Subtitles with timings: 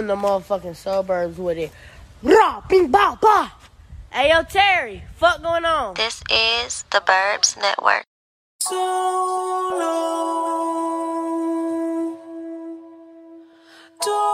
[0.00, 1.70] in the motherfucking suburbs with it.
[2.20, 3.52] Rah, bing, bah, bah.
[4.10, 5.94] Hey, yo, Terry, fuck going on?
[5.94, 8.04] This is the Burbs Network.
[8.60, 10.16] So long.
[14.04, 14.33] Door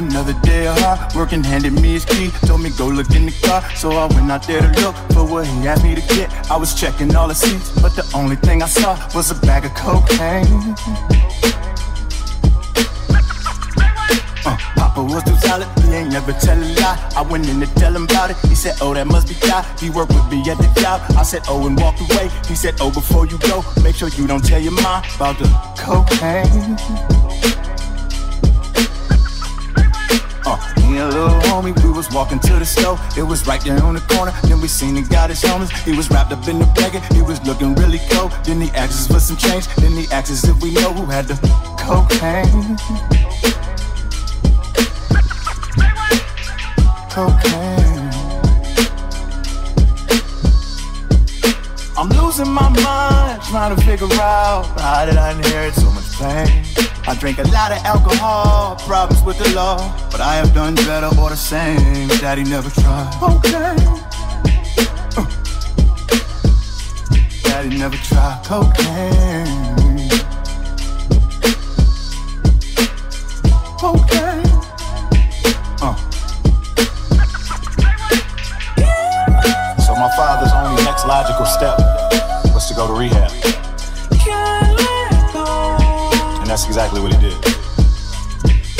[0.00, 2.30] another day of hard work and handed me his key.
[2.46, 5.24] Told me go look in the car, so I went out there to look for
[5.24, 6.28] what he asked me to get.
[6.50, 9.64] I was checking all the seats, but the only thing I saw was a bag
[9.64, 10.46] of cocaine.
[14.46, 17.12] Uh, Papa was too solid, he ain't never tell a lie.
[17.16, 18.36] I went in to tell him about it.
[18.48, 19.64] He said, Oh, that must be God.
[19.78, 21.02] He worked with me at the job.
[21.16, 22.30] I said, Oh, and walked away.
[22.48, 25.48] He said, Oh, before you go, make sure you don't tell your mom about the
[25.76, 27.19] cocaine.
[30.50, 32.98] Uh, me and little homie, we was walking to the store.
[33.16, 34.32] It was right there on the corner.
[34.42, 35.70] Then we seen the guy that's homeless.
[35.84, 37.04] He was wrapped up in the blanket.
[37.12, 38.32] He was looking really cold.
[38.42, 39.68] Then he asked us for some change.
[39.76, 41.36] Then he asked us if we know who had the
[41.78, 42.76] cocaine.
[47.14, 48.10] Cocaine.
[51.96, 56.64] I'm losing my mind trying to figure out how did I inherit so much pain.
[57.08, 59.76] I drink a lot of alcohol, problems with the law,
[60.12, 62.08] but I have done better or the same.
[62.20, 63.10] Daddy never tried.
[63.22, 63.74] Okay.
[65.16, 65.26] Uh.
[67.42, 69.80] Daddy never tried cocaine.
[73.82, 74.42] Okay.
[75.80, 75.96] Uh.
[79.80, 81.78] So my father's only next logical step
[82.54, 83.59] was to go to rehab, can't let go
[86.50, 87.32] that's exactly what he did.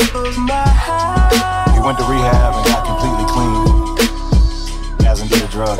[0.03, 0.11] He
[1.79, 3.63] went to rehab and got completely clean.
[4.99, 5.79] He hasn't did a drug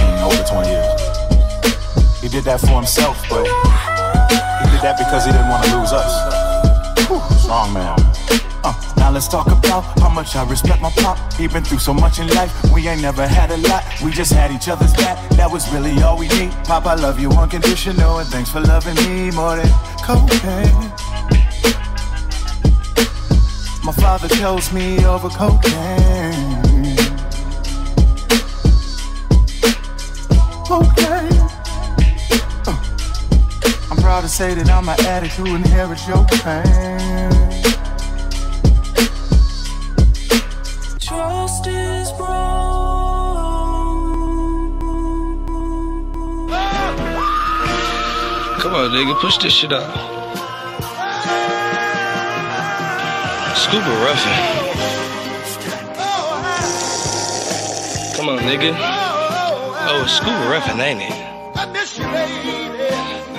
[0.00, 2.20] in over 20 years.
[2.20, 5.92] He did that for himself, but he did that because he didn't want to lose
[5.92, 7.06] us.
[7.06, 8.11] Whew, strong man.
[8.64, 11.18] Uh, now let's talk about how much I respect my pop.
[11.34, 13.84] He been through so much in life, we ain't never had a lot.
[14.04, 16.52] We just had each other's back, that was really all we need.
[16.64, 19.68] Pop, I love you unconditional, and thanks for loving me more than
[20.02, 20.92] cocaine.
[23.84, 26.62] My father chose me over cocaine.
[30.70, 31.28] Okay.
[32.64, 32.78] Uh,
[33.90, 37.41] I'm proud to say that I'm an addict who inherits your pain.
[48.62, 49.82] Come on, nigga, push this shit up.
[53.56, 54.38] Scuba roughing.
[58.14, 58.72] Come on, nigga.
[58.78, 61.10] Oh, it's scuba roughing, ain't it?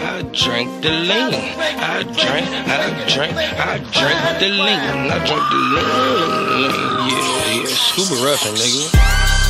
[0.03, 1.33] I drank the lean.
[1.33, 4.79] I drank, I drank, I drank the lean.
[5.09, 6.67] I drank the lean.
[7.07, 9.42] Yeah, yeah, scuba roughing, nigga.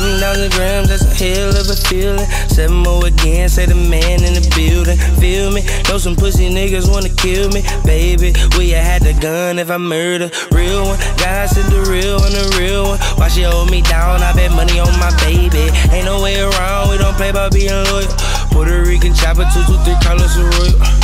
[0.00, 2.24] 7,000 grams, that's a hell of a feeling.
[2.48, 4.96] Seven more again, say the man in the building.
[5.20, 5.60] Feel me?
[5.88, 7.60] Know some pussy niggas wanna kill me.
[7.84, 10.30] Baby, We had the gun if I murder?
[10.52, 12.98] Real one, God said the real one, the real one.
[13.20, 14.22] Why she hold me down?
[14.22, 15.68] I bet money on my baby.
[15.92, 18.08] Ain't no way around, we don't play by being loyal.
[18.52, 20.99] Puerto Rican chopper, 223 Carlos royal.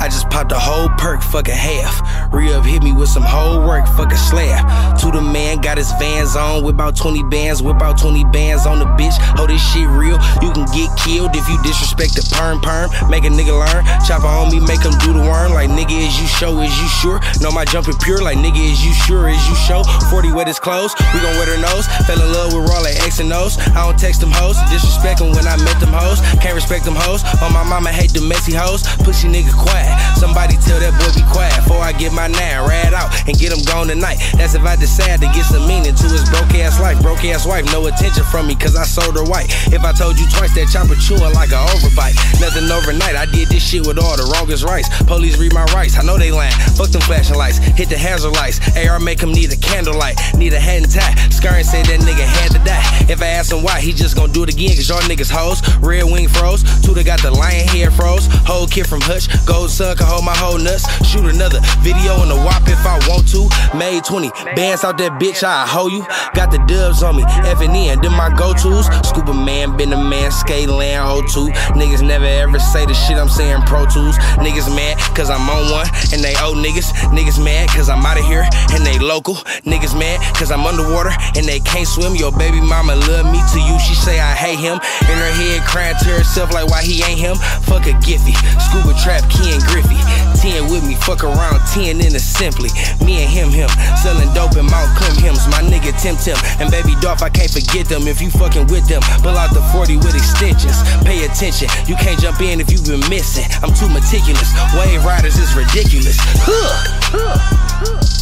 [0.00, 1.98] I just popped a whole perk, fuck a half.
[2.32, 4.62] Re up hit me with some whole work, fuck a slab.
[5.00, 8.66] To the man, got his vans on, whip out 20 bands, whip out 20 bands
[8.66, 9.16] on the bitch.
[9.38, 10.18] Oh, this shit real.
[10.38, 12.90] You can get killed if you disrespect the perm perm.
[13.10, 13.82] Make a nigga learn.
[14.06, 15.52] Chopper on me, make him do the worm.
[15.52, 17.18] Like nigga, is you show, is you sure?
[17.40, 19.82] Know my jumping pure, like nigga, is you sure, is you show?
[20.10, 21.90] 40 with his clothes, we gon' wear her nose.
[22.06, 23.58] Fell in love with raw like X and O's.
[23.74, 26.20] I don't text them hoes, disrespect them when I met them hoes.
[26.38, 27.24] Can't respect them hoes.
[27.42, 28.86] On my mama, hate the messy hoes.
[29.02, 29.87] Pussy nigga quiet.
[30.18, 33.52] Somebody tell that boy be quiet before I get my nine rad out and get
[33.52, 34.18] him gone tonight.
[34.34, 37.00] That's if I decide to get some meaning to his broke ass life.
[37.02, 39.48] Broke ass wife, no attention from me cause I sold her white.
[39.72, 42.16] If I told you twice that chopper chewing like an overbite.
[42.40, 44.88] Nothing overnight, I did this shit with all the wrongest rights.
[45.04, 46.54] Police read my rights, I know they lying.
[46.76, 48.60] Fuck them flashing lights, hit the hazard lights.
[48.76, 51.14] AR make him need a candlelight, need a hat and tie.
[51.30, 52.84] Scar say that nigga had to die.
[53.08, 55.62] If I ask him why, he just gon' do it again cause y'all niggas hoes.
[55.78, 58.26] Red wing froze, Tuda got the lion hair froze.
[58.46, 60.82] Whole kid from Hutch, gold sun can hold my whole nuts.
[61.06, 63.46] Shoot another video in the WAP if I want to.
[63.78, 64.26] Made 20
[64.58, 66.02] bands out that bitch, I hoe you.
[66.34, 68.90] Got the dubs on me, F and N, them my go tos.
[69.06, 71.54] Scuba man, been a man, skate land, O2.
[71.78, 74.18] Niggas never ever say the shit I'm saying Pro Tools.
[74.42, 76.90] Niggas mad cause I'm on one and they owe niggas.
[77.14, 78.42] Niggas mad cause I'm out of here
[78.74, 79.38] and they local.
[79.62, 82.18] Niggas mad cause I'm underwater and they can't swim.
[82.18, 84.82] Your baby mama love me to you, she say I hate him.
[85.06, 87.36] In her head crying to herself like why he ain't him.
[87.62, 89.98] Fuck a Giffy, scuba trap, Ken Griffey.
[90.38, 92.70] 10 with me, fuck around, 10 in the simply.
[93.04, 93.68] Me and him, him,
[93.98, 95.18] selling dope in Mount Clem.
[95.50, 98.86] My nigga Tim Tim and baby Dolph, I can't forget them if you fucking with
[98.86, 99.02] them.
[99.22, 100.78] Pull out the 40 with extensions.
[101.02, 103.44] Pay attention, you can't jump in if you've been missing.
[103.62, 104.52] I'm too meticulous.
[104.78, 106.16] Wave riders is ridiculous.
[106.46, 107.38] Huh, huh,
[107.82, 108.18] huh.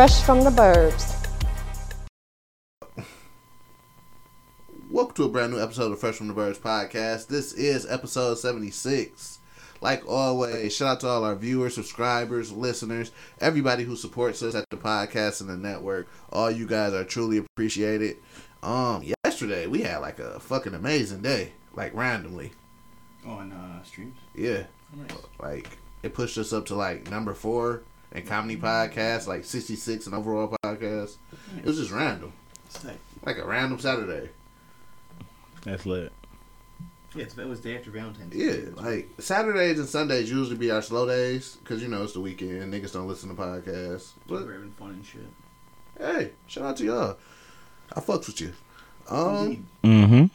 [0.00, 1.14] Fresh from the burbs.
[4.90, 7.26] Welcome to a brand new episode of Fresh from the Burbs podcast.
[7.26, 9.40] This is episode 76.
[9.82, 13.12] Like always, shout out to all our viewers, subscribers, listeners,
[13.42, 16.08] everybody who supports us at the podcast and the network.
[16.32, 18.16] All you guys are truly appreciated.
[18.62, 22.52] Um, yesterday we had like a fucking amazing day, like randomly.
[23.26, 24.16] on uh, streams.
[24.34, 24.62] Yeah,
[24.96, 25.10] Nice.
[25.38, 27.82] like it pushed us up to like number four
[28.12, 31.16] in comedy podcast, like 66 and overall podcast.
[31.58, 32.32] It was just random,
[33.24, 34.30] like a random Saturday.
[35.64, 36.12] That's lit.
[37.14, 38.34] Yeah, it's, that was day after Valentine's.
[38.34, 42.20] Yeah, like Saturdays and Sundays usually be our slow days because you know it's the
[42.20, 42.72] weekend.
[42.72, 44.12] Niggas don't listen to podcasts.
[44.28, 45.26] But we're having fun and shit.
[45.98, 47.16] hey, shout out to y'all.
[47.92, 48.52] I fucks with you.
[49.08, 50.26] Um, Mm-hmm.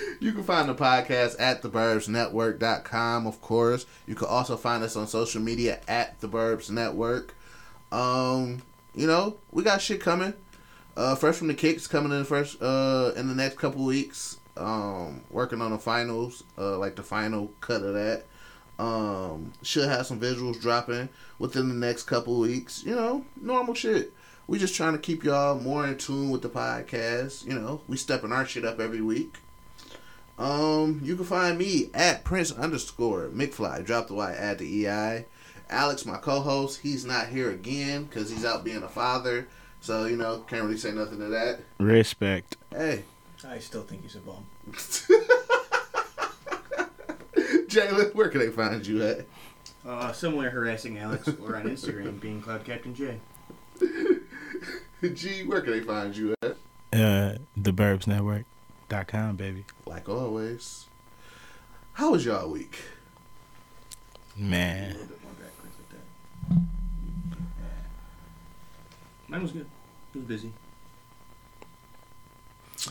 [0.20, 3.86] you can find the podcast at theburbsnetwork.com, of course.
[4.06, 7.34] You can also find us on social media at the Burbs Network.
[7.92, 8.62] Um,
[8.94, 10.34] you know, we got shit coming.
[10.96, 14.38] Uh, Fresh from the Kicks coming in the first uh in the next couple weeks.
[14.56, 18.24] Um, working on the finals, uh, like the final cut of that.
[18.78, 22.82] Um, should have some visuals dropping within the next couple weeks.
[22.84, 24.12] You know, normal shit.
[24.46, 27.44] We just trying to keep y'all more in tune with the podcast.
[27.44, 29.36] You know, we stepping our shit up every week.
[30.38, 33.84] Um, you can find me at Prince underscore McFly.
[33.84, 35.24] Drop the Y, add the EI.
[35.68, 39.48] Alex, my co-host, he's not here again because he's out being a father.
[39.80, 41.60] So you know, can't really say nothing to that.
[41.78, 42.56] Respect.
[42.70, 43.04] Hey,
[43.46, 44.46] I still think he's a bum.
[47.68, 49.26] Jalen, where can they find you at?
[49.86, 53.18] Uh, somewhere harassing Alex or on Instagram being Cloud Captain J.
[55.14, 56.56] G, where can they find you at?
[56.92, 57.38] Uh,
[58.88, 59.64] theburbsnetwork.com, baby.
[59.86, 60.86] Like always.
[61.94, 62.78] How was y'all week?
[64.36, 64.92] Man.
[64.92, 66.56] little bit more backwards like that.
[67.58, 67.66] Yeah.
[69.28, 69.66] Mine was good.
[70.14, 70.52] It was busy.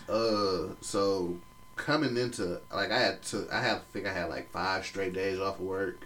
[0.09, 1.35] Uh, so
[1.75, 5.13] coming into like I had to, I have I think I had like five straight
[5.13, 6.01] days off of work,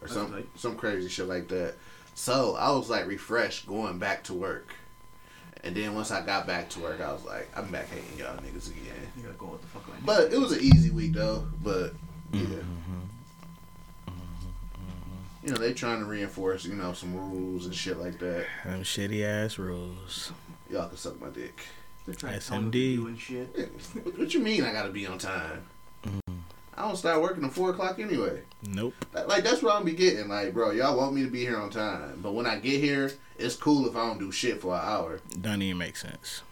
[0.00, 0.48] or That's some tight.
[0.56, 1.74] some crazy shit like that.
[2.14, 4.74] So I was like refreshed going back to work,
[5.66, 8.36] and then once I got back to work, I was like, I'm back hating y'all
[8.36, 8.94] niggas again.
[9.16, 11.46] You gotta go what the fuck am I But it was an easy week though.
[11.62, 11.92] But
[12.32, 12.60] yeah, mm-hmm.
[14.08, 15.46] Mm-hmm.
[15.46, 18.46] you know they trying to reinforce you know some rules and shit like that.
[18.64, 20.32] Them shitty ass rules.
[20.70, 21.60] Y'all can suck my dick.
[22.06, 23.48] They're trying Yes, to tell me shit.
[23.56, 23.64] Yeah,
[24.02, 25.64] What, what you mean I gotta be on time?
[26.76, 28.42] I don't start working at four o'clock anyway.
[28.68, 28.94] Nope.
[29.14, 30.28] Like that's what I'm be getting.
[30.28, 33.10] Like, bro, y'all want me to be here on time, but when I get here,
[33.38, 35.20] it's cool if I don't do shit for an hour.
[35.40, 36.42] Don't even make sense.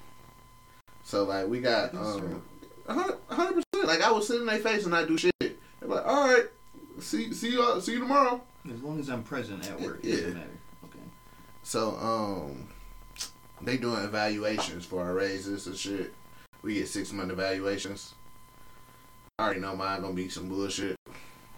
[1.03, 2.43] So like, we got um,
[2.89, 3.87] hundred a hundred percent.
[3.87, 5.35] Like I was sitting in their face and I do shit.
[5.41, 6.47] They're like, all right,
[7.01, 8.41] see see you see you tomorrow.
[8.73, 10.15] As long as I'm present at work, it Yeah.
[10.17, 10.49] doesn't matter.
[10.85, 10.99] Okay.
[11.65, 12.69] So um,
[13.61, 16.15] they doing evaluations for our raises and shit.
[16.63, 18.15] We get six month evaluations.
[19.39, 20.97] I already know mine gonna be some bullshit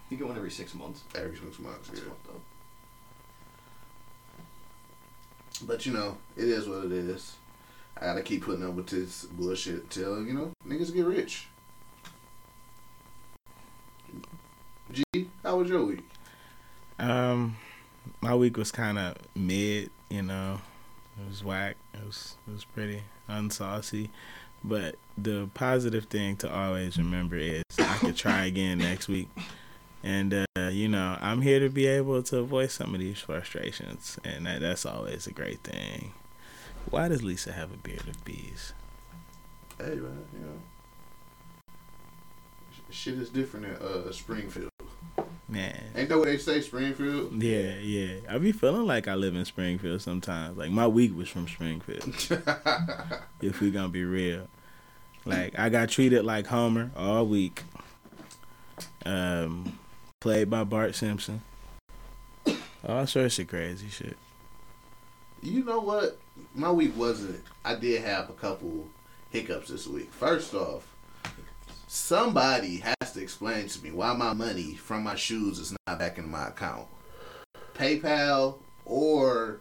[0.08, 1.02] You get one every six months.
[1.14, 1.88] every six months.
[1.88, 2.06] That's Yeah.
[2.06, 2.40] fucked up.
[5.66, 7.34] But you know, it is what it is.
[7.98, 11.48] I gotta keep putting up with this bullshit till you know niggas get rich.
[14.92, 15.04] G,
[15.42, 16.08] how was your week?
[16.98, 17.56] Um,
[18.22, 19.90] my week was kind of mid.
[20.08, 20.60] You know,
[21.20, 21.76] it was whack.
[21.92, 24.08] It was it was pretty unsaucy.
[24.66, 29.28] But the positive thing to always remember is I could try again next week.
[30.02, 34.18] And uh, you know, I'm here to be able to voice some of these frustrations,
[34.24, 36.12] and that, that's always a great thing.
[36.90, 38.72] Why does Lisa have a beard of bees?
[39.78, 40.60] Hey man, you know,
[42.90, 44.70] shit is different in uh, Springfield.
[45.48, 47.40] Man, Ain't that what they say, Springfield?
[47.40, 48.16] yeah, yeah.
[48.28, 50.56] I be feeling like I live in Springfield sometimes.
[50.56, 52.04] Like my week was from Springfield.
[53.40, 54.48] if we gonna be real.
[55.26, 57.62] Like I got treated like Homer all week.
[59.04, 59.78] Um,
[60.20, 61.42] played by Bart Simpson.
[62.86, 64.16] All sorts of crazy shit.
[65.42, 66.18] You know what?
[66.54, 67.42] My week wasn't.
[67.64, 68.86] I did have a couple
[69.30, 70.12] hiccups this week.
[70.12, 70.86] First off,
[71.88, 76.18] somebody has to explain to me why my money from my shoes is not back
[76.18, 76.86] in my account.
[77.74, 79.60] PayPal or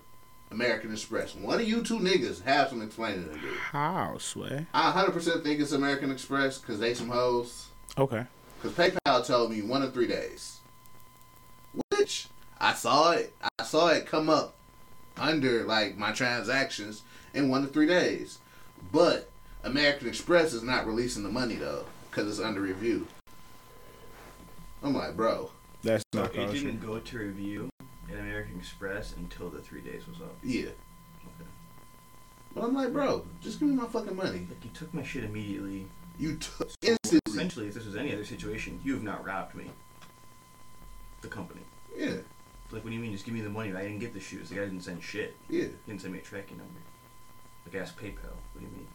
[0.51, 1.35] American Express.
[1.35, 3.53] One of you two niggas have some explaining to do.
[3.71, 4.65] How, Sway?
[4.73, 7.67] I 100% think it's American Express because they some hoes.
[7.97, 8.25] Okay.
[8.61, 10.59] Because PayPal told me one of three days.
[11.89, 12.27] Which
[12.59, 13.33] I saw it.
[13.59, 14.55] I saw it come up
[15.17, 17.01] under like my transactions
[17.33, 18.39] in one to three days.
[18.91, 19.29] But
[19.63, 23.07] American Express is not releasing the money though because it's under review.
[24.83, 25.51] I'm like, bro,
[25.83, 26.53] That's So not it kosher.
[26.53, 27.69] didn't go to review
[28.15, 30.35] in American Express until the three days was up.
[30.43, 30.69] yeah.
[31.23, 31.49] Okay.
[32.53, 34.47] But I'm like, bro, just give me my fucking money.
[34.49, 35.87] Like you took my shit immediately.
[36.17, 37.19] You took So instantly.
[37.27, 39.65] essentially, if this was any other situation, you have not robbed me.
[41.21, 41.61] The company.
[41.97, 42.17] Yeah,
[42.71, 43.11] Like, what do you mean?
[43.11, 43.73] Just give me the money.
[43.73, 44.49] I didn't get the shoes.
[44.49, 45.35] The guy didn't send shit.
[45.49, 45.63] yeah.
[45.63, 46.79] He didn't send me a tracking number.
[47.65, 48.35] Like, ask PayPal.
[48.53, 48.87] What do you mean?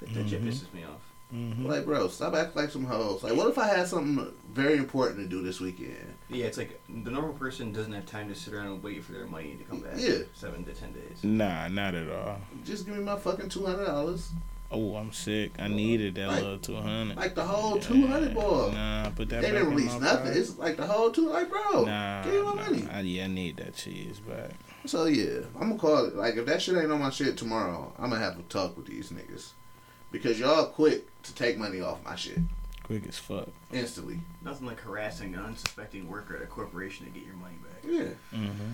[0.00, 0.48] That, that shit mm-hmm.
[0.48, 1.07] pisses me off.
[1.34, 1.66] Mm-hmm.
[1.66, 3.22] Like, bro, stop acting like some hoes.
[3.22, 6.14] Like, what if I had something very important to do this weekend?
[6.30, 9.12] Yeah, it's like the normal person doesn't have time to sit around and wait for
[9.12, 9.92] their money to come back.
[9.96, 10.18] Yeah.
[10.34, 11.22] Seven to ten days.
[11.22, 12.38] Nah, not at all.
[12.64, 14.30] Just give me my fucking two hundred dollars.
[14.70, 15.52] Oh, I'm sick.
[15.58, 17.16] I needed that Like- little two hundred.
[17.16, 18.70] Like the whole two hundred ball.
[18.72, 20.18] Nah, put that They back didn't in release my nothing.
[20.26, 20.36] pocket.
[20.36, 21.28] It's like the whole two.
[21.28, 22.54] Like, bro, Nah, give me my nah.
[22.54, 22.88] money.
[22.90, 24.50] I, yeah, I need that cheese back.
[24.86, 26.16] So yeah, I'm gonna call it.
[26.16, 28.86] Like, if that shit ain't on my shit tomorrow, I'm gonna have to talk with
[28.86, 29.50] these niggas
[30.10, 32.38] because y'all quick to take money off my shit
[32.84, 33.48] Quick as fuck.
[33.72, 34.20] instantly.
[34.42, 37.82] Nothing like harassing an unsuspecting worker at a corporation to get your money back.
[37.84, 38.72] Yeah, Mm-hmm.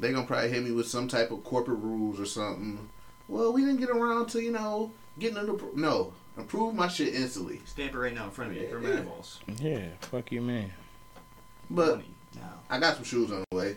[0.00, 2.88] they gonna probably hit me with some type of corporate rules or something.
[3.28, 7.14] Well, we didn't get around to you know getting them to no approve my shit
[7.14, 7.60] instantly.
[7.64, 8.66] Stamp it right now in front of me.
[8.66, 8.98] Throw my Yeah.
[8.98, 9.40] eyeballs.
[9.60, 10.72] Yeah, fuck you, man.
[11.70, 12.54] But money now.
[12.68, 13.76] I got some shoes on the way.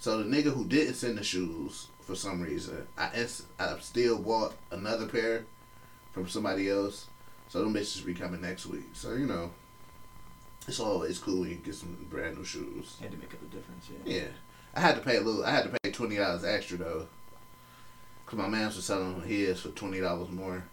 [0.00, 4.18] So the nigga who didn't send the shoes for some reason, I ins- I still
[4.18, 5.44] bought another pair
[6.12, 7.06] from somebody else.
[7.50, 8.86] So them bitches be coming next week.
[8.94, 9.50] So you know,
[10.66, 12.96] it's always cool when you get some brand new shoes.
[12.98, 13.90] Had to make up the difference.
[14.06, 14.20] Yeah.
[14.20, 14.28] Yeah,
[14.74, 15.44] I had to pay a little.
[15.44, 17.06] I had to pay twenty dollars extra though,
[18.24, 20.64] cause my man's was selling his for twenty dollars more.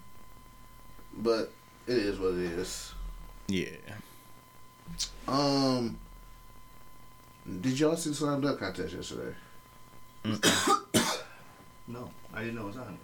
[1.18, 1.52] But
[1.86, 2.94] it is what it is.
[3.48, 3.76] Yeah.
[5.28, 5.98] Um,
[7.60, 9.36] did y'all see the slam dunk contest yesterday?
[11.88, 12.98] No, I didn't know it was on.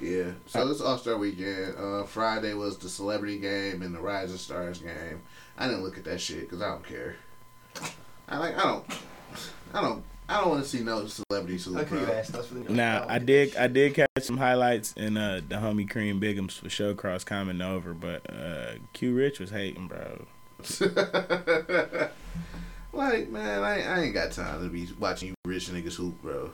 [0.00, 0.32] Yeah.
[0.46, 1.76] So it's All Star Weekend.
[1.78, 5.22] Uh, Friday was the Celebrity Game and the Rising Stars Game.
[5.56, 7.16] I didn't look at that shit because I don't care.
[8.28, 8.58] I like.
[8.58, 8.84] I don't.
[9.72, 10.02] I don't.
[10.28, 11.74] I don't want to see no celebrities who.
[11.74, 12.72] How you ask us for the?
[12.72, 16.66] Now I did I did catch some highlights in uh the homie Cream Bigums for
[16.66, 20.26] Showcross coming over, but uh Q Rich was hating, bro.
[22.92, 26.52] like man, I, I ain't got time to be watching you rich niggas hoop, bro.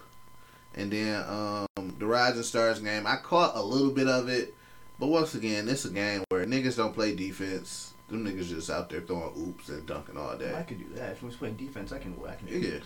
[0.74, 4.54] And then um the Rising Stars game, I caught a little bit of it,
[4.98, 7.94] but once again, it's a game where niggas don't play defense.
[8.08, 10.54] Them niggas just out there throwing oops and dunking all day.
[10.54, 11.12] I could do that.
[11.12, 12.14] If I was playing defense, I can.
[12.28, 12.78] I can do Yeah.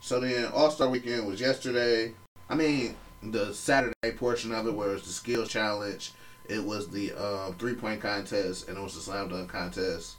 [0.00, 2.14] So then All Star Weekend was yesterday.
[2.48, 6.12] I mean, the Saturday portion of it, where it was the skill challenge,
[6.48, 10.16] it was the um, three point contest, and it was the slam dunk contest.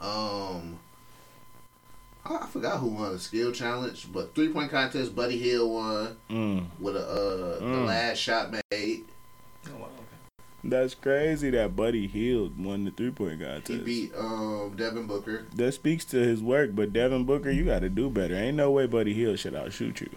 [0.00, 0.78] Um,
[2.28, 6.16] I, I forgot who won the skill challenge, but three point contest, Buddy Hield won
[6.30, 6.66] Mm.
[6.80, 7.86] with a uh, the Mm.
[7.86, 9.04] last shot made.
[9.68, 9.86] Oh wow.
[9.86, 10.44] Okay.
[10.64, 13.68] That's crazy that Buddy Hield won the three point contest.
[13.68, 15.46] He beat um, Devin Booker.
[15.54, 18.34] that speaks to his work, but Devin Booker, you got to do better.
[18.34, 20.10] Ain't no way Buddy Hield should outshoot you.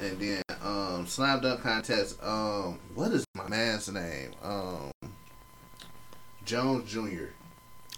[0.00, 2.22] And then um slam dunk contest.
[2.22, 4.32] Um, what is my man's name?
[4.42, 4.90] Um,
[6.44, 7.30] Jones Jr.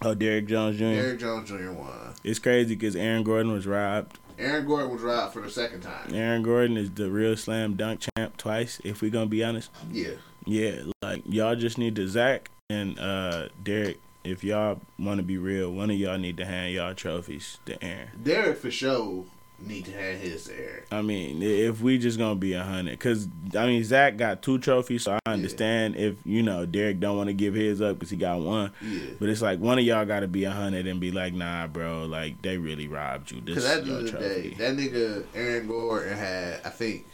[0.03, 0.85] Oh, Derrick Jones Jr.
[0.85, 1.71] Derrick Jones Jr.
[1.73, 2.15] won.
[2.23, 4.19] It's crazy because Aaron Gordon was robbed.
[4.39, 6.15] Aaron Gordon was robbed for the second time.
[6.15, 8.81] Aaron Gordon is the real slam dunk champ twice.
[8.85, 10.11] If we're gonna be honest, Yeah.
[10.45, 13.99] yeah, like y'all just need to Zach and uh Derrick.
[14.25, 17.83] If y'all want to be real, one of y'all need to hand y'all trophies to
[17.83, 18.09] Aaron.
[18.23, 19.25] Derrick for sure
[19.59, 20.85] need to have his there.
[20.91, 24.59] I mean, if we just gonna be a hundred, cause I mean Zach got two
[24.59, 28.11] trophies, so I understand if you know Derrick don't want to give his up because
[28.11, 28.73] he got one.
[28.83, 29.01] Yeah.
[29.19, 31.67] But it's like one of y'all got to be a hundred and be like, nah,
[31.67, 33.41] bro, like they really robbed you.
[33.41, 37.07] This Because at the end of the day, that nigga Aaron Gordon had, I think,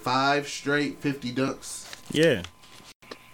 [0.00, 1.92] five straight 50 dunks.
[2.12, 2.42] Yeah,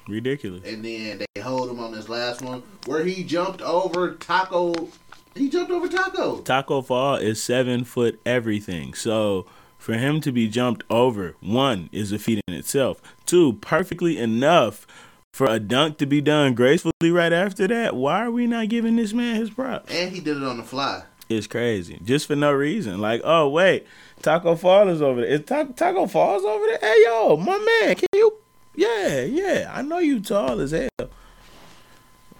[0.09, 0.65] ridiculous.
[0.65, 4.89] And then they hold him on this last one where he jumped over Tacko.
[5.35, 6.45] He jumped over Tacko.
[6.45, 8.95] Tacko Fall is seven foot everything.
[8.95, 9.47] So
[9.79, 13.01] for him to be jumped over, one is a feat in itself.
[13.27, 14.87] Two, perfectly enough
[15.33, 17.97] for a dunk to be done gracefully right after that.
[17.97, 19.91] Why are we not giving this man his props?
[19.93, 21.05] And he did it on the fly.
[21.29, 23.01] It's crazy, just for no reason.
[23.01, 23.87] Like, oh wait,
[24.21, 25.31] Tacko Fall is over there.
[25.31, 26.79] Is Ta- Tacko Fall's over there?
[26.81, 28.35] Hey yo, my man, can you?
[28.75, 29.71] Yeah, yeah.
[29.75, 30.89] I know you tall as hell.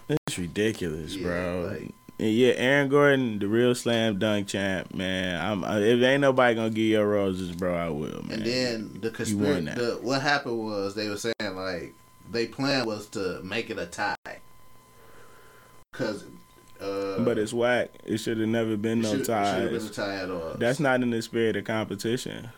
[0.07, 1.87] It's ridiculous, bro.
[2.23, 5.45] And yeah, Aaron Gordon, the real slam dunk champ, man.
[5.45, 8.37] I'm I, if ain't nobody gonna give you roses, bro, I will, man.
[8.37, 9.65] And then the conspiracy.
[9.65, 11.93] The, what happened was they were saying like
[12.31, 14.15] they plan was to make it a tie.
[15.91, 16.23] Cause,
[16.79, 17.89] uh, but it's whack.
[18.05, 20.53] It should have never been no should- it should have been a tie at all.
[20.57, 22.51] That's not in the spirit of competition.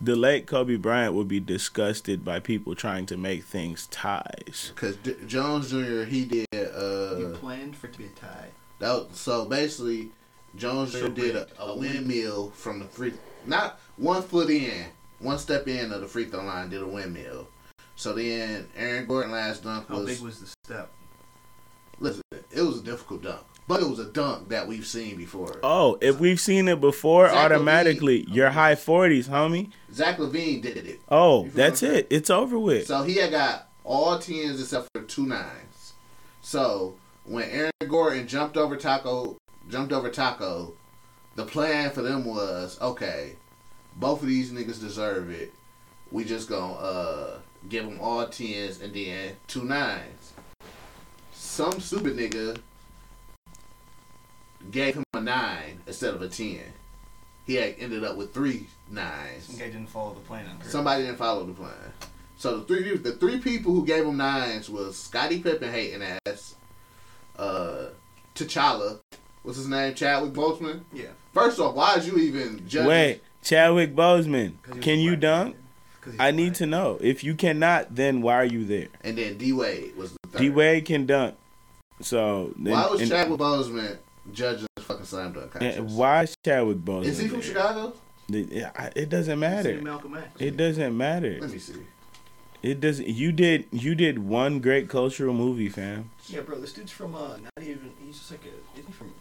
[0.00, 4.72] The late Kobe Bryant would be disgusted by people trying to make things ties.
[4.74, 6.02] Cause D- Jones Jr.
[6.02, 6.46] he did.
[6.52, 8.41] Uh, You planned for it to be a tie.
[8.82, 10.10] That was, so basically,
[10.56, 10.98] Jones Jr.
[10.98, 13.12] So did a, a windmill from the free,
[13.46, 14.86] not one foot in,
[15.20, 17.46] one step in of the free throw line, did a windmill.
[17.94, 19.98] So then Aaron Gordon last dunk was.
[19.98, 20.90] How was, big was the step?
[22.00, 25.60] listen, it was a difficult dunk, but it was a dunk that we've seen before.
[25.62, 29.70] Oh, if we've seen it before, Zach automatically your high forties, homie.
[29.92, 31.00] Zach LaVine did it.
[31.08, 32.08] Oh, that's it.
[32.10, 32.88] It's over with.
[32.88, 35.92] So he had got all tens except for two nines.
[36.40, 39.36] So when Aaron Gordon jumped over Tacko,
[39.68, 40.72] jumped over Tacko,
[41.34, 43.36] the plan for them was okay.
[43.96, 45.52] Both of these niggas deserve it.
[46.10, 47.38] We just gonna uh,
[47.68, 50.32] give them all tens and then two nines.
[51.32, 52.58] Some stupid nigga
[54.70, 56.60] gave him a nine instead of a ten.
[57.46, 59.44] He had ended up with three nines.
[59.44, 60.46] Some guy didn't follow the plan.
[60.62, 61.72] Somebody didn't follow the plan.
[62.36, 66.56] So the three the three people who gave him nines was Scottie Pippen hating ass,
[67.42, 67.90] uh,
[68.34, 69.00] T'Challa,
[69.42, 70.80] what's his name, Chadwick Boseman.
[70.92, 71.06] Yeah.
[71.34, 72.88] First off, why is you even judging?
[72.88, 75.54] Wait, Chadwick Boseman, 'Cause he was can you dunk?
[75.54, 75.56] dunk?
[76.00, 76.98] 'Cause I need to know.
[77.00, 78.88] If you cannot, then why are you there?
[79.04, 80.38] And then D Wade was the third.
[80.40, 81.36] D Wade can dunk.
[82.00, 83.98] So then- Why was and- Chadwick Boseman
[84.32, 85.78] judging the fucking slam dunk contest?
[85.78, 87.04] and why is Chadwick Boseman?
[87.04, 87.48] Is he from there?
[87.48, 87.92] Chicago?
[88.30, 89.80] It, it doesn't matter.
[89.82, 90.26] Malcolm X.
[90.40, 91.38] It doesn't matter.
[91.40, 91.74] Let me see.
[92.62, 93.08] It doesn't.
[93.08, 93.66] You did.
[93.72, 96.10] You did one great cultural movie, fam.
[96.28, 99.12] Yeah, bro, this dude's from, uh, not even, he's just like a, isn't he from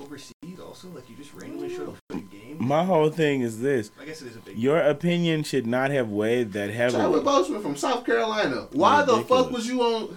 [0.00, 0.88] overseas also?
[0.88, 2.56] Like, you just randomly showed up for the game?
[2.60, 5.90] My whole thing is this: I guess it is a big your opinion should not
[5.90, 7.02] have weighed that heavily.
[7.02, 7.58] Chadwick heavily.
[7.58, 8.68] Boseman from South Carolina.
[8.72, 10.16] Why the fuck was you on?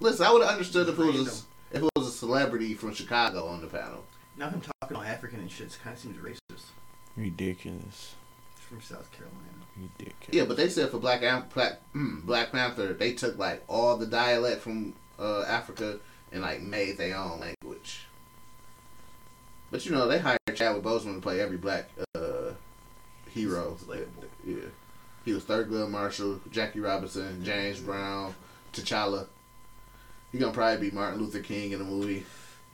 [0.00, 2.94] Listen, I would have understood if it was a, if it was a celebrity from
[2.94, 4.04] Chicago on the panel.
[4.38, 6.64] Now him talking all African and shit kind of seems racist.
[7.16, 8.14] Ridiculous.
[8.70, 9.40] He's from South Carolina.
[9.76, 10.28] Ridiculous.
[10.30, 13.96] Yeah, but they said for Black Am- Black, mm, Black Panther, they took like all
[13.96, 15.98] the dialect from uh, Africa
[16.32, 18.06] and like made their own language.
[19.70, 22.52] But you know, they hired Chadwick Boseman to play every black uh,
[23.30, 23.76] hero.
[24.44, 24.56] Yeah,
[25.24, 28.34] he was Thurgood Marshall, Jackie Robinson, James Brown,
[28.72, 29.26] T'Challa.
[30.32, 32.24] He gonna probably be Martin Luther King in the movie.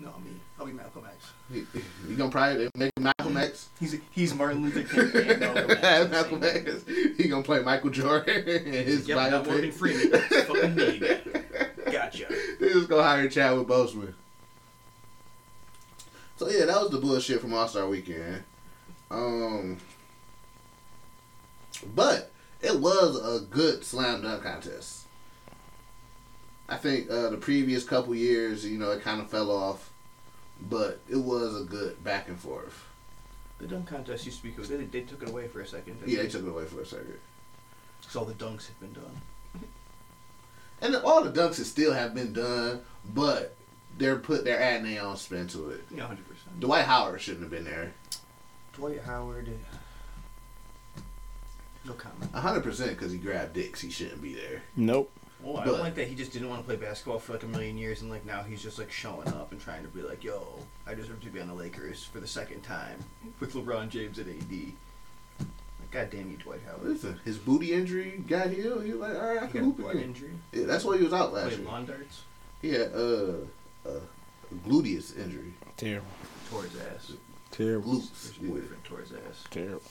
[0.03, 0.33] No, me.
[0.59, 1.31] I'll be Malcolm X.
[1.53, 1.65] He,
[2.09, 3.69] he gonna probably make Malcolm X.
[3.79, 6.11] He's he's Martin Luther King and Malcolm X.
[6.11, 6.85] Malcolm X.
[7.17, 9.47] He gonna play Michael Jordan in his Yep, biopic.
[9.47, 10.21] Morgan Freeman.
[10.21, 10.99] Fucking me.
[11.93, 12.27] Gotcha.
[12.59, 14.15] They just gonna hire Chadwick Boseman.
[16.37, 18.43] So yeah, that was the bullshit from All Star Weekend.
[19.11, 19.77] Um,
[21.95, 25.07] but it was a good slam dunk contest.
[26.69, 29.91] I think uh, the previous couple years, you know, it kind of fell off,
[30.69, 32.85] but it was a good back and forth.
[33.59, 34.65] The dunk contest used to be cool.
[34.65, 35.99] They, they took it away for a second.
[36.05, 37.19] Yeah, they took it away for a second.
[38.01, 39.21] Because all the dunks have been done.
[40.81, 42.81] And all the dunks that still have been done,
[43.15, 43.55] but
[43.99, 45.85] they're put they're adding their own spin to it.
[45.95, 46.17] Yeah, 100%.
[46.59, 47.93] Dwight Howard shouldn't have been there.
[48.73, 49.49] Dwight Howard.
[50.97, 51.01] Uh,
[51.85, 52.35] no comment.
[52.35, 53.81] hundred percent because he grabbed dicks.
[53.81, 54.63] He shouldn't be there.
[54.75, 55.13] Nope.
[55.43, 57.43] Well, I But- don't like that he just didn't want to play basketball for like
[57.43, 60.03] a million years, and like now he's just like showing up and trying to be
[60.03, 62.99] like, "Yo, I deserve to be on the Lakers for the second time
[63.41, 64.73] with LeBron James and AD."
[65.41, 66.85] Like, God damn you, Dwight Howard.
[66.85, 68.85] Listen, his booty injury got healed.
[68.85, 70.05] He was like, all right, I He can got hoop blood again.
[70.05, 70.31] injury.
[70.53, 71.69] Yeah, that's why he was out last Played year.
[71.69, 72.23] lawn darts.
[72.63, 73.33] He had uh,
[73.85, 75.53] uh, a gluteus injury.
[75.77, 76.07] Terrible.
[76.51, 77.13] Tore his ass.
[77.51, 77.95] Terrible.
[77.97, 78.23] Glutes.
[78.23, 79.45] His boyfriend tore his ass.
[79.51, 79.83] Terrible.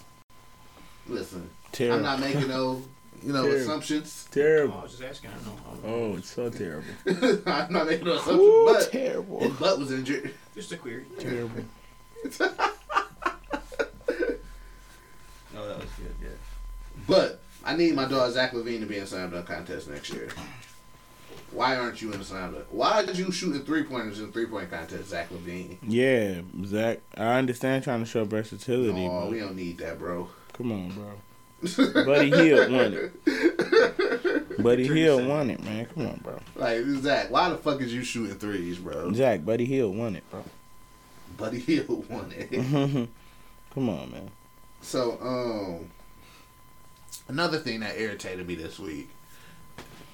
[1.08, 1.98] Listen, Terrible.
[1.98, 2.82] I'm not making no,
[3.24, 3.62] you know, Terrible.
[3.62, 4.28] assumptions.
[4.36, 5.30] Oh, I was just asking.
[5.30, 5.54] I don't know.
[5.66, 6.14] I don't know.
[6.14, 6.88] Oh, it's so terrible.
[7.48, 9.50] I'm not making no assumptions, Ooh, but his terrible.
[9.60, 10.34] butt was injured.
[10.56, 11.06] Just a query.
[11.20, 11.64] Terrible.
[15.54, 16.16] Oh, that was good.
[16.22, 16.30] Yeah.
[17.08, 20.30] But I need my dog Zach LaVine to be in slam dunk contest next year.
[21.52, 22.66] Why aren't you in the slam dunk?
[22.72, 25.78] Why did you shoot shooting three pointers in three point contest, Zach LaVine?
[25.86, 27.00] Yeah, Zach.
[27.18, 30.30] I understand trying to show versatility, No, we don't need that, bro.
[30.54, 31.12] come on, bro.
[31.62, 34.58] Buddy Hield won it.
[34.64, 35.86] Buddy Hield won it, man.
[35.86, 36.40] Come on, bro.
[36.56, 39.14] Like Zach, why the fuck is you shooting threes, bro?
[39.14, 40.44] Zach, Buddy Hield won it, bro.
[41.38, 42.52] Buddy Hield won it.
[43.74, 44.32] come on, man.
[44.82, 45.90] So, um,
[47.28, 49.10] another thing that irritated me this week.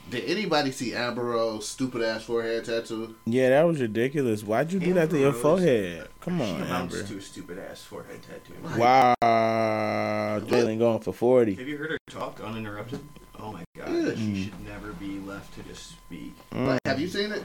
[0.09, 3.15] Did anybody see Amber Rose' stupid ass forehead tattoo?
[3.25, 4.41] Yeah, that was ridiculous.
[4.41, 5.41] Why'd you do that to your Rose.
[5.41, 6.07] forehead?
[6.21, 7.07] Come on, amounts Amber.
[7.07, 8.79] to a stupid ass forehead tattoo.
[8.79, 11.55] Wow, Jalen going for forty.
[11.55, 13.01] Have you heard her talk uninterrupted?
[13.39, 14.15] Oh my god, Yeah.
[14.15, 14.43] she mm.
[14.45, 16.33] should never be left to just speak.
[16.53, 17.43] Like, have you seen it?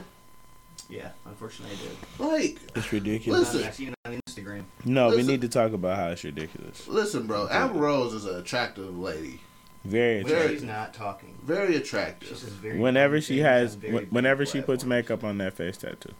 [0.89, 2.31] Yeah, unfortunately I did.
[2.31, 3.53] Like, It's ridiculous.
[3.53, 3.67] Listen.
[3.67, 4.63] I've seen it on Instagram.
[4.85, 6.87] No, we need to talk about how it's ridiculous.
[6.87, 7.47] listen, bro.
[7.49, 9.39] Amber Rose is an attractive lady.
[9.85, 10.59] Very When Very- attractive.
[10.59, 11.35] she's not talking.
[11.43, 12.37] Very She attractive.
[12.37, 16.13] says very Whenever she has, on very whenever she puts makeup on that face tattoo.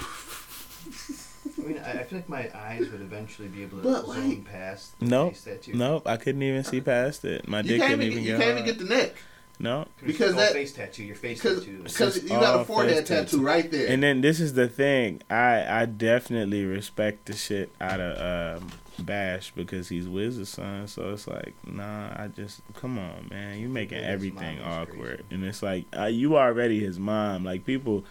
[0.00, 4.28] I mean, I, I feel like my eyes would eventually be able to But, zone
[4.28, 5.32] like- past the Nope.
[5.32, 5.74] face tattoo.
[5.74, 7.46] Nope, I couldn't even see past it.
[7.48, 8.78] My You dick can't couldn't even, even you get can't even hard.
[8.78, 9.14] get the neck
[9.58, 9.86] No.
[10.04, 11.82] Because all that- face tattoo, your face because tattoo.
[11.86, 13.42] is- because you got a forehead tattoo tattoo.
[13.42, 13.88] right there.
[13.88, 15.22] And then this is the thing.
[15.30, 20.88] I I definitely respect the shit out of um, Bash because he's Wiz's son.
[20.88, 23.58] So it's like, nah, I just come on, man.
[23.58, 25.22] You making Yeah, everything awkward, crazy.
[25.30, 27.44] and it's like uh, you already his mom.
[27.44, 28.04] Like people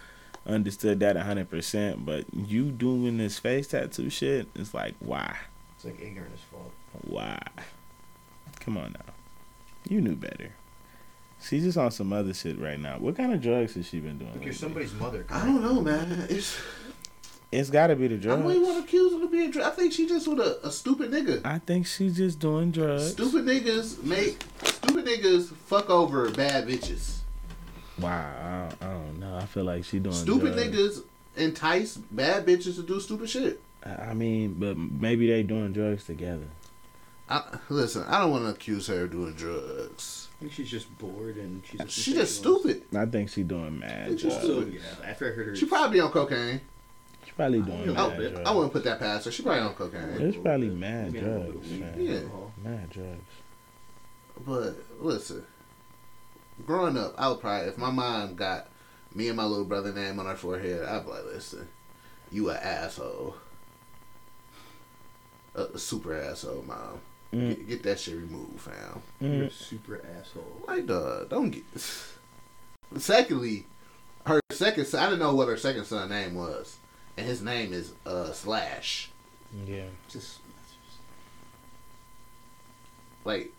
[0.47, 5.35] understood that hundred percent, but you doing this face tattoo shit, it's like why,
[5.75, 6.71] It's like ignorant as fuck.
[7.01, 7.39] why?
[8.61, 9.13] Come on now,
[9.87, 10.51] you knew better.
[11.47, 12.97] She's just on some other shit right now.
[12.97, 14.31] What kind of drugs has she been doing?
[14.33, 15.25] Like you're somebody's mother.
[15.29, 16.25] I don't know, man.
[16.29, 16.57] It's
[17.51, 18.39] It's got to be the drugs.
[18.39, 18.45] I drugs.
[18.45, 19.51] wouldn't want to accuse her of being.
[19.51, 21.41] dr- I think she just with a, a stupid nigga.
[21.45, 23.11] I think she's just doing drugs.
[23.11, 27.17] Stupid niggas make stupid niggas fuck over bad bitches.
[27.99, 28.09] Wow,
[28.41, 29.37] I don't, I don't know.
[29.37, 30.67] I feel like she doing Stupid drugs.
[30.67, 31.03] niggas
[31.37, 33.61] entice bad bitches to do stupid shit.
[33.85, 36.47] I I mean, but maybe they doing drugs together.
[37.29, 40.24] I, listen, I don't want to accuse her of doing drugs.
[40.35, 41.79] I think she's just bored and she's.
[41.79, 42.83] a She just stupid.
[42.95, 44.35] I think she doing mad She's drugs.
[44.35, 44.79] Also, yeah.
[45.05, 46.59] After I heard her, She probably on cocaine.
[47.25, 48.49] She probably doing A mad little I, drugs.
[48.49, 49.31] I wouldn't put that past her.
[49.31, 50.01] She probably on cocaine.
[50.19, 51.71] It's probably mad Maybe a little drugs.
[51.71, 51.93] of man.
[51.97, 52.69] Yeah.
[52.69, 53.21] Mad drugs.
[54.45, 55.45] But listen,
[56.65, 58.67] growing up, I would probably if my mom got
[59.13, 61.69] me and my little brother name on her forehead, I'd be like, listen,
[62.29, 63.35] you a asshole,
[65.55, 66.99] a, a super asshole, mom.
[67.35, 67.49] Mm.
[67.49, 69.01] Get, get that shit removed, fam.
[69.19, 69.51] You're a Mm.
[69.51, 70.63] super asshole.
[70.67, 71.63] Like, dog, don't get.
[72.97, 73.65] Secondly,
[74.25, 76.77] her second son, I didn't know what her second son name was,
[77.17, 79.09] and his name is uh Slash.
[79.65, 79.85] Yeah.
[80.07, 80.39] Just,
[83.25, 83.51] Like,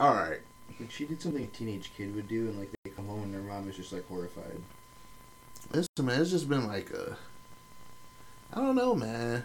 [0.00, 0.40] all right,
[0.80, 3.32] like she did something a teenage kid would do, and like they come home and
[3.34, 4.60] their mom is just like horrified.
[5.72, 7.16] listen, man, it's just been like a.
[8.52, 9.44] I don't know, man.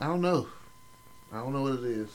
[0.00, 0.48] I don't know.
[1.34, 2.10] I don't know what it is.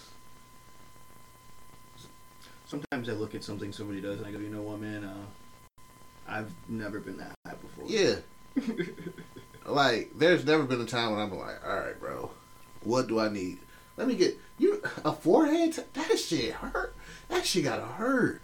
[2.65, 5.03] Sometimes I look at something somebody does and I go, you know what, man?
[5.03, 5.25] Uh,
[6.25, 7.85] I've never been that high before.
[7.87, 8.15] Yeah.
[9.65, 12.31] like, there's never been a time when I'm like, all right, bro,
[12.83, 13.57] what do I need?
[13.97, 15.73] Let me get you a forehead.
[15.73, 16.95] t- That shit hurt.
[17.27, 18.41] That shit gotta hurt.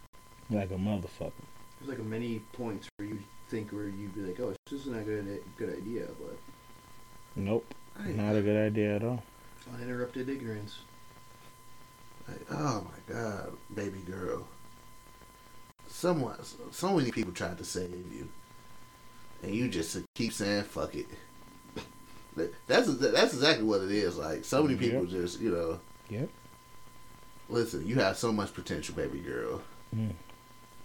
[0.50, 1.32] Like a motherfucker.
[1.80, 5.04] There's like many points where you think where you'd be like, oh, this isn't a
[5.04, 6.38] good good idea, but
[7.38, 7.74] Nope.
[8.06, 9.24] Not a good idea at all.
[9.74, 10.80] Uninterrupted ignorance.
[12.28, 14.48] Like, oh my god, baby girl.
[15.88, 16.38] Someone,
[16.72, 18.28] so many people tried to save you,
[19.44, 21.08] and you just keep saying "fuck it."
[22.68, 24.18] That's that's exactly what it is.
[24.18, 25.10] Like so many people Yep.
[25.10, 25.80] just, you know.
[26.10, 26.30] Yep.
[27.48, 29.62] Listen, you have so much potential, baby girl.
[29.94, 30.10] Hmm.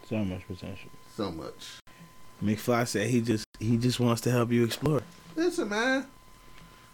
[0.08, 0.90] So much potential.
[1.16, 1.78] So much.
[2.42, 5.02] McFly said he just he just wants to help you explore.
[5.36, 6.06] Listen, man.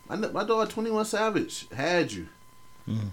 [0.08, 2.28] My my dog Twenty One Savage had you.
[2.88, 3.10] Mm.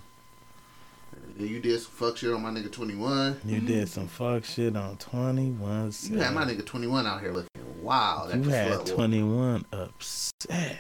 [1.40, 3.40] You did some fuck shit on my nigga Twenty One.
[3.46, 5.92] You did some fuck shit on 21.
[6.04, 7.50] You had my nigga Twenty One out here looking
[7.82, 8.32] wild.
[8.32, 8.96] At You the had slut walk.
[8.96, 10.78] 21 upset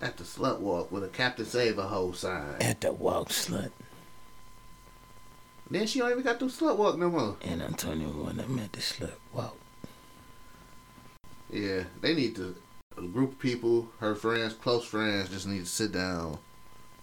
[0.00, 2.56] at the slut walk with a Captain Save a hoe sign.
[2.60, 3.70] at the walk slut.
[5.70, 7.36] Then she don't even got the slut walk no more.
[7.42, 8.40] And I'm 21.
[8.40, 9.56] I'm at the slut walk.
[11.50, 12.56] Yeah, they need to.
[13.00, 16.38] A group of people, her friends, close friends, just need to sit down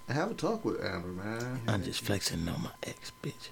[0.07, 1.62] and have a talk with Amber, man.
[1.67, 3.49] I'm just flexing on my ex bitch.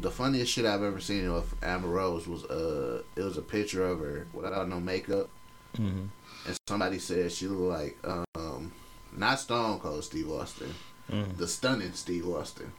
[0.00, 3.84] The funniest shit I've ever seen of Amber Rose was uh, it was a picture
[3.84, 5.28] of her without no makeup,
[5.76, 6.04] Mm-hmm.
[6.46, 8.70] and somebody said she looked like um,
[9.16, 10.72] not Stone Cold Steve Austin,
[11.10, 11.36] Mm.
[11.36, 12.72] the stunning Steve Austin.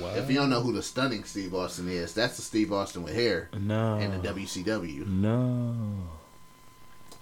[0.00, 0.08] Wow.
[0.14, 3.14] If you don't know who the stunning Steve Austin is, that's the Steve Austin with
[3.14, 3.94] hair No.
[3.94, 5.06] and the WCW.
[5.06, 5.74] No.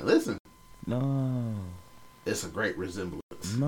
[0.00, 0.38] Listen,
[0.86, 1.54] No.
[2.26, 3.22] it's a great resemblance.
[3.58, 3.66] No.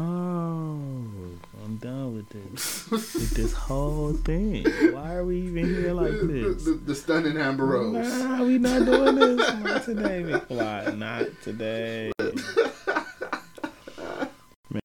[1.64, 2.90] I'm done with this.
[2.90, 4.64] with this whole thing.
[4.92, 6.64] Why are we even here like The, this?
[6.64, 7.92] the, the stunning Amber Rose.
[8.24, 9.54] Nah, we not doing this.
[9.60, 10.98] Not today, McFly.
[10.98, 12.12] Not today.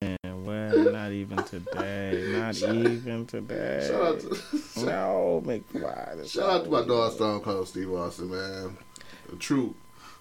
[0.01, 0.91] Man, what?
[0.93, 2.27] Not even today.
[2.37, 3.87] Not even today.
[3.89, 6.29] Shout out to, No, McFly.
[6.29, 8.77] shout out to my dog Stone Cold Steve Austin, man.
[9.31, 9.75] A true,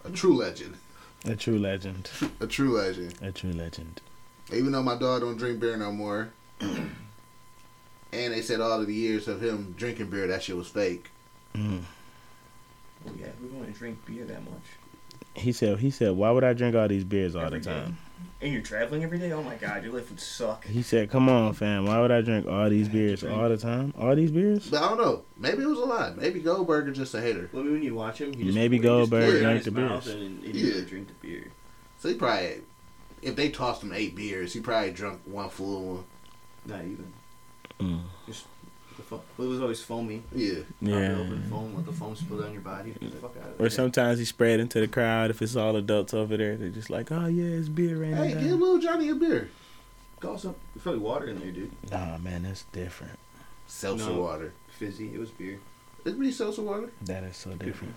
[0.05, 0.77] a true legend.
[1.25, 1.33] Do.
[1.33, 2.11] A true legend.
[2.41, 3.15] A true legend.
[3.23, 4.01] A true legend.
[4.53, 6.91] Even though my dog don't drink beer no more, and
[8.13, 11.11] they said all of the years of him drinking beer, that shit was fake.
[11.55, 11.83] Mm.
[13.07, 14.63] Oh, yeah, we don't drink beer that much.
[15.35, 15.79] He said.
[15.79, 17.71] He said, "Why would I drink all these beers all Every the day.
[17.73, 17.97] time?"
[18.41, 19.33] And you're traveling every day?
[19.33, 20.65] Oh my god, your life would suck.
[20.67, 21.87] He said, "Come on, fam.
[21.87, 23.95] Why would I drink all these beers all the time?
[23.99, 24.69] All these beers?
[24.69, 25.23] But I don't know.
[25.39, 26.13] Maybe it was a lie.
[26.17, 27.49] Maybe Goldberger just a hater.
[27.53, 30.17] Well, when you watch him, he just Maybe he Goldberg pour drank the mouth beers.
[30.17, 30.81] And, and Yeah.
[30.83, 31.51] drink the beer.
[31.99, 32.61] So he probably,
[33.23, 36.05] if they tossed him eight beers, he probably drunk one full one.
[36.67, 37.13] Not even.
[37.81, 38.01] Mm.
[38.27, 38.47] Just
[38.97, 40.23] the fo- well, it was always foamy.
[40.35, 40.61] Yeah.
[40.81, 40.95] Yeah.
[40.95, 42.95] Pop it open foam, let the foam spill on your body.
[43.01, 43.71] Get fuck out of Or there.
[43.71, 45.31] sometimes he spread into the crowd.
[45.31, 48.33] If it's all adults over there, they're just like, "Oh yeah, it's beer raining Hey,
[48.35, 49.51] give little Johnny a beer.
[50.21, 50.55] Call some.
[50.75, 51.73] There's probably water in there, dude.
[51.91, 53.19] Nah, man, that's different.
[53.67, 54.21] Seltzer No.
[54.21, 54.53] water.
[54.79, 55.13] Fizzy.
[55.15, 55.59] It was beer.
[56.05, 56.91] Is It'd seltzer water.
[57.03, 57.95] That is so different.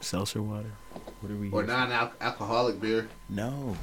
[0.00, 0.72] Seltzer water.
[1.20, 1.50] What are we?
[1.50, 3.08] Or here non-alcoholic beer.
[3.28, 3.76] No,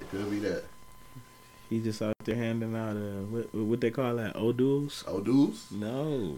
[0.00, 0.64] It could be that.
[1.70, 5.04] He just out there handing out uh, what what they call that O'Doul's.
[5.08, 5.70] O'Doul's.
[5.70, 6.36] No,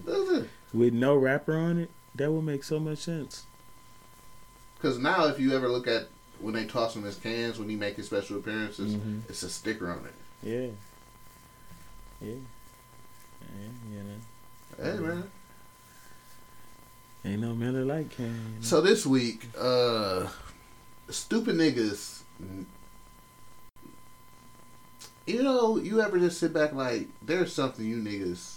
[0.72, 1.90] with no wrapper on it.
[2.14, 3.44] That would make so much sense.
[4.76, 6.08] Because now, if you ever look at
[6.40, 9.22] when they toss him his cans when he make his special appearances, Mhm.
[9.28, 10.14] it's a sticker on it.
[10.42, 10.68] Yeah.
[12.20, 12.34] Yeah.
[13.40, 14.84] Yeah, you know.
[14.92, 15.30] Hey man.
[17.24, 18.24] Ain't no Miller Lite can.
[18.26, 18.62] you know?
[18.62, 20.26] So this week, uh,
[21.08, 22.20] stupid niggas.
[25.26, 28.56] You know, you ever just sit back like, there's something you niggas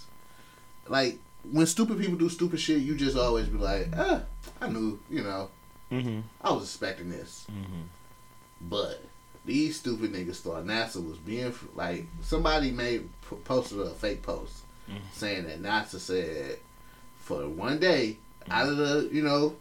[0.88, 1.20] like
[1.52, 2.80] when stupid people do stupid shit.
[2.82, 4.22] You just always be like, ah,
[4.60, 5.50] I knew, you know,
[5.92, 6.24] Mhm.
[6.42, 7.46] I was expecting this.
[7.52, 7.84] Mhm.
[8.62, 9.04] But
[9.46, 13.08] these stupid niggas thought NASA was being like somebody made
[13.44, 14.54] posted a fake post
[14.90, 15.02] Mhm.
[15.14, 16.58] saying that NASA said
[17.20, 18.18] for one day
[18.50, 19.56] out of the you know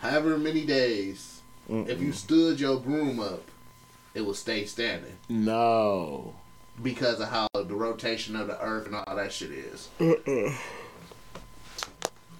[0.00, 3.42] however many days if you stood your broom up
[4.14, 6.34] it will stay standing No.
[6.82, 9.88] because of how the rotation of the earth and all that shit is.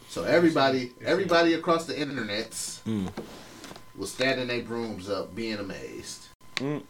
[0.08, 3.10] So everybody everybody across the internets Mm.
[3.96, 6.26] was standing their brooms up being amazed.
[6.56, 6.82] Mm.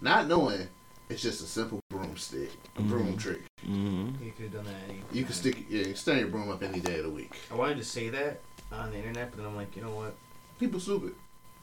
[0.00, 0.68] Not knowing
[1.08, 3.40] it's just a simple broomstick, a broom trick.
[3.66, 4.22] Mm-hmm.
[4.24, 4.74] You could have done that.
[4.88, 7.32] Any You can stick yeah, you stand your broom up any day of the week.
[7.50, 10.14] I wanted to say that on the internet, but then I'm like, you know what?
[10.60, 11.14] People stupid.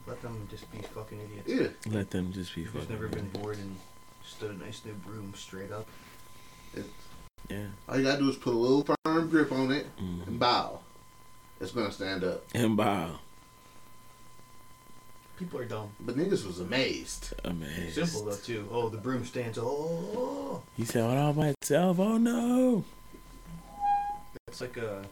[0.06, 1.76] Let them just be fucking idiots.
[1.86, 1.92] Yeah.
[1.92, 2.88] Let them just be Who's fucking.
[2.94, 3.76] never been bored and
[4.24, 5.86] stood a nice new broom straight up.
[7.48, 7.66] Yeah.
[7.88, 10.26] All you gotta do is put a little firm grip on it Mhm.
[10.26, 10.80] and bow.
[11.60, 12.44] It's gonna stand up.
[12.54, 13.18] And bow.
[15.38, 15.90] People are dumb.
[16.00, 17.34] But niggas was amazed.
[17.44, 18.06] Amazing.
[18.06, 18.68] Simple though too.
[18.70, 19.58] Oh, the broom stands.
[19.60, 21.98] Oh, He said, all by itself.
[21.98, 22.84] Oh no.
[24.48, 25.04] it's like a.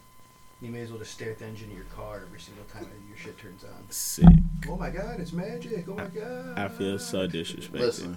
[0.65, 2.87] You may as well just stare at the engine of your car every single time
[3.07, 3.85] your shit turns on.
[3.91, 4.25] Sick.
[4.69, 5.85] Oh my god, it's magic.
[5.89, 6.59] Oh my god.
[6.59, 7.73] I feel so disrespected.
[7.73, 8.17] Listen,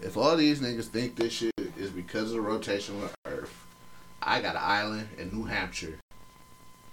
[0.00, 3.66] if all these niggas think this shit is because of the rotation of the earth,
[4.22, 5.98] I got an island in New Hampshire.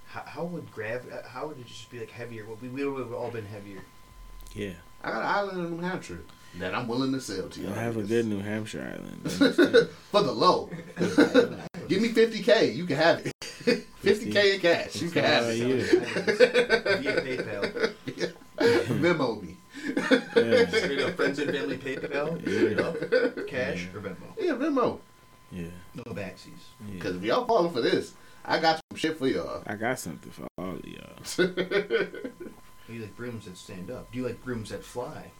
[0.07, 1.05] How, how would grav?
[1.13, 2.45] uh, How would it just be like heavier?
[2.47, 3.81] Well, we we would have all been heavier.
[4.55, 4.73] Yeah.
[5.03, 6.21] I got an island in New Hampshire
[6.57, 7.75] that I'm willing to sell to You y'all.
[7.75, 9.31] have a good New Hampshire island.
[10.11, 10.69] For the low.
[11.87, 13.30] Give me 50K, you can have it.
[13.61, 15.57] 50K in cash, you can have it.
[15.57, 15.83] you.
[17.01, 18.99] Via PayPal.
[18.99, 19.57] Memo me.
[19.85, 20.21] yeah.
[20.35, 20.65] Yeah.
[20.69, 22.39] Straight up friends and family PayPal.
[22.41, 23.47] Straight up.
[23.47, 24.15] Cash or Venmo.
[24.39, 24.99] Yeah, Venmo.
[25.51, 25.67] Yeah.
[25.95, 26.47] No backsies.
[26.87, 26.93] yeah.
[26.93, 28.13] Because if y'all falling for this,
[28.45, 29.63] I got some shit for y'all.
[29.67, 31.17] I got something for all of y'all.
[31.37, 31.53] Do
[32.93, 34.11] you like brooms that stand up?
[34.11, 35.31] Do you like brooms that fly?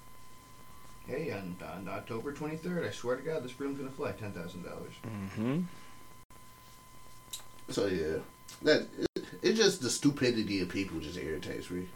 [1.07, 4.33] Hey, on, on October 23rd, I swear to God, this broom's gonna fly $10,000.
[4.33, 5.61] Mm-hmm.
[7.69, 8.17] So yeah,
[8.63, 11.87] that it, it's just the stupidity of people just irritates me.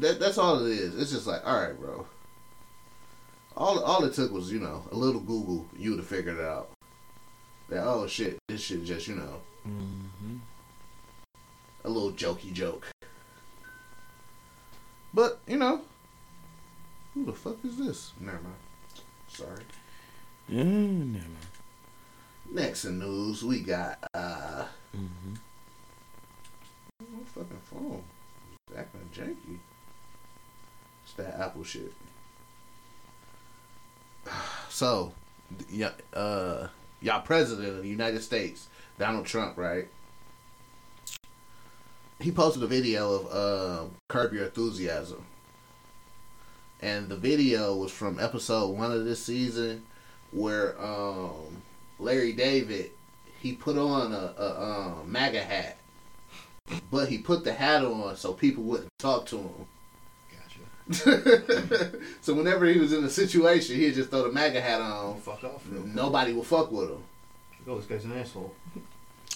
[0.00, 0.98] That that's all it is.
[1.00, 2.06] It's just like, all right, bro.
[3.56, 6.70] All all it took was you know a little Google, you to figure it out.
[7.68, 10.36] That oh shit, this shit just you know Mm-hmm.
[11.84, 12.86] a little jokey joke.
[15.14, 15.80] But you know,
[17.14, 18.12] who the fuck is this?
[18.20, 18.54] Never mind.
[19.28, 19.62] Sorry.
[20.48, 21.24] Yeah, never.
[22.50, 24.64] Next in news, we got uh,
[24.96, 25.34] Mm-hmm.
[27.00, 28.02] my fucking phone.
[28.68, 29.58] It's acting janky.
[31.04, 31.92] It's that Apple shit.
[34.68, 35.12] So,
[35.70, 36.66] yeah, uh,
[37.00, 38.66] y'all president of the United States,
[38.98, 39.86] Donald Trump, right?
[42.18, 45.24] He posted a video of uh, Curb Your Enthusiasm.
[46.80, 49.84] And the video was from episode one of this season
[50.32, 51.62] where um,
[51.98, 52.90] Larry David
[53.44, 55.76] he put on a, a um, MAGA hat,
[56.90, 59.66] but he put the hat on so people wouldn't talk to him.
[60.88, 61.92] Gotcha.
[62.22, 65.20] so whenever he was in a situation, he'd just throw the MAGA hat on.
[65.20, 65.70] fuck off.
[65.70, 67.02] Nobody will fuck with him.
[67.68, 68.54] Oh, this guy's an asshole.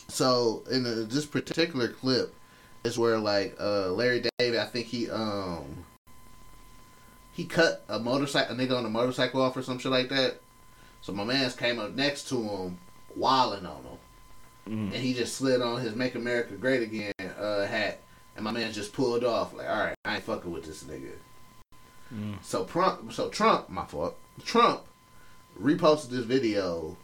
[0.08, 2.34] So in the, this particular clip
[2.84, 5.84] is where like uh, Larry David, I think he um
[7.34, 10.40] he cut a motorcycle, a nigga on a motorcycle off or some shit like that.
[11.00, 12.78] So my man's came up next to him,
[13.16, 13.98] wilding on him,
[14.68, 14.92] Mm.
[14.92, 18.00] and he just slid on his "Make America Great Again" uh, hat,
[18.36, 21.12] and my man just pulled off like, "All right, I ain't fucking with this nigga."
[22.14, 22.34] Mm.
[22.42, 24.16] So Trump, so Trump, my fault.
[24.44, 24.82] Trump
[25.60, 26.96] reposted this video,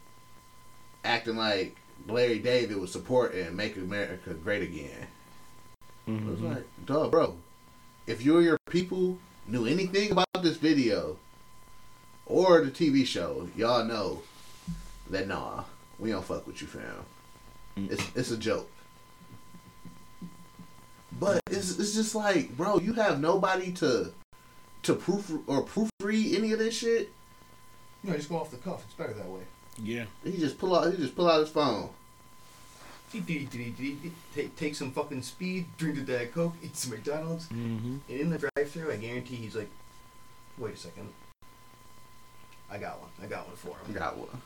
[1.03, 1.75] acting like
[2.07, 5.07] Larry David was supporting "Make America Great Again."
[6.07, 6.47] I was Mm-hmm.
[6.53, 7.35] like, "Duh, bro.
[8.05, 11.17] If you or your people knew anything about this video
[12.25, 14.21] or the TV show, y'all know
[15.09, 15.63] that nah,
[15.99, 17.05] we don't fuck with you, fam.
[17.77, 18.69] It's it's a joke."
[21.19, 24.11] But it's it's just like, bro, you have nobody to
[24.83, 27.11] to proof or proofread any of this shit.
[28.03, 28.83] No, just go off the cuff.
[28.85, 29.41] It's better that way.
[29.81, 30.05] Yeah.
[30.23, 30.91] He just pull out.
[30.91, 31.89] He just pull out his phone.
[34.33, 37.97] Take, take some fucking speed, drink a Diet Coke, eat some McDonald's, Mm-hmm.
[38.09, 39.69] and in the drive-through, I guarantee he's like,
[40.57, 41.07] "Wait a second,
[42.69, 43.09] I got one.
[43.21, 44.41] I got one for him." I got one.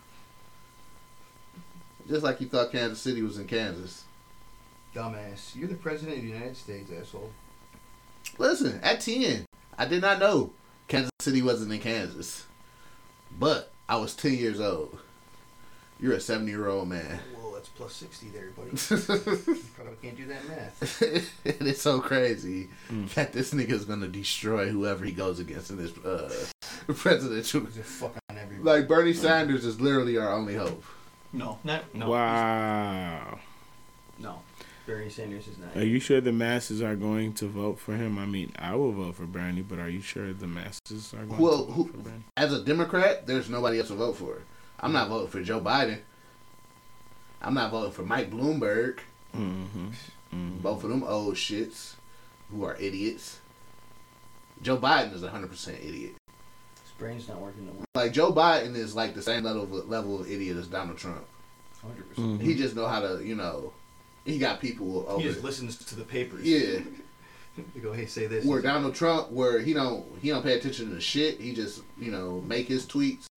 [2.07, 4.03] Just like you thought Kansas City was in Kansas.
[4.95, 7.29] Dumbass, you're the president of the United States, asshole.
[8.37, 9.45] Listen, at ten,
[9.77, 10.51] I did not know
[10.87, 12.45] Kansas City wasn't in Kansas,
[13.37, 14.97] but I was ten years old.
[15.99, 17.19] You're a seventy-year-old man.
[17.35, 18.71] Whoa, that's plus sixty there, buddy.
[18.71, 21.01] you probably can't do that math.
[21.01, 22.69] and it's so crazy
[23.15, 26.33] that this nigga is gonna destroy whoever he goes against in this uh,
[26.93, 27.61] presidential.
[27.65, 28.79] He's a fuck on everybody.
[28.79, 30.83] Like Bernie Sanders is literally our only hope.
[31.31, 32.09] No, not no.
[32.09, 33.39] Wow.
[34.17, 34.41] No,
[34.85, 35.75] Bernie Sanders is not.
[35.75, 38.17] Are you sure the masses are going to vote for him?
[38.17, 41.39] I mean, I will vote for Bernie, but are you sure the masses are going
[41.39, 42.23] Well, to vote who- for Bernie?
[42.35, 44.39] As a Democrat, there's nobody else to vote for.
[44.79, 45.99] I'm not voting for Joe Biden.
[47.41, 48.99] I'm not voting for Mike Bloomberg.
[49.35, 50.57] Mm-hmm.
[50.59, 51.93] Both of them old shits
[52.51, 53.39] who are idiots.
[54.61, 56.15] Joe Biden is hundred percent idiot.
[56.99, 57.85] His brain's not working no more.
[57.95, 61.25] Like Joe Biden is like the same level of, level of idiot as Donald Trump.
[61.81, 62.39] Hundred Mm-hmm.
[62.39, 63.71] He just know how to, you know,
[64.25, 65.21] he got people over.
[65.21, 66.43] He just listens to the papers.
[66.43, 66.79] yeah,
[67.73, 68.45] They go, hey, say this.
[68.45, 71.39] where Donald Trump, where he don't he don't pay attention to shit.
[71.39, 73.27] He just you know make his tweets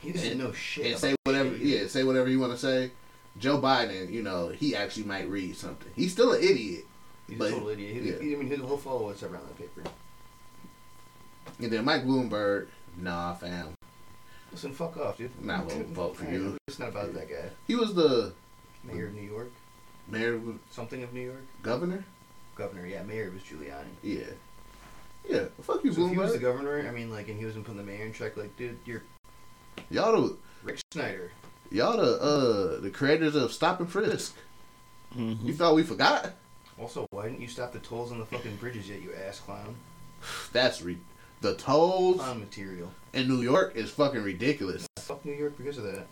[0.00, 0.86] he doesn't and- know shit.
[0.86, 1.50] and say whatever.
[1.50, 1.60] shit.
[1.66, 2.90] Yeah, say whatever you want to say.
[3.38, 5.92] Joe Biden, you know, he actually might read something.
[5.94, 6.84] He's still an idiot.
[7.28, 8.02] He's but- a total idiot.
[8.02, 8.18] He, yeah.
[8.18, 9.82] he, I mean, he'll follow what's around that paper.
[11.60, 12.68] And then Mike Bloomberg,
[13.02, 13.74] nah, fam.
[14.52, 15.30] Listen, fuck off, dude.
[15.44, 16.56] Not gonna vote for you.
[16.66, 17.50] It's not about that guy.
[17.66, 18.32] He was the
[18.84, 19.50] Mayor of New York.
[20.08, 21.44] mayor, Something of New York.
[21.62, 22.04] governor.
[22.56, 23.84] Governor, yeah, mayor was Giuliani.
[24.02, 24.24] Yeah,
[25.28, 25.44] yeah.
[25.62, 27.78] Fuck you, So if he was the governor, I mean, like, and he wasn't putting
[27.78, 29.02] the mayor in check, like, dude, you're
[29.88, 31.30] Y'all the Rick Snyder.
[31.70, 34.34] y'all the uh the creators of Stop and Frisk.
[35.16, 35.46] Mm-hmm.
[35.46, 36.32] You thought we forgot?
[36.78, 39.74] Also, why didn't you stop the tolls on the fucking bridges yet, you ass clown?
[40.52, 40.98] That's re-
[41.40, 42.90] the tolls Clown material.
[43.12, 44.86] in New York is fucking ridiculous.
[44.98, 46.06] Fuck New York because of that.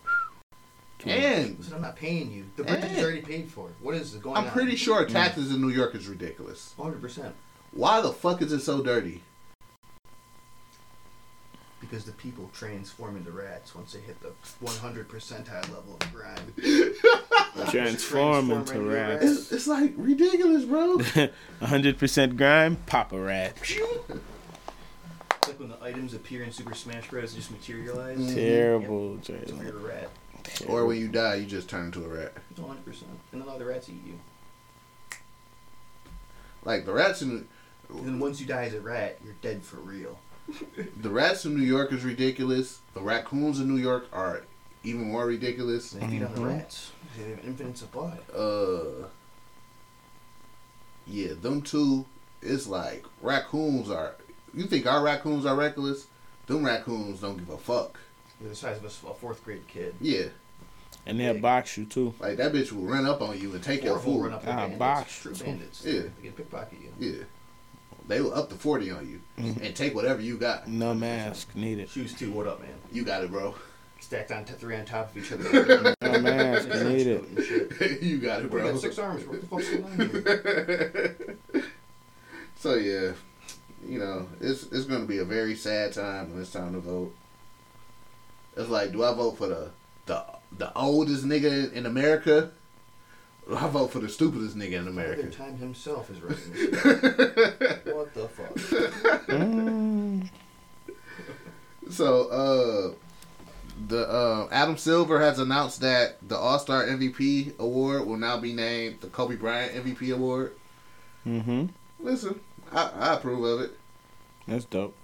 [1.06, 2.46] And Listen, I'm not paying you.
[2.56, 3.68] The bridge is And- already paid for.
[3.80, 4.46] What is going on?
[4.46, 5.08] I'm pretty sure mm.
[5.12, 6.74] taxes in New York is ridiculous.
[6.76, 7.32] 100%.
[7.70, 9.22] Why the fuck is it so dirty?
[11.80, 16.52] because the people transform into rats once they hit the 100 percentile level of grind.
[17.70, 19.24] Transform into into rats.
[19.24, 20.98] It's, it's like ridiculous, bro.
[21.62, 23.16] 100% grime, pop a
[25.48, 25.60] rat.
[25.60, 27.34] Like when the items appear in Super Smash Bros.
[27.34, 28.18] just materialize.
[28.18, 28.34] Mm-hmm.
[28.34, 29.22] Terrible, Yep.
[29.22, 29.42] Jay.
[29.46, 30.10] So you're a rat.
[30.68, 32.32] or when you die, you just turn into a rat.
[32.50, 34.18] It's 100 percent, and then all the rats eat you.
[36.64, 37.46] Like the rats in
[37.90, 40.18] And then once you die as a rat, you're dead for real.
[41.00, 42.80] the rats in New York is ridiculous.
[42.94, 44.42] The raccoons in New York are
[44.82, 45.92] even more ridiculous.
[45.92, 46.58] And they feed on the Mhm.
[46.58, 46.92] rats.
[47.16, 48.18] They have an infinite supply.
[48.34, 49.06] Uh,
[51.06, 52.04] yeah, them two.
[52.42, 54.14] It's like raccoons are.
[54.54, 56.06] You think our raccoons are reckless?
[56.46, 57.98] Them raccoons don't give a fuck.
[58.40, 59.94] They're the size of a fourth grade kid.
[60.00, 60.26] Yeah,
[61.06, 62.14] And they'll box you too.
[62.20, 64.22] like that bitch will run up on you and take your Or will food.
[64.24, 65.20] run up like Ah, box.
[65.22, 65.84] True bandits.
[65.84, 66.02] Yeah.
[66.02, 66.92] They can pickpocket you.
[66.98, 67.24] Yeah,
[68.06, 70.68] they will up to forty on you and take whatever you got.
[70.68, 71.88] No mask needed.
[71.90, 72.30] Shoes too.
[72.32, 72.70] What up, man?
[72.92, 73.54] You got it, bro.
[74.00, 75.94] Stacked on t- three on top of each other.
[76.02, 77.20] No mask needed.
[77.20, 78.02] coat and shit.
[78.02, 78.72] you got it, We bro.
[78.72, 79.26] got six arms.
[79.26, 81.36] What the fuck's going on here?
[82.56, 83.12] so yeah,
[83.86, 87.14] you know, it's it's gonna be a very sad time when it's time to vote.
[88.56, 89.70] It's like, do I vote for the
[90.06, 90.24] the
[90.56, 92.50] the oldest nigga in America?
[93.54, 95.30] I vote for the stupidest nigga in Father America?
[95.30, 97.94] Time himself is writing this.
[97.94, 98.54] What the fuck?
[99.26, 100.28] Mm.
[101.90, 102.94] So, uh,
[103.86, 108.52] the uh, Adam Silver has announced that the All Star MVP award will now be
[108.52, 110.52] named the Kobe Bryant MVP award.
[111.26, 111.66] Mm-hmm.
[112.00, 112.40] Listen,
[112.72, 113.78] I, I approve of it.
[114.46, 114.94] That's dope.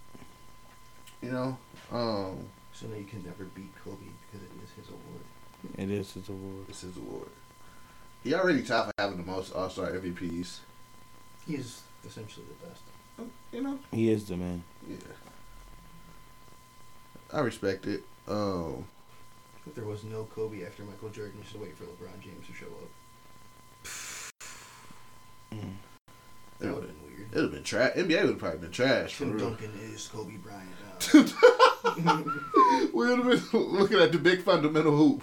[1.23, 1.59] You know,
[1.93, 3.97] um, So now you can never beat Kobe
[4.31, 5.23] because it is his award.
[5.79, 6.67] It is his award.
[6.69, 7.29] it's his award.
[8.23, 10.59] He already tied for having the most All Star MVPs.
[11.47, 12.81] He is essentially the best.
[13.53, 14.65] You know, He is the man.
[14.89, 14.97] yeah.
[17.33, 18.03] I respect it.
[18.29, 18.85] Um,
[19.67, 22.53] If there was no Kobe after Michael Jordan, you should wait for LeBron James to
[22.55, 22.91] show up.
[25.53, 25.75] Mm.
[26.59, 26.93] That would have
[27.35, 27.43] been weird.
[27.43, 27.93] it'd have been trash.
[27.95, 29.15] NBA would have probably been trash.
[29.15, 29.49] For Tim real.
[29.51, 30.71] Duncan is Kobe Bryant.
[32.95, 35.23] We would have been looking at the big fundamental hoop.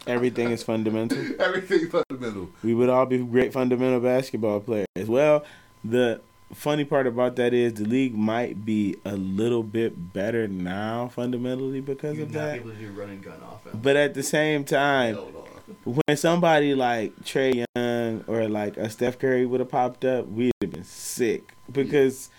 [0.06, 1.18] Everything is fundamental.
[1.38, 2.50] Everything fundamental.
[2.64, 4.86] We would all be great fundamental basketball players.
[5.06, 5.44] Well,
[5.84, 6.20] the
[6.54, 11.80] funny part about that is the league might be a little bit better now fundamentally
[11.80, 12.52] because You'd of not that.
[12.54, 13.76] be able to do run and gun offense.
[13.80, 15.16] But at the same time,
[15.84, 20.46] when somebody like Trae Young or like a Steph Curry would have popped up, we'd
[20.46, 20.59] have been
[21.20, 22.30] sick because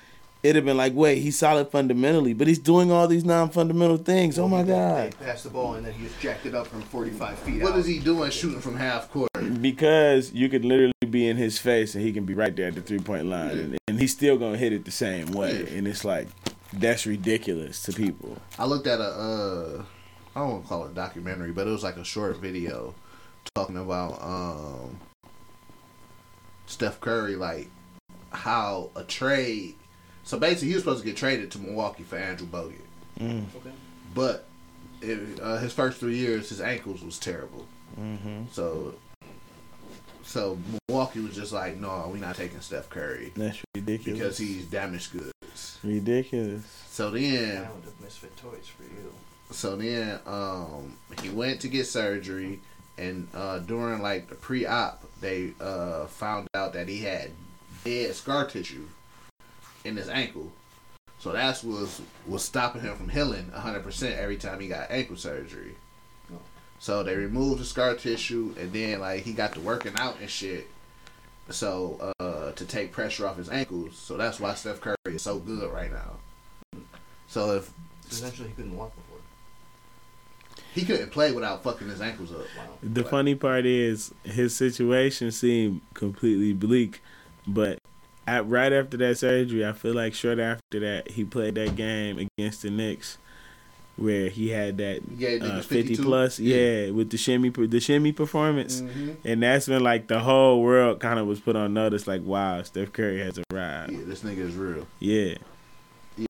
[0.44, 4.40] it'd have been like, wait, he's solid fundamentally, but he's doing all these non-fundamental things.
[4.40, 5.12] oh my god!
[5.20, 7.74] They passed the ball and then he just jacked it up from 45 feet What
[7.74, 7.80] out.
[7.80, 9.30] is he doing shooting from half court?
[9.62, 12.76] Because you could literally be in his face and he can be right there at
[12.76, 15.78] the three-point line, and, and he's still gonna hit it the same way, Yeah.
[15.78, 16.28] and it's like
[16.74, 18.38] that's ridiculous to people.
[18.58, 19.84] I looked at a, uh,
[20.36, 22.96] I don't want to call it a documentary, but it was like a short video
[23.54, 24.98] talking about um,
[26.66, 27.68] Steph Curry, like
[28.32, 29.76] how a trade.
[30.24, 32.74] So basically, he was supposed to get traded to Milwaukee for Andrew Bogut,
[33.20, 33.72] Mm, Okay.
[34.16, 34.46] but
[35.02, 37.66] it, uh, his first three years, his ankles was terrible.
[37.96, 38.94] hmm So,
[40.24, 40.58] so
[40.88, 44.20] Milwaukee was just like, no, we're not taking Steph Curry That's ridiculous.
[44.20, 45.80] because he's damaged goods.
[45.84, 46.64] ridiculous.
[46.90, 49.12] So then, Island of misfit toys for you.
[49.52, 52.60] so then um he went to get surgery
[52.98, 57.32] and uh during like the pre-op they uh found out that he had
[57.84, 58.88] dead scar tissue
[59.84, 60.52] in his ankle
[61.18, 65.76] so that's was was stopping him from healing 100% every time he got ankle surgery
[66.80, 70.30] so they removed the scar tissue and then like he got to working out and
[70.30, 70.68] shit
[71.50, 75.40] so uh to take pressure off his ankles so that's why Steph Curry is so
[75.40, 76.18] good right now
[77.28, 77.72] so if
[78.12, 79.20] essentially, he couldn't walk before.
[80.74, 82.40] he couldn't play without fucking his ankles up.
[82.58, 82.78] Wow.
[82.84, 87.02] The funny part is his situation seemed completely bleak,
[87.48, 87.80] but
[88.28, 92.18] at, right after that surgery, I feel like short after that he played that game
[92.18, 93.18] against the Knicks
[93.98, 96.04] where he had that Yeah, uh, 50 52.
[96.04, 98.82] plus, yeah, with the shimmy the shimmy performance.
[98.82, 99.12] Mm-hmm.
[99.26, 102.62] And that's when like the whole world kind of was put on notice like wow,
[102.64, 103.92] Steph Curry has arrived.
[103.92, 104.88] Yeah, this nigga is real.
[105.00, 105.36] Yeah.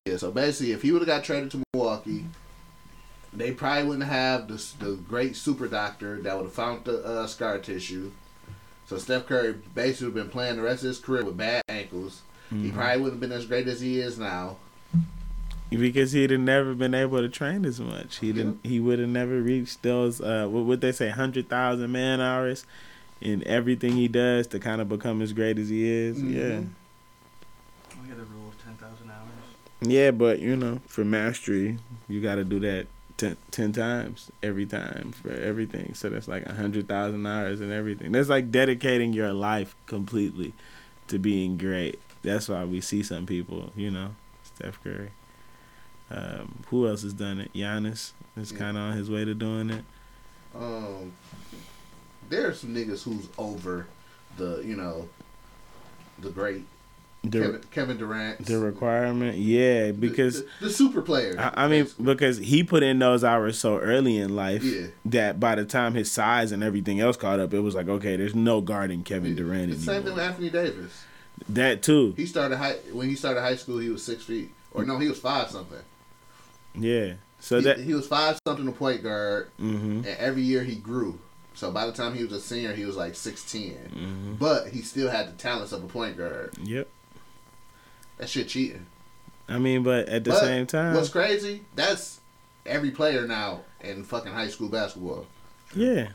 [0.06, 2.26] Yeah, so basically, if he would have got traded to Milwaukee,
[3.34, 7.28] they probably wouldn't have the, the great super doctor that would have found the uh,
[7.28, 8.12] scar tissue.
[8.92, 12.24] So Steph Curry basically would been playing the rest of his career with bad ankles.
[12.50, 12.74] He Mhm.
[12.74, 14.58] probably wouldn't have been as great as he is now.
[15.70, 18.18] because he'd have never been able to train as much.
[18.18, 18.60] He didn't.
[18.62, 20.20] He would have never reached those.
[20.20, 21.08] Uh, what would they say?
[21.08, 22.66] Hundred thousand man hours
[23.22, 26.18] in everything he does to kind of become as great as he is.
[26.18, 26.34] Mhm.
[26.34, 26.60] Yeah.
[28.04, 29.30] We had the rule of 10,000 hours.
[29.80, 31.78] Yeah, but you know, for mastery,
[32.10, 32.88] you got to do that
[33.22, 35.94] ten, 10 times every time for everything.
[35.94, 38.12] So that's like a hundred thousand hours and everything.
[38.12, 40.54] That's like dedicating your life completely
[41.08, 42.00] to being great.
[42.24, 45.12] That's why we see some people, you know, Steph Curry.
[46.10, 47.54] Um, who else has done it?
[47.54, 49.86] Giannis is kind of on his way to doing it.
[50.54, 51.14] Um,
[52.30, 53.88] there are some niggas who's over
[54.38, 55.08] the, you know,
[56.20, 56.66] the great
[57.24, 58.46] The Kevin, Kevin Durant.
[58.48, 61.38] the requirement, yeah, because the, the super players.
[61.38, 64.88] I, I mean, because he put in those hours so early in life Yeah.
[65.06, 68.16] that by the time his size and everything else caught up, it was like, okay,
[68.16, 71.04] there's no guarding Kevin Durant It's the same thing with Anthony Davis.
[71.48, 73.78] That too, He started high when he started high school.
[73.78, 75.78] He was six feet, or no, he was five something.
[76.76, 77.14] yeah.
[77.40, 80.76] So he, that, he was five something to point guard, hmm and every year he
[80.76, 81.20] grew.
[81.54, 84.82] So by the time he was a senior, he was like six hmm But he
[84.82, 86.54] still had the talents of a point guard.
[86.64, 86.88] yep.
[88.22, 88.86] That shit cheating.
[89.50, 91.64] I mean, but at the But same time, what's crazy?
[91.76, 92.20] That's
[92.68, 95.26] every player now in fucking high school basketball.
[95.76, 96.10] yeah,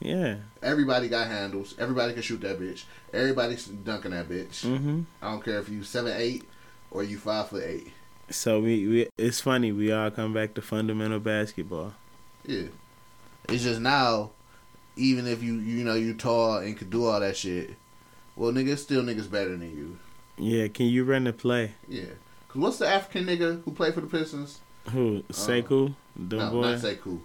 [0.00, 0.38] yeah.
[0.60, 1.76] Everybody got handles.
[1.78, 2.82] Everybody can shoot that bitch.
[3.14, 4.62] Everybody's dunking that bitch.
[4.62, 6.48] hmm I don't care if you seven eight
[6.90, 7.92] or you five foot eight.
[8.30, 9.70] So we, we, it's funny.
[9.70, 11.94] We all come back to fundamental basketball.
[12.44, 12.64] Yeah.
[13.48, 14.30] It's just now,
[14.96, 17.76] even if you you know you tall and could do all that shit,
[18.34, 19.98] well nigga, still niggas better than you.
[20.38, 21.72] Yeah, can you run the play?
[21.88, 22.04] Yeah.
[22.48, 24.60] Cause what's the African nigga who played for the Pistons?
[24.92, 26.60] Who Sekou, the no, boy?
[26.72, 27.20] not Sekou.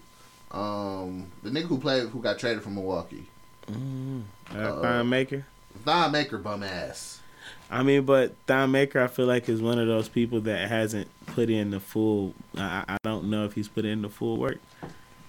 [0.52, 3.26] Um, the nigga who played who got traded from Milwaukee.
[3.72, 5.46] Mm, uh, Uh, Thon Maker.
[5.86, 7.20] Thon Maker bum ass.
[7.72, 11.08] I mean, but Thon Maker, I feel like is one of those people that hasn't
[11.28, 12.34] put in the full.
[12.58, 14.60] I, I don't know if he's put in the full work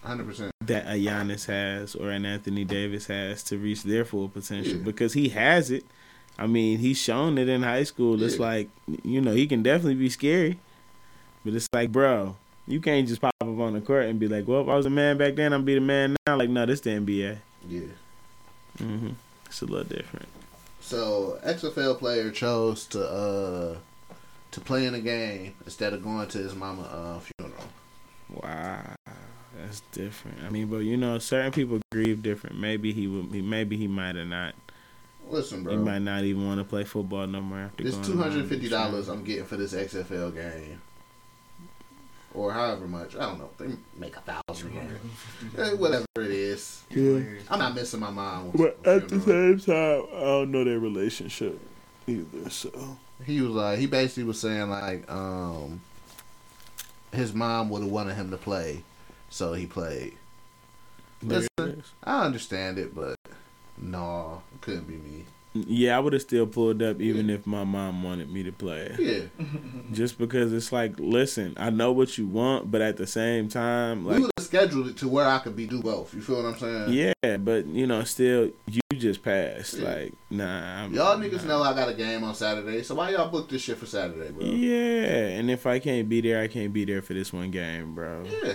[0.03, 0.51] Hundred percent.
[0.67, 4.83] that a Giannis has or an Anthony Davis has to reach their full potential Yeah.
[4.85, 5.85] because he has it.
[6.39, 8.21] I mean, he's shown it in high school.
[8.23, 8.41] It's Yeah.
[8.43, 8.69] like
[9.03, 10.59] you know he can definitely be scary,
[11.45, 14.49] but it's like, bro, you can't just pop up on the court and be like,
[14.49, 16.67] "Well, if I was a man back then, I'm be the man now." Like, no,
[16.67, 17.39] this the NBA.
[17.69, 17.81] Yeah.
[18.79, 19.11] Mm-hmm.
[19.47, 20.27] It's a little different.
[20.81, 23.77] So XFL player chose to uh
[24.51, 27.65] to play in a game instead of going to his mama uh funeral.
[28.43, 28.97] Wow,
[29.57, 30.39] that's different.
[30.45, 32.59] I mean, but you know, certain people grieve different.
[32.59, 33.33] Maybe he would.
[33.33, 34.55] Maybe he might have not.
[35.31, 35.77] Listen, He bro.
[35.77, 38.49] might not even want to play football no more after This going two on hundred
[38.49, 40.81] fifty dollars I'm getting for this XFL game,
[42.35, 43.51] or however much I don't know.
[43.59, 44.99] They make a thousand a game,
[45.59, 46.83] Eh, whatever it is.
[46.91, 47.21] Yeah.
[47.51, 48.53] I'm not missing my mom.
[48.53, 51.59] with But a at the same time, I don't know their relationship
[52.07, 52.51] either.
[52.51, 55.81] So he was like, he basically was saying like, um,
[57.13, 58.83] his mom would have wanted him to play,
[59.31, 60.15] so he played.
[61.23, 61.83] Listen.
[62.03, 63.17] I understand it, but
[63.79, 65.25] no, it couldn't be me.
[65.55, 68.95] yeah, I would have still pulled up even if my mom wanted me to play.
[68.99, 69.45] Yeah,
[69.93, 74.05] Just because it's like, listen, I know what you want, but at the same time,
[74.05, 76.13] we like, would have scheduled it to where I could be do both.
[76.13, 76.93] You feel what I'm saying?
[77.23, 79.75] yeah, but you know, still, you just passed.
[79.75, 79.89] Yeah.
[79.89, 81.59] Like, nah, I'm, Y'all niggas nah.
[81.59, 84.31] know I got a game on Saturday, so why y'all book this shit for Saturday,
[84.33, 84.45] bro?
[84.45, 87.95] Yeah, and if I can't be there, I can't be there for this one game,
[87.95, 88.25] bro.
[88.25, 88.55] Yeah.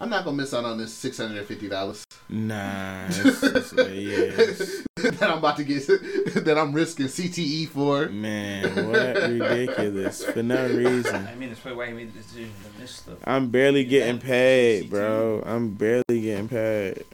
[0.00, 3.72] I'm not gonna miss out on this six hundred and fifty dollars Nah, it's, it's,
[3.72, 5.86] uh, that I'm about to get
[6.44, 8.08] that I'm risking CTE for.
[8.08, 11.26] man, what ridiculous for no reason.
[11.26, 13.16] I mean, that's probably why he made the decision to miss the.
[13.24, 14.22] I'm barely getting Yeah.
[14.22, 15.42] paid, bro.
[15.46, 17.04] I'm barely getting paid.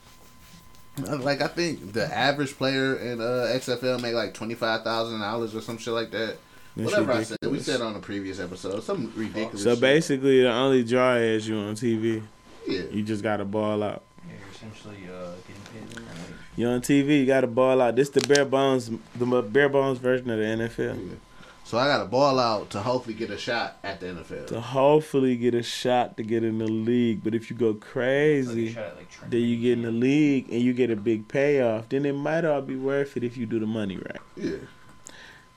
[0.99, 5.55] Like I think the average player in uh, XFL make like twenty five thousand dollars
[5.55, 6.37] or some shit like that.
[6.77, 9.63] That's Whatever I said, we said on a previous episode, some ridiculous.
[9.63, 9.81] So shit.
[9.81, 12.23] basically, the only draw is you on TV.
[12.67, 14.03] Yeah, You just gotta ball out.
[14.27, 16.37] Yeah, you're essentially uh, getting paid minimum wage.
[16.57, 17.97] You on TV, you gotta ball out.
[17.97, 21.17] This the bare bones, the bare bones version of the NFL.
[21.65, 24.47] so I got to ball out to hopefully get a shot at the NFL.
[24.49, 27.23] To hopefully get a shot to get in the league.
[27.25, 30.61] But if you go crazy, shot at, like, then you get in the league and
[30.61, 31.89] you get a big payoff.
[31.89, 34.21] Then it might all be worth it if you do the money right.
[34.37, 34.57] yeah,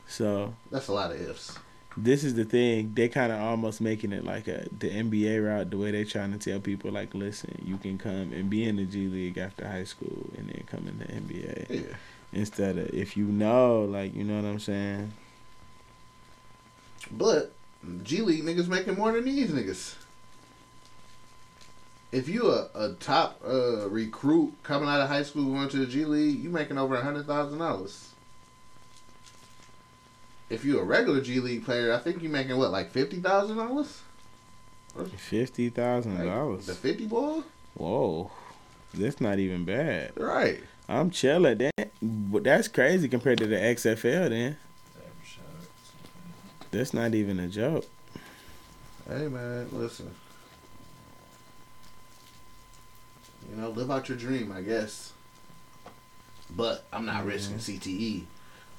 [0.08, 1.58] So that's a lot of ifs.
[1.98, 2.92] This is the thing.
[2.94, 5.72] They kind of almost making it like a the NBA route.
[5.72, 8.76] The way they trying to tell people like, listen, you can come and be in
[8.76, 11.96] the G League after high school and then come in the NBA Yeah,
[12.32, 15.12] instead of if you know, like you know what I'm saying.
[17.12, 17.54] but
[18.04, 19.96] G League niggas making more than these niggas.
[22.12, 25.86] If you a, a top uh, recruit coming out of high school going to the
[25.88, 28.10] G League, you making over a hundred thousand dollars.
[30.50, 33.58] If you're a regular G League player, I think you're making what like fifty thousand
[33.58, 34.02] dollars.
[35.18, 36.78] Fifty thousand The dollars.
[36.78, 37.44] fifty ball,
[37.76, 38.32] Whoa,
[38.94, 40.12] that's not even bad.
[40.18, 40.64] right?
[40.90, 41.58] I'm chilling.
[41.58, 44.30] That, but that's crazy compared to the XFL.
[44.30, 44.58] Then
[46.72, 47.86] That's not even a joke.
[49.08, 50.10] Hey man, listen.
[53.50, 55.14] You know, live out your dream, I guess.
[56.56, 58.24] But I'm not risking CTE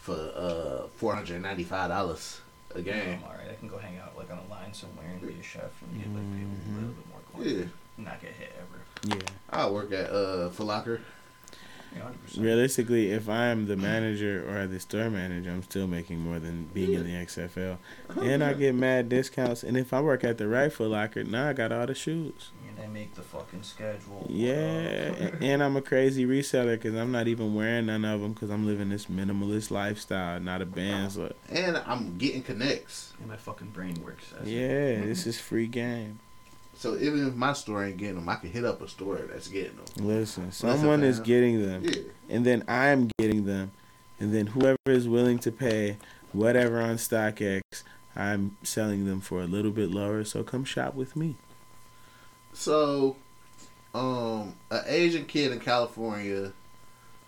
[0.09, 2.41] for uh four hundred ninety five dollars
[2.75, 3.21] a game.
[3.23, 3.51] I'm alright.
[3.51, 6.01] I can go hang out like on a line somewhere and be a chef and
[6.03, 7.71] get like paid a little bit more coin.
[7.99, 8.05] Yeah.
[8.05, 9.15] Not get hit ever.
[9.17, 9.29] Yeah.
[9.51, 11.01] I work at uh Foot Locker.
[11.97, 12.43] Yeah, 100%.
[12.43, 16.93] Realistically, if I'm the manager or the store manager, I'm still making more than being
[16.95, 17.79] in the XFL.
[18.21, 19.63] And I get mad discounts.
[19.63, 22.51] And if I work at the right Foot Locker, now I got all the shoes.
[22.69, 24.27] And they make the fucking schedule.
[24.29, 28.33] Yeah, a- and I'm a crazy reseller because I'm not even wearing none of them
[28.35, 31.37] because I'm living this minimalist lifestyle, not a band's look.
[31.49, 33.15] And I'm getting connects.
[33.19, 34.33] And my fucking brain works.
[34.41, 36.21] As Yeah, this is free game.
[36.79, 39.49] So even if my store ain't getting them, I can hit up a store that's
[39.49, 40.07] getting them.
[40.07, 42.03] Listen, someone is getting them, Yeah.
[42.31, 43.73] and then I'm getting them,
[44.21, 45.97] and then whoever is willing to pay
[46.33, 47.63] whatever on StockX,
[48.15, 50.23] I'm selling them for a little bit lower.
[50.23, 51.35] So come shop with me.
[52.53, 53.17] So,
[53.93, 56.53] um, an Asian kid in California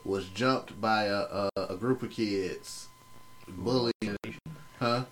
[0.04, 2.86] was jumped by a, a, a group of kids,
[3.48, 3.92] bullying.
[4.78, 5.06] Huh?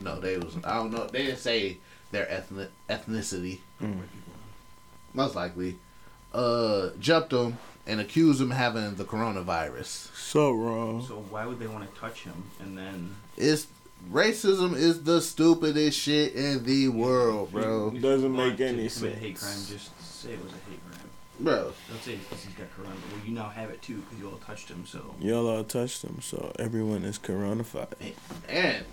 [0.00, 0.56] No, they was.
[0.64, 1.06] I don't know.
[1.06, 1.78] They didn't say
[2.10, 3.58] their ethnic ethnicity.
[5.12, 5.76] Most likely,
[6.32, 10.14] uh, jumped him and accused him of having the coronavirus.
[10.16, 11.04] So wrong.
[11.06, 13.14] So why would they want to touch him and then?
[13.36, 13.66] It's
[14.10, 17.92] racism is the stupidest shit in the world, bro.
[17.94, 21.00] If Doesn't make any commit a hate crime, just say it was a hate crime.
[21.40, 22.94] Bro, Don't say because he's got corona.
[23.10, 24.84] Well, you now have it too because you all touched him.
[24.86, 27.92] So Y'all all touched him, so everyone is coronafied.
[28.48, 28.84] and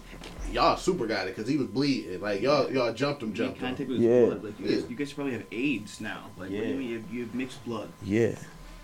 [0.51, 2.19] y'all super got it because he was bleeding.
[2.21, 3.87] Like y'all, y'all jumped him, jumped him.
[3.89, 4.25] Yeah.
[4.25, 4.43] blood.
[4.43, 4.75] Like you, Yeah.
[4.81, 6.25] guys, you guys probably have AIDS now.
[6.37, 6.63] Like what do Yeah.
[6.65, 7.89] you mean you have, you have mixed blood?
[8.03, 8.35] Yeah.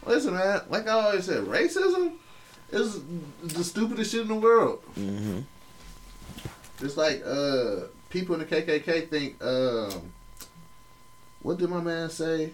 [0.06, 0.62] Listen, man.
[0.70, 2.14] Like I always said, racism
[2.72, 3.00] is
[3.44, 4.82] the stupidest shit in the world.
[4.98, 5.40] Mm-hmm.
[6.82, 9.44] It's like uh, people in the KKK think.
[9.44, 10.14] Um,
[11.42, 12.52] what did my man say?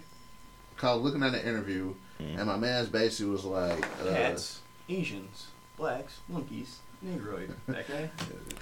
[0.78, 4.60] Cause looking at the interview, and my man's basically was like, uh, Cats,
[4.90, 7.54] Asians, blacks, monkeys, negroid.
[7.68, 8.10] That guy.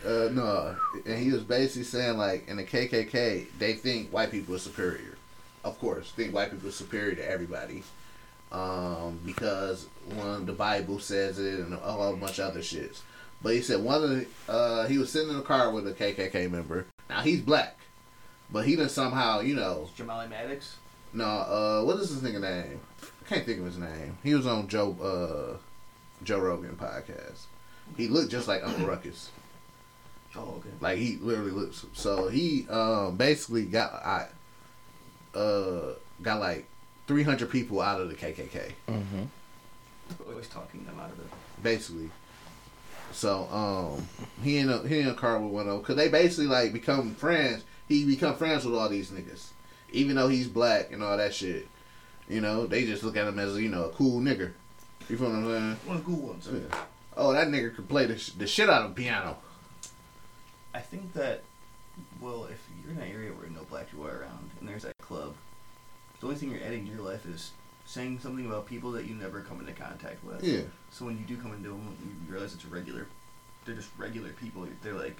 [0.05, 0.75] Uh, no,
[1.05, 5.17] and he was basically saying like in the KKK they think white people are superior.
[5.63, 7.83] Of course, think white people are superior to everybody,
[8.51, 13.01] um, because one the Bible says it and a whole bunch of other shits.
[13.43, 15.93] But he said one of the uh, he was sitting in a car with a
[15.93, 16.85] KKK member.
[17.09, 17.77] Now he's black,
[18.51, 20.77] but he done somehow you know Jamali Maddox.
[21.13, 22.79] no uh what is his nigga name?
[23.03, 24.17] I can't think of his name.
[24.23, 25.57] He was on Joe uh
[26.23, 27.45] Joe Rogan podcast.
[27.97, 29.29] He looked just like Uncle Ruckus.
[30.33, 30.69] Oh, okay.
[30.79, 31.85] Like he literally looks.
[31.91, 34.27] So he um basically got I
[35.35, 36.65] uh got like
[37.05, 39.23] three hundred people out of the KKK Mm-hmm.
[40.29, 41.25] Always talking them out of it.
[41.61, 42.09] basically.
[43.11, 44.07] So um
[44.41, 46.71] he in a he in a car with one of them because they basically like
[46.71, 47.65] become friends.
[47.89, 49.47] He become friends with all these niggas,
[49.91, 51.67] even though he's black and all that shit.
[52.29, 54.53] You know they just look at him as you know a cool nigga.
[55.09, 55.77] You feel what I'm saying?
[55.85, 56.47] One of the cool ones.
[56.49, 56.77] Yeah.
[57.17, 59.37] Oh, that nigga could play the, sh- the shit out of piano.
[60.73, 61.43] I think that,
[62.21, 64.97] well, if you're in an area where no black people are around and there's that
[64.99, 65.35] club,
[66.19, 67.51] the only thing you're adding to your life is
[67.85, 70.41] saying something about people that you never come into contact with.
[70.43, 70.61] Yeah.
[70.91, 73.07] So when you do come into them, you realize it's a regular,
[73.65, 74.65] they're just regular people.
[74.81, 75.17] They're like,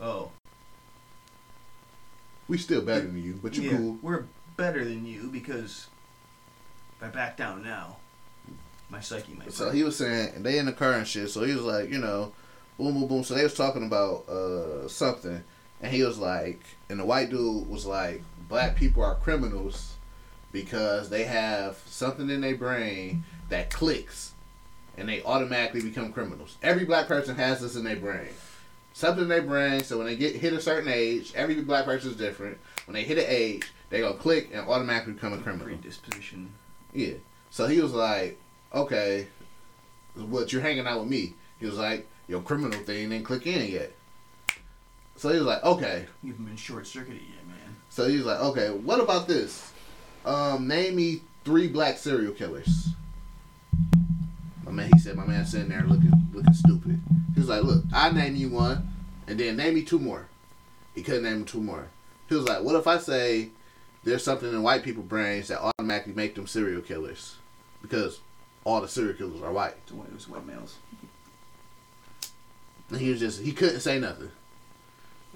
[0.00, 0.30] oh,
[2.46, 3.98] We still better than you, but you yeah, cool.
[4.02, 4.24] we're
[4.56, 5.88] better than you because
[6.96, 7.96] if I back down now,
[8.90, 9.52] my psyche might.
[9.52, 11.30] So break." he was saying, they in the car and shit.
[11.30, 12.32] So he was like, you know,
[12.78, 13.24] boom, boom, boom.
[13.24, 15.42] So they was talking about uh, something,
[15.80, 19.94] and he was like, and the white dude was like, black people are criminals
[20.52, 24.32] because they have something in their brain that clicks,
[24.96, 26.56] and they automatically become criminals.
[26.62, 28.28] Every black person has this in their brain.
[28.94, 32.10] Something in their brain, so when they get hit a certain age, every black person
[32.10, 32.58] is different.
[32.86, 35.66] When they hit an age, they gonna click and automatically become a criminal.
[35.66, 36.52] predisposition.
[36.92, 37.14] Yeah.
[37.50, 38.38] So he was like,
[38.74, 39.28] okay,
[40.16, 41.34] but you're hanging out with me?
[41.58, 43.92] He was like, your criminal thing didn't click in yet.
[45.16, 46.06] So he was like, okay.
[46.22, 47.76] You haven't been short circuited yet, man.
[47.88, 49.72] So he was like, okay, what about this?
[50.24, 52.90] Um, name me three black serial killers.
[54.64, 57.00] My man, he said, my man sitting there looking looking stupid.
[57.34, 58.92] He was like, look, I name you one,
[59.26, 60.28] and then name me two more.
[60.94, 61.88] He couldn't name two more.
[62.28, 63.48] He was like, what if I say
[64.04, 67.36] there's something in white people brains that automatically make them serial killers?
[67.80, 68.20] Because
[68.68, 69.74] all the serial killers are white.
[69.84, 70.76] It's one of white males.
[72.90, 74.30] And he was just, he couldn't say nothing.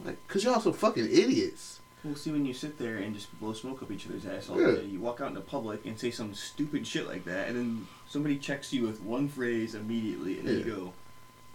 [0.04, 1.80] Like, cause y'all some fucking idiots.
[2.04, 4.60] Well, see, when you sit there and just blow smoke up each other's ass all
[4.60, 4.72] Yeah.
[4.76, 7.86] day, you walk out into public and say some stupid shit like that, and then
[8.08, 10.54] somebody checks you with one phrase immediately, and Yeah.
[10.56, 10.92] you go,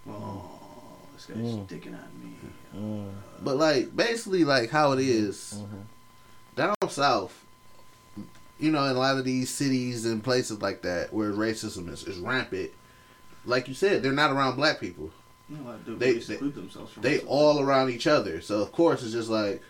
[0.10, 0.60] "Oh,
[1.16, 1.68] this guy's Mm.
[1.68, 2.34] dicking on me.
[2.76, 3.12] Mm.
[3.44, 5.60] But like basically like how it is
[6.56, 7.44] down south,
[8.60, 12.04] you know, in a lot of these cities and places like that where racism is,
[12.04, 12.72] is rampant.
[13.46, 15.12] Like you said, they're not around black people.
[15.50, 18.42] They, They- they, they- exclude themselves from They all around each other.
[18.42, 19.62] So of course it's just like,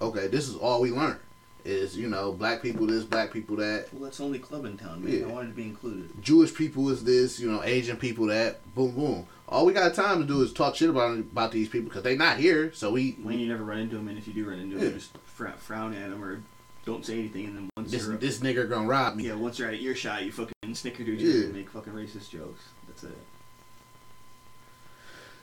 [0.00, 1.18] okay, this is all we learn.
[1.62, 3.88] Is, you know, black people this, black people that.
[3.92, 5.12] Well, that's only club in town, man.
[5.12, 5.26] Yeah.
[5.26, 6.08] I wanted to be included.
[6.22, 8.60] Jewish people is this, you know, Asian people that.
[8.74, 9.26] Boom, boom.
[9.46, 12.16] All we got time to do is talk shit about about these people because they
[12.16, 12.72] not here.
[12.72, 14.84] So we, When you never run into them, and if you do run into Yeah.
[14.84, 16.42] them, just frown, frown at them or
[16.86, 17.46] don't say anything.
[17.46, 19.24] And then once this you're this nigga gonna rob me.
[19.28, 21.44] yeah, once you're out of earshot, you fucking snickerdoodle Yeah.
[21.44, 22.62] and make fucking racist jokes.
[22.88, 23.18] That's it.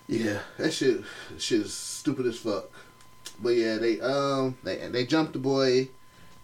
[0.07, 1.01] Yeah, that shit,
[1.38, 2.65] shit is stupid as fuck.
[3.41, 5.89] But yeah, they um they they jumped the boy,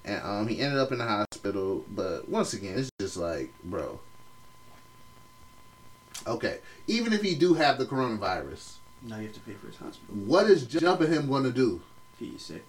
[0.04, 1.86] and um he ended up in the hospital.
[1.90, 4.00] But once again, it's just like, bro.
[6.28, 9.76] Okay, even if he do have the coronavirus, Now you have to pay for his
[9.78, 10.16] hospital.
[10.16, 11.82] what is jumping him going to do?
[12.20, 12.64] You sick.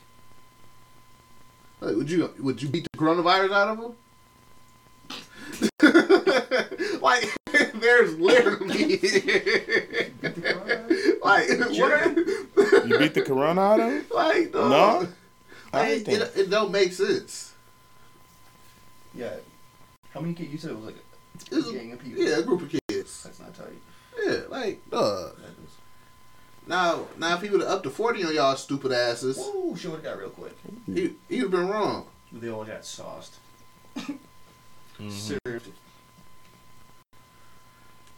[1.84, 3.94] Like, would you would you beat the coronavirus out of them?
[7.02, 7.30] like
[7.74, 8.98] there's literally
[11.22, 12.16] like what?
[12.86, 14.04] You beat the corona out of him?
[14.12, 14.70] Like dog.
[14.70, 15.08] No?
[15.72, 17.52] I Like, it, it don't make sense.
[19.14, 19.34] Yeah.
[20.12, 20.52] How many kids?
[20.52, 20.96] You said it was like
[21.52, 22.22] a a- gang of people.
[22.22, 23.22] Yeah, a group of kids.
[23.24, 23.66] That's not tight.
[24.24, 25.36] Yeah, like dog.
[26.66, 29.88] Now, now if he would have up to forty on y'all stupid asses, Whoa, she
[29.88, 30.56] would have got real quick.
[30.86, 32.06] he he'd have been wrong.
[32.32, 33.36] They all got sauced.
[33.96, 35.10] Mm-hmm.
[35.10, 35.68] Served.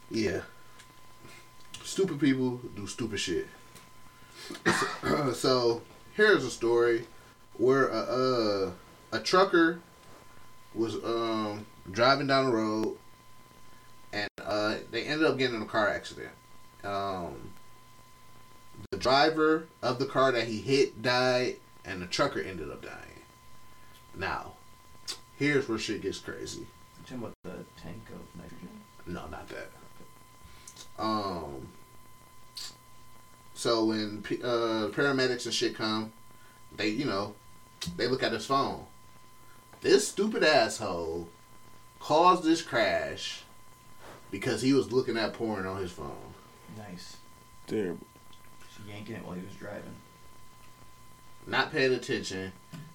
[0.09, 0.41] Yeah.
[1.83, 3.47] Stupid people do stupid shit.
[5.33, 5.81] so
[6.15, 7.05] here's a story
[7.57, 8.71] where a uh,
[9.11, 9.79] a trucker
[10.73, 12.97] was um driving down the road
[14.13, 16.29] and uh they ended up getting in a car accident.
[16.83, 17.35] Um
[18.91, 23.21] the driver of the car that he hit died and the trucker ended up dying.
[24.15, 24.53] Now,
[25.37, 26.67] here's where shit gets crazy.
[27.03, 28.69] Talking about the tank of nitrogen.
[29.05, 29.69] No, not that.
[30.99, 31.69] Um.
[33.53, 36.11] So when uh, paramedics and shit come,
[36.75, 37.33] they you know,
[37.95, 38.85] they look at his phone.
[39.81, 41.29] This stupid asshole
[41.99, 43.43] caused this crash
[44.31, 46.33] because he was looking at porn on his phone.
[46.77, 47.17] Nice.
[47.67, 48.06] Terrible.
[48.87, 49.95] She yanking it while he was driving.
[51.45, 52.51] Not paying attention.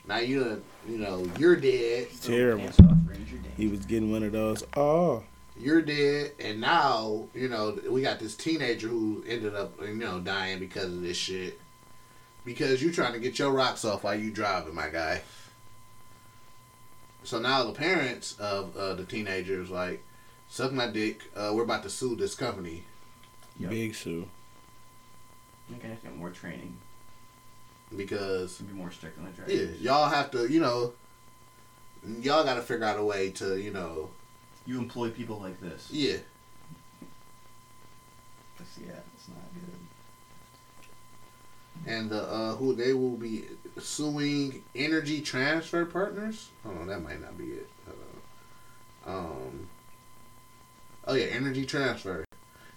[0.07, 2.09] Now you you know you're dead.
[2.23, 2.67] Terrible.
[2.67, 2.79] Off,
[3.57, 4.65] He was getting one of those.
[4.77, 5.23] Oh,
[5.57, 10.21] You're dead, and now you know we got this teenager who ended up you know
[10.21, 11.61] dying because of this shit.
[12.45, 15.23] Because you're trying to get your rocks off while you driving, my guy.
[17.23, 20.03] So now the parents of uh, the teenagers like,
[20.49, 21.23] suck my dick.
[21.37, 22.83] Uh, we're about to sue this company.
[23.61, 23.71] Yep.
[23.71, 24.27] big Sue.
[25.69, 26.77] You're gonna have to get more training.
[27.97, 29.49] because To be more strict on the track.
[29.49, 30.93] yeah, y'all have to you know,
[32.21, 34.11] y'all got to figure out a way to you know
[34.67, 35.89] You employ people like this.
[35.91, 36.17] yeah.
[38.59, 39.79] That's, yeah, it's not good.
[41.93, 43.45] and the uh, who they will be
[43.79, 46.49] suing Energy Transfer Partners.
[46.65, 47.69] Hold on, that might not be it.
[49.07, 49.69] Um.
[51.07, 52.25] Oh yeah, Energy Transfer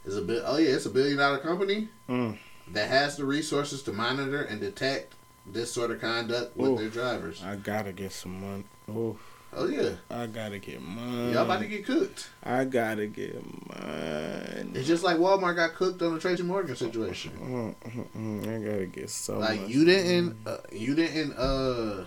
[0.06, 0.44] is a bit.
[0.46, 2.38] Oh yeah, it's a billion dollar company Mm.
[2.72, 5.14] That has the resources to monitor and detect
[5.46, 7.44] this sort of conduct with their drivers.
[7.44, 8.64] I gotta get some money.
[8.90, 9.18] Oh,
[9.58, 11.32] Oh yeah, I gotta get money.
[11.32, 12.30] y'all about to get cooked.
[12.44, 13.36] I gotta get
[13.70, 14.72] money.
[14.74, 17.32] It's just like Walmart got cooked on the Tracy Morgan situation.
[17.40, 22.04] Mm, mm, mm, I gotta get so like you didn't uh, you didn't uh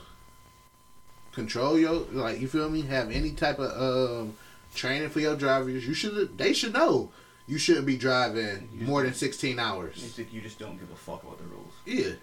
[1.32, 3.70] control your like you feel me have any type of
[4.20, 4.34] um
[4.74, 7.10] training for your drivers you should they should know
[7.48, 10.94] you shouldn't be driving more than 16 hours It's like you just don't give a
[10.94, 11.72] fuck about the rules.
[11.86, 12.14] yeah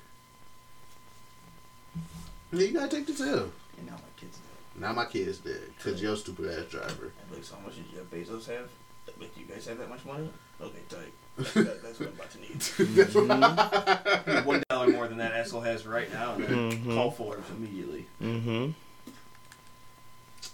[2.52, 4.80] yeah you gotta take the L And now my kids do.
[4.82, 8.06] now my kid's dead because your stupid ass driver At least how much did Jeff
[8.12, 8.70] Bezos have?
[9.06, 10.30] That make you guys have that much money?
[10.62, 11.14] Okay, tight.
[11.54, 12.60] That, that's what I'm about to need.
[12.96, 16.72] That's what I need one dollar more than that asshole has right now, and then
[16.72, 16.96] Mhm.
[16.96, 18.06] call Forbes immediately.
[18.22, 18.72] Mm-hmm.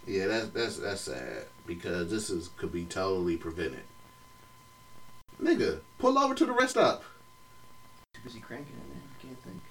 [0.07, 3.83] yeah that's that's that's sad because this is could be totally prevented
[5.41, 7.03] nigga pull over to the rest stop
[8.13, 9.01] Too busy cranking it, man.
[9.21, 9.61] You can't think.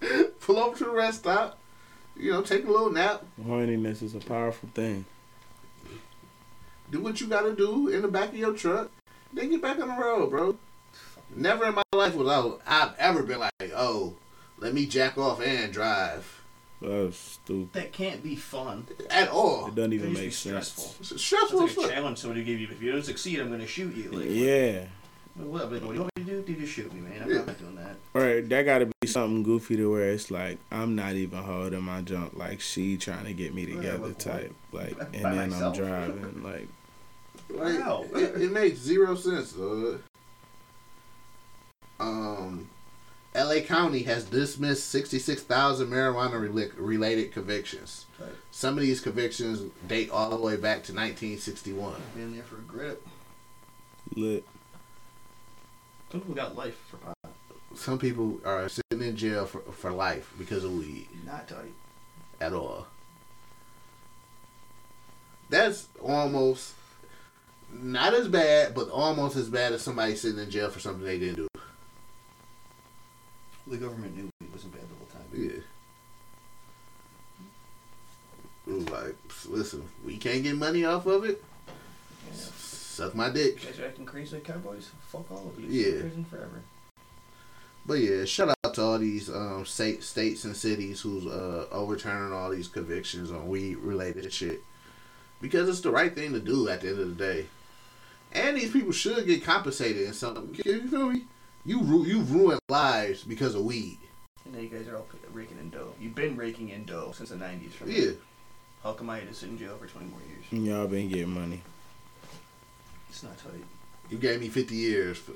[0.40, 1.58] Pull over to the rest stop.
[2.16, 3.24] You know, take a little nap.
[3.42, 5.04] Horniness is a powerful thing.
[6.90, 8.90] Do what you gotta do in the back of your truck.
[9.32, 10.56] Then get back on the road, bro.
[11.34, 14.14] Never in my life was I, I've ever been like, oh,
[14.58, 16.33] let me jack off and drive
[16.84, 17.72] That's stupid.
[17.72, 18.86] That can't be fun.
[19.10, 19.68] at all.
[19.68, 20.68] It doesn't even used to be make sense.
[20.68, 20.94] stressful.
[21.00, 22.68] It's That's stressful like a challenge somebody gave you.
[22.70, 24.10] If you don't succeed, I'm going to shoot you.
[24.10, 24.84] Like, Yeah.
[25.36, 26.42] What, what do you want me to do?
[26.42, 27.22] Dude, just shoot me, man.
[27.22, 27.44] I'm Yeah.
[27.44, 27.96] not doing that.
[28.14, 32.02] Or that gotta be something goofy to where it's like I'm not even holding my
[32.02, 34.54] junk, like she trying to get me Yeah, together what- type.
[34.70, 35.76] Like, By and then myself?
[35.76, 36.42] I'm driving.
[36.44, 36.68] Like,
[37.50, 38.04] Like, Wow.
[38.14, 40.00] it, it makes zero sense, dog.
[41.98, 42.68] Um,
[43.34, 43.60] L.A.
[43.62, 48.06] County has dismissed 66,000 marijuana rela- related convictions.
[48.20, 48.28] Right.
[48.52, 51.94] Some of these convictions date all the way back to 1961.
[52.14, 53.04] Been there for a grip.
[54.14, 54.44] lit.
[56.12, 57.18] Some people got life for pot.
[57.74, 61.72] Some people are sitting in jail for, for life because of weed Not tight.
[62.40, 62.86] at all.
[65.50, 66.74] That's almost
[67.72, 71.18] not as bad, but almost as bad as somebody sitting in jail for something they
[71.18, 71.48] didn't do.
[73.66, 75.26] The government knew it wasn't bad the whole time.
[75.32, 75.62] Yeah.
[78.66, 79.16] It like,
[79.48, 81.42] listen, we can't get money off of it.
[82.26, 82.34] Yeah.
[82.34, 83.62] Suck my dick.
[83.62, 84.90] You guys are acting crazy like cowboys?
[85.08, 85.68] Fuck all of you.
[85.68, 86.00] Yeah.
[86.00, 86.62] Prison forever.
[87.86, 92.32] But yeah, shout out to all these um, state, states and cities who's uh, overturning
[92.32, 94.62] all these convictions on weed related shit.
[95.40, 97.46] Because it's the right thing to do at the end of the day.
[98.32, 100.56] And these people should get compensated in something.
[100.64, 101.24] You feel me?
[101.66, 103.98] You ru- you ruined lives because of weed.
[104.44, 105.94] And now you guys are all raking in dough.
[105.98, 107.72] You've been raking in dough since the 90s.
[107.72, 108.10] From Yeah.
[108.82, 110.66] How come I had to sit in jail for 20 more years?
[110.66, 111.62] Y'all been getting money.
[113.08, 113.64] It's not tight.
[114.10, 115.16] You gave me 50 years.
[115.16, 115.32] For,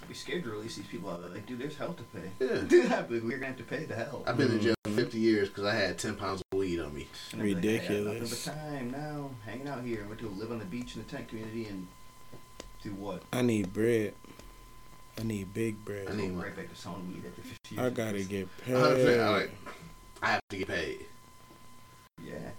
[0.00, 1.30] I'd be scared to release these people out there.
[1.30, 2.30] Like, dude, there's hell to pay.
[2.38, 2.96] yeah.
[3.00, 4.22] Like, We're gonna have to pay the hell.
[4.28, 4.98] I've been in jail for mm-hmm.
[5.00, 7.08] 50 years because I had 10 pounds of weed on me.
[7.32, 8.46] And I'd be like, I got Ridiculous.
[8.46, 10.02] nothing time now, hanging out here.
[10.02, 11.88] I'm going to live on the beach in the tent community and
[12.84, 13.22] do what?
[13.32, 14.14] I need bread.
[15.18, 16.06] I need big bread.
[16.08, 17.86] I Go need right back to selling weed after 50 years.
[17.86, 19.20] I gotta get 100%, paid.
[19.20, 19.50] I, like,
[20.22, 21.06] I have to get paid.
[22.22, 22.50] Yeah.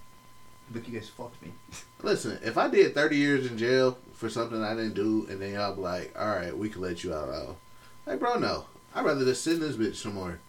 [0.74, 1.52] Look, you guys fucked me.
[2.04, 5.54] Listen, if I did 30 years in jail for something I didn't do, and then
[5.54, 7.30] y'all be like, all right, we can let you out.
[7.30, 7.58] I'll,
[8.06, 8.66] like, bro, no.
[8.96, 10.40] I'd rather just sit in this bitch some more.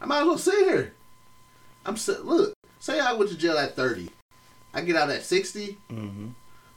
[0.00, 0.92] I might as well sit here.
[1.86, 2.24] I'm sit.
[2.24, 4.10] Look, say I went to jail at 30.
[4.74, 5.78] I get out at 60.
[5.88, 6.28] hmm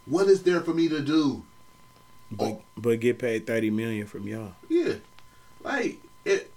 [0.05, 1.43] What is there for me to do?
[2.31, 2.61] But oh.
[2.77, 4.53] but get paid thirty million from y'all.
[4.69, 4.95] Yeah.
[5.63, 6.51] Like, it.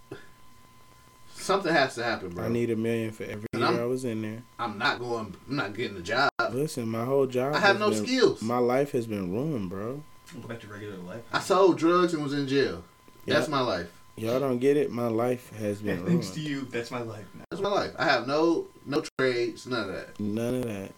[1.35, 2.45] Something has to happen, bro.
[2.45, 4.43] I need a million for every And year I'm- I was in there.
[4.59, 6.29] I'm not going, I'm not getting a job.
[6.53, 7.55] Listen, my whole job.
[7.55, 8.43] I have no been- skills.
[8.43, 10.03] My life has been ruined, bro.
[10.43, 11.23] Go back to regular life.
[11.33, 12.85] I sold drugs and was in jail.
[13.27, 13.89] That's my life.
[14.17, 14.91] Y'all don't get it.
[14.91, 16.09] My life has been ruined.
[16.23, 17.45] Thanks to you, that's my life now.
[17.51, 17.93] That's my life.
[17.99, 20.21] I have no no trades, none of that.
[20.21, 20.93] None of that.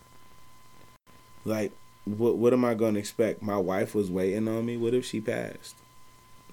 [1.45, 1.73] Like,
[2.05, 3.43] what what am I gonna expect?
[3.43, 4.77] My wife was waiting on me.
[4.77, 5.77] What if she passed?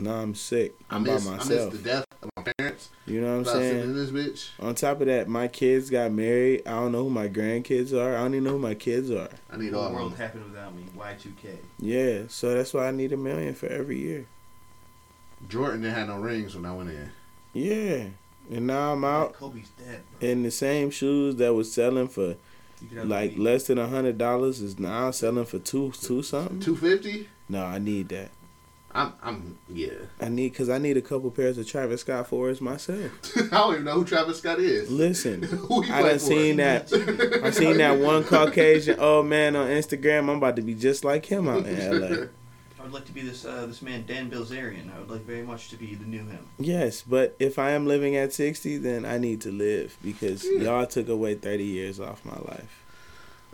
[0.01, 0.75] No, I'm sick.
[0.89, 2.89] I I'm miss, by I miss the death of my parents.
[3.05, 3.95] You know what I'm sitting in saying?
[3.95, 4.49] this bitch.
[4.65, 6.65] On top of that, my kids got married.
[6.65, 8.15] I don't know who my grandkids are.
[8.15, 9.27] I don't even know who my kids are.
[9.51, 9.81] I need all.
[9.83, 10.83] The all world happened without me.
[10.97, 11.57] Y2K.
[11.79, 14.25] Yeah, so that's why I need a million for every year.
[15.49, 17.11] Jordan didn't have no rings when I went in.
[17.53, 18.05] Yeah,
[18.55, 20.29] and now I'm out Kobe's dead, bro.
[20.29, 22.39] in the same shoes that was selling for You could have
[23.03, 26.59] like the- less than a hundred dollars is now selling for two two something.
[26.59, 27.27] Two fifty.
[27.47, 28.29] No, I need that.
[28.91, 29.89] I'm I'm yeah.
[30.19, 33.11] I need because I need a couple pairs of Travis Scott fours myself.
[33.37, 34.89] I don't even know who Travis Scott is.
[34.89, 36.19] Listen, Who I play done for?
[36.19, 37.41] seen that.
[37.43, 40.21] I seen that one Caucasian old man on Instagram.
[40.21, 42.25] I'm about to be just like him out in LA.
[42.79, 44.95] I would like to be this uh, this man Dan Bilzerian.
[44.95, 46.47] I would like very much to be the new him.
[46.57, 50.85] Yes, but if I am living at 60, then I need to live because y'all
[50.85, 52.83] took away 30 years off my life.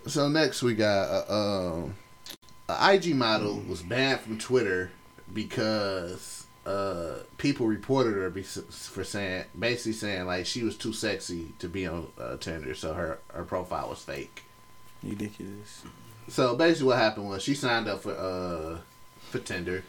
[0.05, 1.95] So next we got uh, um,
[2.69, 4.91] a IG model was banned from Twitter
[5.33, 11.67] because uh, people reported her for saying basically saying like she was too sexy to
[11.67, 14.43] be on uh, Tinder, so her her profile was fake.
[15.01, 15.83] Ridiculous.
[16.27, 18.81] So basically, what happened was she signed up for uh
[19.35, 19.83] for Tinder.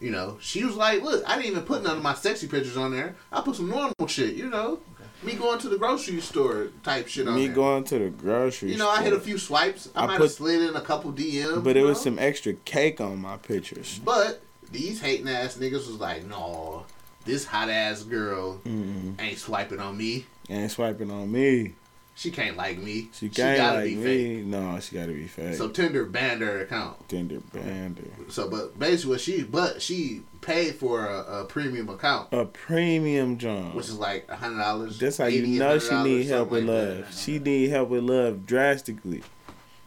[0.00, 2.76] You know, she was like, "Look, I didn't even put none of my sexy pictures
[2.76, 3.16] on there.
[3.30, 4.34] I put some normal shit.
[4.34, 4.80] You know,
[5.22, 7.54] me going to the grocery store type shit on Me there.
[7.54, 8.72] going to the grocery store.
[8.72, 9.90] you know, I hit a few swipes.
[9.94, 11.62] I, I might put- have slid in a couple DMs.
[11.62, 14.00] But it you was some extra cake on my pictures.
[14.02, 14.40] But
[14.72, 16.86] these hating ass niggas was like, "No,
[17.26, 19.20] this hot ass girl Mm-mm.
[19.20, 20.24] ain't swiping on me.
[20.48, 21.74] Ain't swiping on me.
[22.20, 23.08] She can't like me.
[23.14, 24.04] She can't gotta like be me.
[24.36, 25.54] fake." No, she gotta be fake.
[25.54, 27.08] So Tinder banned her account.
[27.08, 28.30] Tinder banned her.
[28.30, 33.38] So, but basically, what she but she paid for a, a premium account, A premium
[33.38, 33.74] John.
[33.74, 34.98] which is like a hundred dollars.
[34.98, 37.06] That's how you know she need help with love.
[37.10, 39.22] She need help with love drastically.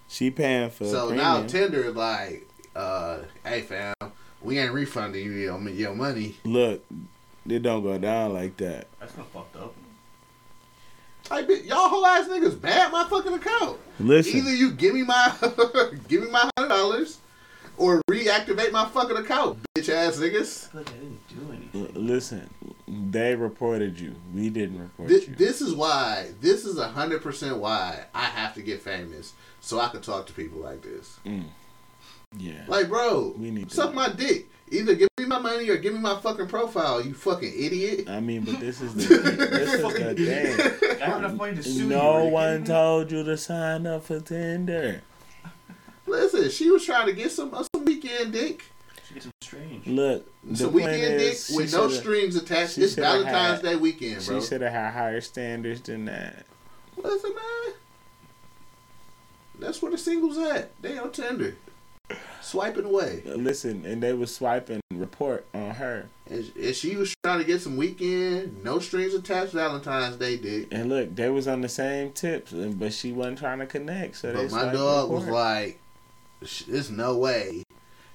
[0.08, 1.24] She paying for So premium.
[1.28, 3.94] now Tinder like, uh, hey fam,
[4.42, 6.38] we ain't refunding you your, your money.
[6.46, 6.84] Look,
[7.48, 8.88] it don't go down like that.
[9.00, 9.76] That's not fucked up.
[11.32, 13.80] Like, bitch, y'all whole ass niggas bad my fucking account.
[14.00, 14.38] Listen.
[14.38, 15.34] Either you give me my
[16.08, 17.20] give me my hundred dollars,
[17.78, 20.68] or reactivate my fucking account, bitch ass niggas.
[20.68, 21.96] I feel like I didn't do anything.
[21.96, 22.50] L- Listen,
[22.88, 24.16] they reported you.
[24.34, 25.36] We didn't report This, you.
[25.36, 26.32] this is why.
[26.42, 30.28] This is a hundred percent why I have to get famous so I can talk
[30.28, 31.20] to people like this.
[31.26, 31.46] Mm.
[32.38, 32.64] Yeah.
[32.68, 34.48] Like, bro, We need to suck my dick.
[34.74, 37.04] Either give me my money or give me my fucking profile.
[37.06, 38.10] You fucking idiot.
[38.10, 41.00] I mean, but this is the this is the thing.
[41.02, 41.90] I have enough money to sue you.
[41.90, 45.02] No you one told you to sign up for Tinder.
[46.08, 48.64] Listen, she was trying to get some uh, some weekend dick.
[49.08, 49.86] She gets strange.
[49.86, 52.74] Look, the Some weekend dick is, she with no shoulda- strings attached.
[52.76, 54.40] she It's Valentine's had- Day weekend, bro.
[54.40, 56.46] She should have had higher standards than that.
[56.98, 57.74] Listen, man.
[59.60, 60.72] That's where the singles at.
[60.82, 61.56] They on Tinder.
[62.42, 63.24] Swiping away.
[63.26, 66.06] Uh, listen, and they was swiping report on her.
[66.30, 70.68] And, and she was trying to get some weekend, no strings attached Valentine's Day dick.
[70.72, 74.18] And look, they was on the same tips, but she wasn't trying to connect.
[74.18, 75.80] So they But my dog was like,
[76.44, 77.64] "Sh- there's no way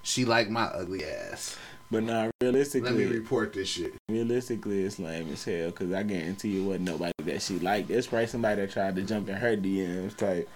[0.02, 1.56] she like my ugly ass.
[1.90, 3.94] But now, Let me realistically, report this shit.
[4.10, 5.72] realistically, it's lame as hell.
[5.72, 7.90] Cause I guarantee you, wasn't nobody that she liked.
[7.90, 10.48] It's probably somebody that tried to jump in her DMs type,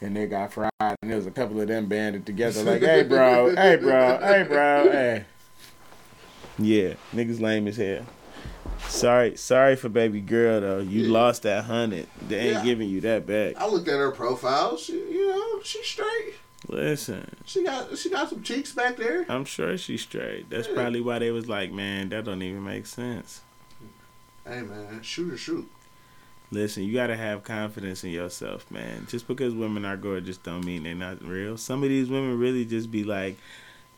[0.00, 0.70] and they got fried.
[0.80, 4.42] And there was a couple of them banded together, like, "Hey, bro, hey, bro, hey,
[4.48, 5.24] bro, hey."
[6.58, 8.06] Yeah, niggas lame as hell.
[8.88, 10.78] Sorry, sorry for baby girl though.
[10.78, 11.12] You Yeah.
[11.12, 12.06] lost that hundred.
[12.28, 12.64] They ain't Yeah.
[12.64, 13.54] giving you that back.
[13.58, 14.76] I looked at her profile.
[14.76, 16.34] She, you know, she's straight.
[16.68, 19.24] Listen, She got she got some cheeks back there.
[19.28, 20.48] I'm sure she's straight.
[20.50, 20.74] That's Yeah.
[20.74, 23.40] probably why they was like, man, that don't even make sense.
[24.46, 25.68] Hey man, shoot or shoot.
[26.50, 29.06] Listen, you gotta have confidence in yourself, man.
[29.08, 31.56] Just because women are gorgeous don't mean they're not real.
[31.56, 33.36] Some of these women really just be like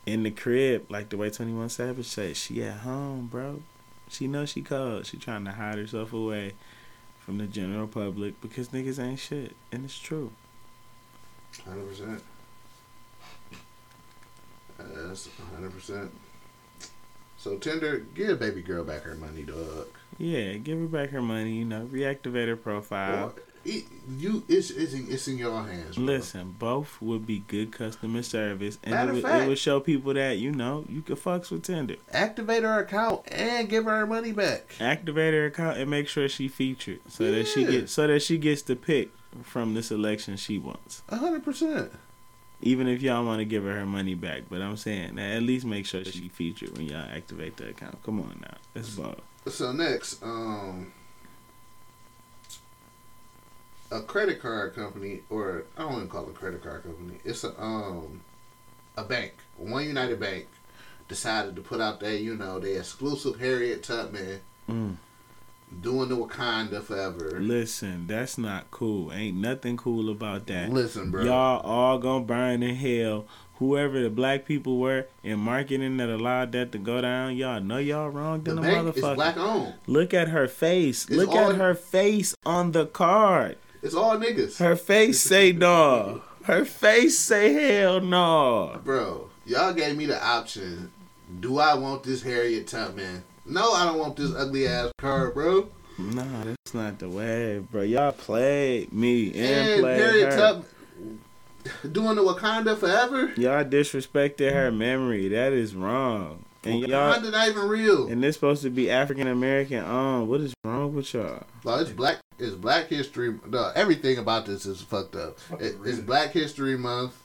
[0.06, 2.36] in the crib, like the way Twenty One Savage said.
[2.36, 3.60] She at home, bro.
[4.08, 5.04] She knows she cold.
[5.04, 6.54] She trying to hide herself away
[7.18, 10.32] from the general public because niggas ain't shit, and it's true.
[11.66, 12.22] Hundred percent.
[14.78, 16.10] That's hundred percent.
[17.36, 19.88] So Tinder, give baby girl back her money, dog.
[20.18, 21.52] Yeah, give her back her money.
[21.52, 23.26] You know, reactivate her profile.
[23.26, 23.84] Or- it-
[24.16, 25.96] you, it's, it's in, it's in your hands.
[25.96, 26.04] Bro.
[26.06, 29.80] Listen, both would be good customer service, and Matter it would, fact- it would show
[29.80, 31.96] people that you know you can fucks with Tinder.
[32.12, 34.74] activate her account and give her her money back.
[34.80, 38.38] Activate her account and make sure she featured, so that she gets so that she
[38.38, 39.10] gets the pick
[39.42, 41.02] from the selection she wants.
[41.10, 41.92] hundred percent.
[42.62, 45.66] Even if y'all want to give her her money back, but I'm saying at least
[45.66, 48.02] make sure she featured when y'all activate the account.
[48.02, 49.16] Come on now, that's ball.
[49.46, 50.92] So next, um,
[53.90, 57.18] a credit card company, or I don't even call it a credit card company.
[57.24, 58.20] It's a um,
[58.96, 60.46] a bank, One United Bank,
[61.08, 64.96] decided to put out their, you know, their exclusive Harriet Tubman Mm.
[65.82, 67.38] Doing the Wakanda forever.
[67.40, 69.12] Listen, that's not cool.
[69.12, 70.70] Ain't nothing cool about that.
[70.70, 71.24] Listen, bro.
[71.24, 73.26] Y'all all gonna burn in hell.
[73.56, 77.78] Whoever the black people were in marketing that allowed that to go down, y'all know
[77.78, 79.14] y'all wrong the than bank is motherfucker.
[79.16, 79.74] black owned.
[79.88, 81.04] Look at her face.
[81.08, 83.56] It's Look all- at her face on the card.
[83.82, 86.22] It's all niggas, Her face say no.
[86.44, 88.80] Her face say hell no.
[88.84, 89.28] bro.
[89.44, 90.90] Y'all gave me the option.
[91.40, 93.22] Do I want this Harriet Tubman?
[93.48, 95.68] No, I don't want this ugly ass car, bro.
[95.98, 97.82] Nah, that's not the way, bro.
[97.82, 99.36] Y'all played me and,
[99.70, 100.38] And played Harriet her.
[100.38, 100.64] Tubman
[101.90, 103.32] doing the Wakanda forever.
[103.36, 105.28] Y'all disrespected her memory.
[105.28, 106.44] That is wrong.
[106.64, 108.08] And y'all Wakanda not even real.
[108.08, 110.28] and this supposed to be African American owned.
[110.28, 111.44] What is wrong with y'all?
[111.64, 112.18] Well, it's black.
[112.40, 113.36] It's Black History.
[113.48, 115.38] No, everything about this is fucked up.
[115.60, 117.20] It, it's Black History Month.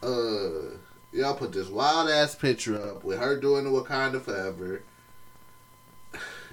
[0.00, 0.76] Uh,
[1.12, 4.82] y'all put this wild ass picture up with her doing the Wakanda forever.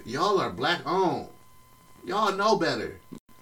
[0.06, 1.28] Y'all are black owned.
[2.06, 3.00] Y'all know better.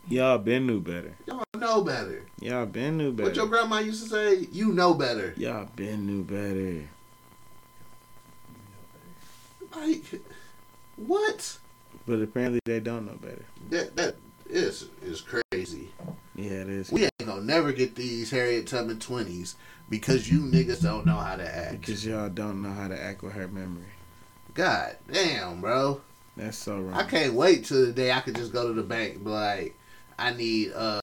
[0.07, 1.16] Y'all been knew better.
[1.26, 2.26] Y'all know better.
[2.39, 3.30] Y'all been knew better.
[3.30, 5.34] What your grandma used to say, you know better.
[5.38, 6.88] Y'all been knew better.
[9.76, 10.22] Like,
[10.97, 11.57] what?
[12.05, 13.45] But apparently they don't know better.
[13.70, 14.16] That that
[14.49, 15.89] is is crazy.
[16.36, 16.91] Yeah, it is.
[16.91, 19.55] We ain't gonna never get these Harriet Tubman twenties
[19.89, 21.80] because you niggas don't know how to act.
[21.82, 23.86] Because y'all don't know how to act with her memory.
[24.53, 26.01] God damn, bro.
[26.41, 26.95] That's so wrong.
[26.95, 29.29] I can't wait till the day I could just go to the bank and be
[29.29, 29.75] like,
[30.17, 30.99] I need uh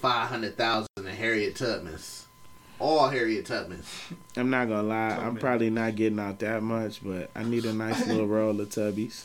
[0.00, 2.24] five hundred thousand in Harriet Tubmans.
[2.78, 3.86] All Harriet Tubmans.
[4.36, 5.16] I'm not gonna lie.
[5.16, 8.68] I'm probably not getting out that much, but I need a nice little roll of
[8.68, 9.24] tubbies.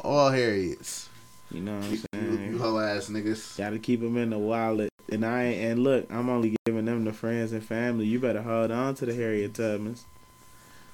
[0.00, 1.10] All Harriets.
[1.50, 2.52] You know what I'm saying?
[2.52, 3.58] you hoe ass niggas.
[3.58, 4.88] Gotta keep them in the wallet.
[5.12, 8.06] And I ain't, and look, I'm only giving them to friends and family.
[8.06, 10.04] You better hold on to the Harriet Tubmans.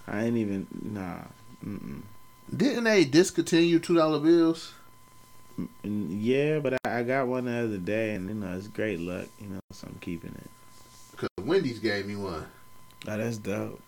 [0.08, 1.20] I ain't even nah.
[1.64, 2.02] Mm-mm.
[2.54, 4.72] Didn't they discontinue two dollar bills?
[5.84, 9.26] Yeah, but I, I got one the other day, and you know it's great luck.
[9.40, 10.50] You know, so I'm keeping it.
[11.16, 12.46] Cause Wendy's gave me one.
[13.06, 13.80] Oh, that's dope.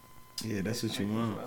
[0.45, 1.39] Yeah, that's what you want.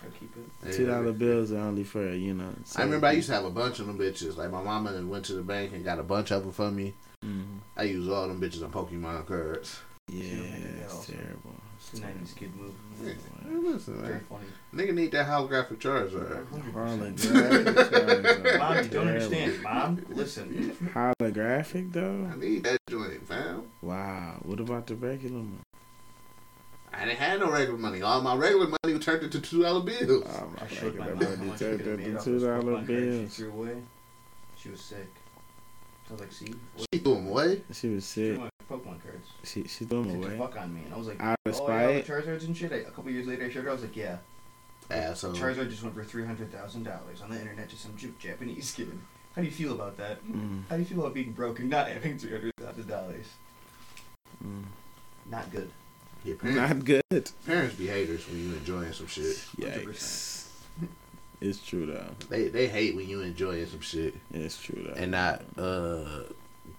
[0.00, 0.30] I keep
[0.64, 0.72] it.
[0.72, 2.52] Two dollar bills are only for you know.
[2.76, 4.36] I remember I used to have a bunch of them bitches.
[4.36, 6.94] Like my mama went to the bank and got a bunch of them for me.
[7.24, 7.58] Mhm.
[7.76, 9.80] I use all them bitches on Pokemon cards.
[10.10, 10.42] Yeah, Yeah,
[10.84, 11.12] it's also.
[11.12, 11.54] terrible.
[11.90, 12.74] It's a 90s kid move.
[13.02, 13.12] Yeah.
[13.50, 14.20] Listen, man.
[14.28, 14.44] funny.
[14.74, 16.46] Nigga need that holographic Charizard.
[16.48, 18.58] Holographic.
[18.58, 19.62] Mom, you don't understand.
[19.62, 20.76] Mom, listen.
[20.94, 22.30] Holographic though.
[22.32, 23.62] I need that joint, fam.
[23.82, 24.38] Wow.
[24.42, 25.60] What about the regular one?
[26.92, 28.02] I didn't have no regular money.
[28.02, 30.24] All my regular money was turned into two dollar bills.
[30.28, 32.42] Oh my I showed my regular money turned could have made into off two those
[32.42, 33.36] dollar Pokemon cards she bills.
[33.36, 33.76] threw away.
[34.60, 35.06] She was sick.
[36.08, 36.54] I was like, see?
[36.92, 37.62] She threw them away.
[37.72, 38.34] She was She sick.
[38.34, 39.28] threw my Pokemon cards.
[39.44, 40.38] She she threw them Took the away.
[40.38, 40.82] fuck on me.
[40.84, 42.06] And I was like, Out of oh, yeah, the spite.
[42.26, 42.72] Charizards and shit.
[42.72, 43.70] I, a couple years later, I showed her.
[43.70, 44.16] I was like, yeah.
[44.90, 45.32] Asshole.
[45.34, 48.90] Charizard just went for $300,000 on the internet to some J- Japanese kid.
[49.36, 50.26] How do you feel about that?
[50.26, 52.52] Mm, How do you feel about being broke and not having $300,000?
[54.44, 54.64] mm.
[55.30, 55.70] Not good.
[56.24, 57.30] Yeah, parents, Not good.
[57.46, 59.36] parents be haters when you enjoying some shit.
[59.58, 60.48] Yikes.
[61.40, 62.04] It's true though.
[62.28, 64.94] They they hate when you enjoying some shit It's true though.
[65.00, 66.22] and not uh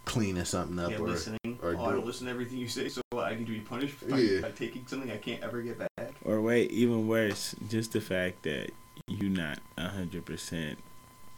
[0.06, 1.60] cleaning something up Yeah, or listening.
[1.62, 4.08] or oh, I don't listen to everything you say, so I need to be punished
[4.10, 4.42] by, Yeah.
[4.42, 6.14] by taking something I can't ever get back.
[6.26, 8.72] Or wait, even worse, just the fact that
[9.08, 10.78] you not hundred percent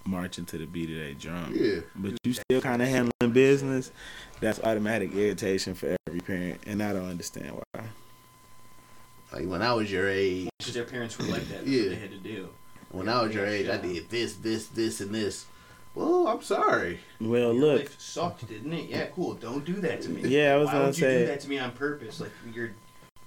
[0.05, 1.81] marching to the beat of that drum, yeah.
[1.95, 3.91] but you still kind of handling business.
[4.39, 7.81] That's automatic irritation for every parent, and I don't understand why.
[9.31, 11.65] Like when I was your age, Because their parents were like that.
[11.65, 11.81] That's Yeah.
[11.83, 12.49] what they had to do.
[12.91, 15.45] When I was your age, I did this, this, this, and this.
[15.93, 16.99] Well, I'm sorry.
[17.19, 18.89] Well, Your look, life sucked, didn't it?
[18.89, 19.33] Yeah, cool.
[19.33, 20.21] Don't do that to me.
[20.21, 22.21] Yeah, I was Why gonna would you do that to me on purpose?
[22.21, 22.71] Like you're,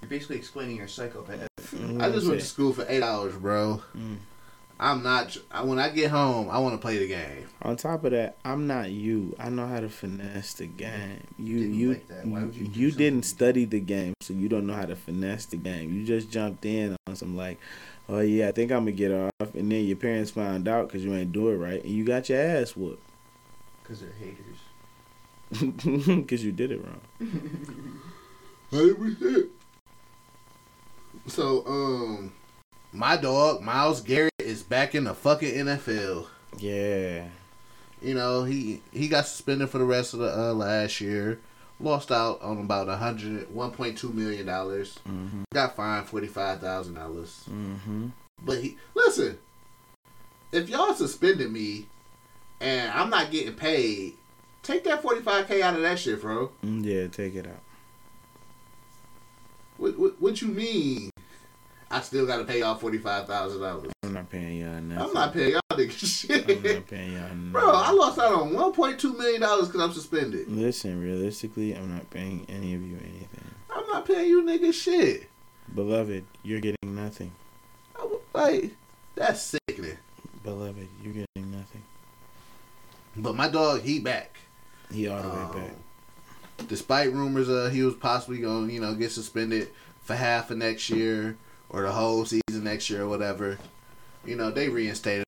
[0.01, 1.47] you're basically explaining you're a psychopath.
[1.99, 3.81] I just went to school for eight hours, bro.
[3.95, 4.17] Mm.
[4.79, 5.37] I'm not.
[5.51, 7.47] I, when I get home, I want to play the game.
[7.61, 9.33] On top of that, I'm not you.
[9.39, 11.21] I know how to finesse the game.
[11.39, 12.25] You Didn't you like that.
[12.53, 15.93] You you didn't study the game, so you don't know how to finesse the game.
[15.93, 17.57] You just jumped in on some like,
[18.09, 21.03] oh yeah, I think I'm gonna get off, and then your parents find out because
[21.03, 23.01] you ain't do it right, and you got your ass whooped
[23.83, 26.05] Because they're haters.
[26.21, 27.01] because you did it wrong.
[28.71, 29.45] Hundred percent.
[31.27, 32.33] So, um,
[32.91, 36.27] my dog Myles Garrett is back in the fucking NFL.
[36.57, 37.25] Yeah,
[38.01, 41.39] You know, he he got suspended for the rest of the uh, last year.
[41.79, 44.97] Lost out on about a hundred, one point two million dollars.
[45.07, 45.43] mm-hmm.
[45.53, 47.43] Got fined forty five thousand dollars.
[47.49, 48.07] Mm-hmm.
[48.43, 49.37] But he listen.
[50.51, 51.87] If y'all suspended me,
[52.61, 54.13] and I'm not getting paid,
[54.63, 56.51] take that forty five k out of that shit, bro.
[56.63, 57.59] Mm, Yeah, take it out.
[59.77, 61.09] What what, what you mean?
[61.91, 63.91] I still got to pay y'all forty five thousand dollars.
[64.03, 65.05] I'm not paying y'all nothing.
[65.07, 66.63] I'm not paying y'all niggas I'm shit.
[66.75, 67.29] not paying y'all.
[67.51, 70.47] Bro, I lost out on one point two million dollars because I'm suspended.
[70.49, 73.45] Listen, realistically, I'm not paying any of you anything.
[73.73, 75.29] I'm not paying you niggas shit.
[75.73, 77.31] Beloved, you're getting nothing.
[77.95, 78.75] I Like
[79.15, 79.97] that's sickening.
[80.43, 81.83] Beloved, you're getting nothing.
[83.17, 84.35] But my dog, he back.
[84.91, 86.67] He all the way Um, back.
[86.67, 89.69] Despite rumors uh he was possibly going to you know get suspended
[90.03, 91.35] for half of next year
[91.69, 93.57] or the whole season next year or whatever.
[94.25, 95.24] You know they reinstated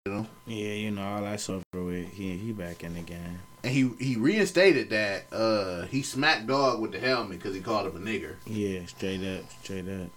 [0.48, 2.12] Yeah, you know, all that's over with.
[2.14, 3.40] He he back in the game.
[3.64, 7.86] and he he reinstated that uh he smacked dog with the helmet because he called
[7.88, 8.36] him a nigger.
[8.46, 10.08] Yeah, straight up, straight up.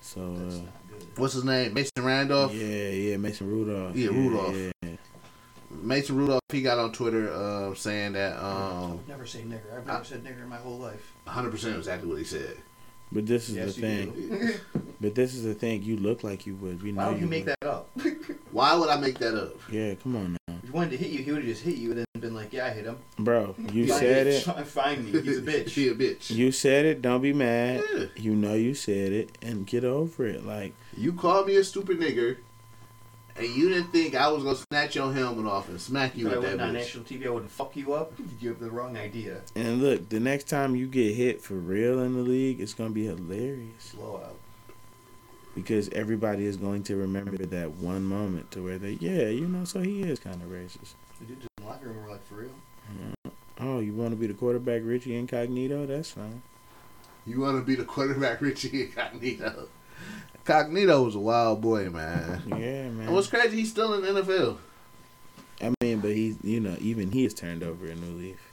[0.00, 0.70] So uh.
[1.16, 1.74] What's his name?
[1.74, 2.52] Mason Randolph.
[2.54, 3.94] yeah, yeah, Mason Rudolph.
[3.96, 4.54] Yeah, Rudolph.
[4.56, 4.90] Yeah,
[5.70, 6.40] Mason Rudolph.
[6.50, 9.76] He got on Twitter uh, saying that I um would never say nigger.
[9.76, 11.12] I've never said nigger in my whole life.
[11.24, 12.56] 100 percent exactly what he said.
[13.10, 14.50] But this is Yes, the thing.
[15.00, 15.84] But this is the thing.
[15.84, 16.82] You look like you would.
[16.82, 17.54] We know Why would you make would.
[17.60, 17.88] that up?
[18.50, 19.54] Why would I make that up?
[19.70, 21.76] Yeah, come on now, If he wanted to hit you, he would have just hit
[21.76, 23.54] you and then been like, "Yeah, I hit him." bro.
[23.72, 24.42] You He's said like, it.
[24.42, 25.20] "Try- Find me.
[25.22, 25.68] He's a bitch.
[25.68, 26.30] he a bitch.
[26.30, 27.00] You said it.
[27.00, 27.84] Don't be mad.
[27.94, 28.04] Yeah.
[28.16, 30.44] You know you said it, and get over it.
[30.44, 32.38] Like You called me a stupid nigger,
[33.38, 36.32] and you didn't think I was gonna snatch your helmet off and smack you If
[36.34, 36.78] with wasn't that on bitch.
[36.78, 38.12] national TV, I wouldn't fuck you up.
[38.40, 39.40] You have the wrong idea.
[39.54, 42.90] And look, the next time you get hit for real in the league, it's gonna
[42.90, 44.36] be hilarious Blowout.
[45.54, 49.64] because everybody is going to remember that one moment to where they, yeah, you know,
[49.64, 50.94] so he is kind of racist.
[51.20, 52.50] The dudes in the locker room were like, "For real."
[53.60, 55.84] Oh, you want to be the quarterback, Richie Incognito?
[55.84, 56.42] That's fine.
[57.26, 59.68] You want to be the quarterback, Richie Incognito.
[60.48, 62.42] Cognito was a wild boy, man.
[62.46, 63.12] Yeah, And man.
[63.12, 64.56] what's crazy, he's still in the NFL.
[65.60, 68.52] I mean, but he's, you know, even he has turned over a new leaf.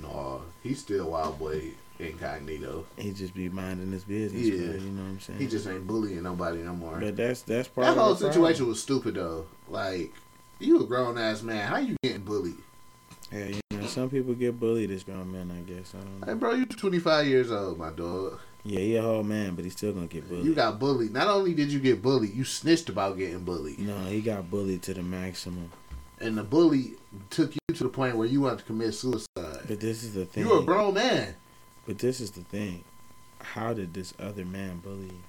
[0.00, 2.86] No, he's still wild boy incognito.
[2.96, 4.46] He just be minding his business.
[4.46, 4.68] Yeah.
[4.68, 5.38] bro, you know what I'm saying?
[5.38, 6.98] He just ain't bullying nobody no more.
[6.98, 9.46] But that's that's part That whole situation was stupid though.
[9.68, 10.14] Like,
[10.60, 11.68] you a grown ass man.
[11.68, 12.54] How you getting bullied?
[13.30, 15.50] Yeah, you know, some people get bullied as grown men.
[15.50, 15.92] I guess.
[15.94, 16.26] I don't know.
[16.26, 18.38] Hey, bro, you 25 years old, my dog.
[18.64, 20.44] Yeah, he a whole man, but he's still gonna get bullied.
[20.44, 21.12] You got bullied.
[21.12, 23.78] Not only did you get bullied, you snitched about getting bullied.
[23.78, 25.70] no, he got bullied to the maximum.
[26.20, 26.94] And the bully
[27.30, 29.26] took you to the point where you wanted to commit suicide.
[29.36, 30.44] But this is the thing.
[30.44, 31.34] You were a grown man.
[31.86, 32.82] But this is the thing.
[33.40, 35.22] How did this other man bully you?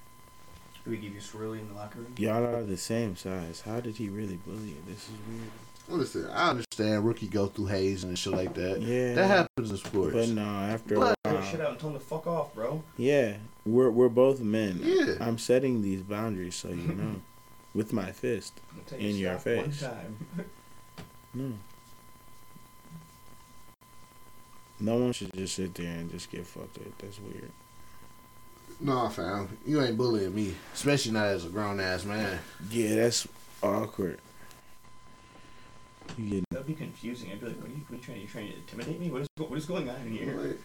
[0.84, 2.14] Do we give you swirly in the locker room?
[2.16, 3.60] Y'all are the same size.
[3.60, 4.82] How did he really bully you?
[4.86, 5.50] This is weird.
[5.90, 8.80] Listen, I understand rookie go through haze and shit like that.
[8.80, 9.14] Yeah.
[9.14, 10.14] That happens in sports.
[10.14, 12.54] But no, after But- a Cut while, shit out and tell him to fuck off,
[12.54, 12.82] bro.
[12.96, 13.36] yeah,
[13.66, 14.80] we're we're both men.
[14.82, 15.14] Yeah.
[15.20, 17.16] I'm setting these boundaries so you know,
[17.74, 19.80] with my fist I'll tell you in your stop one face.
[19.80, 20.16] time.
[21.34, 21.52] No.
[24.80, 26.98] No one should just sit there and just get fucked up.
[26.98, 27.50] That's weird.
[28.80, 29.48] No, fam.
[29.66, 30.54] You ain't bullying me.
[30.72, 32.38] Especially not as a grown ass man.
[32.70, 33.28] Yeah, that's
[33.62, 34.18] awkward.
[36.18, 37.30] You get That'd be confusing.
[37.32, 38.18] I'd be like, what are you, what are you trying?
[38.18, 39.10] Are you trying to intimidate me?
[39.10, 40.36] What is what is going on here?
[40.36, 40.58] Like,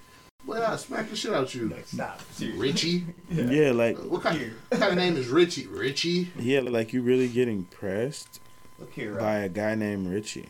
[0.46, 1.70] Well, I smack the shit out of you.
[1.70, 2.22] Like, stop.
[2.32, 2.60] Seriously.
[2.62, 3.06] Richie?
[3.32, 3.72] yeah.
[3.72, 4.40] like What kind,
[4.70, 5.68] what kind of name is Richie?
[5.68, 6.30] Richie?
[6.38, 8.40] yeah, like you really getting pressed
[8.80, 9.16] Look here.
[9.16, 10.50] by Uh, a guy named Richie.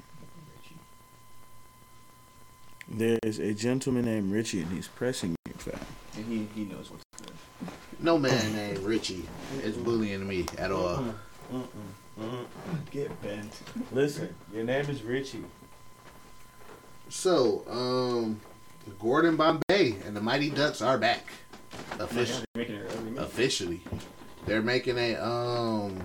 [2.87, 5.79] There's a gentleman named Richie, and he's pressing you, fam.
[6.17, 7.31] and he, he knows what's good.
[7.99, 9.25] No man named Richie
[9.63, 11.03] is bullying me at all.
[12.91, 13.51] Get bent.
[13.91, 15.43] Listen, your name is Richie.
[17.09, 18.39] So, um,
[18.99, 21.27] Gordon Bombay and the Mighty Ducks are back.
[21.99, 22.45] Officially.
[22.53, 23.21] They're making a.
[23.21, 23.81] Officially.
[24.45, 26.01] They're making a um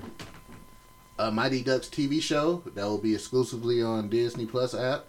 [1.19, 5.07] a Mighty Ducks TV show that will be exclusively on Disney Plus app.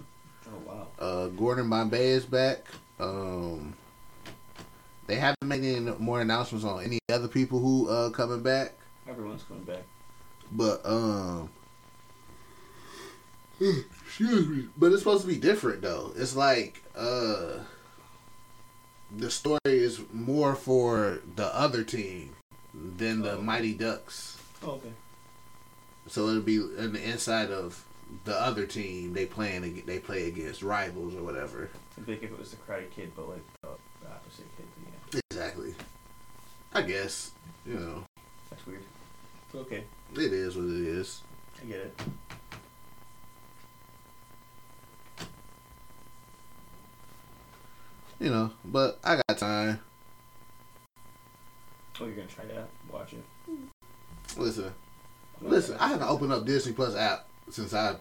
[0.48, 0.88] Oh wow.
[0.99, 2.65] Uh, Gordon Bombay is back.
[2.99, 3.73] Um,
[5.07, 8.73] they haven't made any more announcements on any other people who uh coming back,
[9.10, 9.84] Everyone's coming back.
[10.52, 11.49] But um,
[13.60, 14.68] excuse me.
[14.78, 16.11] But it's supposed to be different though.
[16.15, 17.60] It's like uh,
[19.15, 22.36] the story is more for the other team
[22.73, 23.41] than the Oh.
[23.41, 24.38] Mighty Ducks.
[24.64, 24.91] Oh, okay.
[26.07, 27.86] So it'll be in the inside of
[28.26, 29.14] the other team.
[29.14, 31.69] They playing they play against rivals or whatever.
[32.06, 33.69] Be like if it was the Karate Kid, but like the
[34.02, 34.65] the opposite kid.
[35.14, 35.76] Yeah, Exactly.
[36.73, 37.32] I guess
[37.65, 38.03] you know
[38.49, 38.82] that's weird.
[39.53, 39.84] Okay,
[40.16, 41.22] it is what it is.
[41.62, 42.00] I get it.
[48.20, 49.80] You know, but I got time.
[52.00, 53.24] Oh, you're gonna try to watch it.
[54.38, 54.74] Listen,
[55.42, 55.78] listen.
[55.80, 57.96] I haven't opened up Disney Plus app since I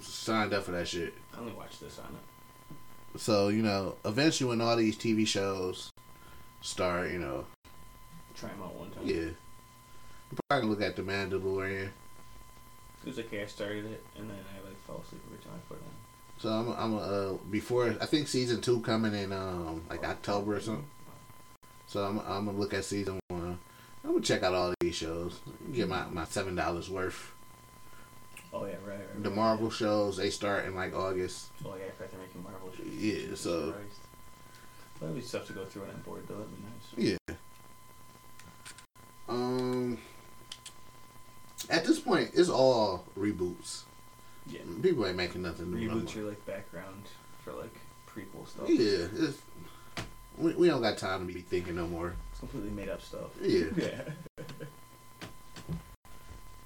[0.00, 1.14] signed up for that shit.
[1.34, 3.20] I only watched this on it.
[3.20, 5.90] So you know, eventually when all these TV shows
[6.60, 7.46] start, you know,
[8.36, 9.06] Try them out one time.
[9.06, 9.28] yeah,
[10.34, 11.86] I'm probably gonna look at the Mandalorian.
[11.86, 13.42] It was okay.
[13.42, 15.94] I started it and then I like fell asleep every time I put it on.
[16.38, 20.60] So I'm, I'm uh before I think season two coming in um like October or
[20.60, 20.86] something.
[21.86, 23.58] So I'm, I'm gonna look at season one.
[24.02, 25.38] I'm gonna check out all these shows.
[25.72, 27.30] Get my, my seven dollars worth.
[28.52, 28.98] Oh yeah, right.
[28.98, 29.36] right The right.
[29.36, 31.46] Marvel shows they start in like August.
[31.64, 32.86] Oh yeah, I forgot they're making Marvel shows.
[32.86, 34.00] Yeah, Jesus so- Christ.
[35.00, 36.36] That'd be stuff to go through when I'm bored though.
[36.36, 36.50] That'd
[36.96, 37.18] be nice.
[37.28, 37.34] Yeah.
[39.28, 39.98] Um.
[41.70, 43.82] At this point, it's all reboots.
[44.46, 44.60] Yeah.
[44.82, 45.88] People ain't making nothing new.
[45.88, 46.24] Reboots more.
[46.24, 47.04] are like background
[47.42, 47.74] for like
[48.08, 48.68] prequel stuff.
[48.68, 49.38] Yeah, it's,
[50.38, 52.14] we, we don't got time to be thinking no more.
[52.30, 53.30] It's completely made up stuff.
[53.40, 53.66] Yeah.
[53.76, 54.02] Yeah.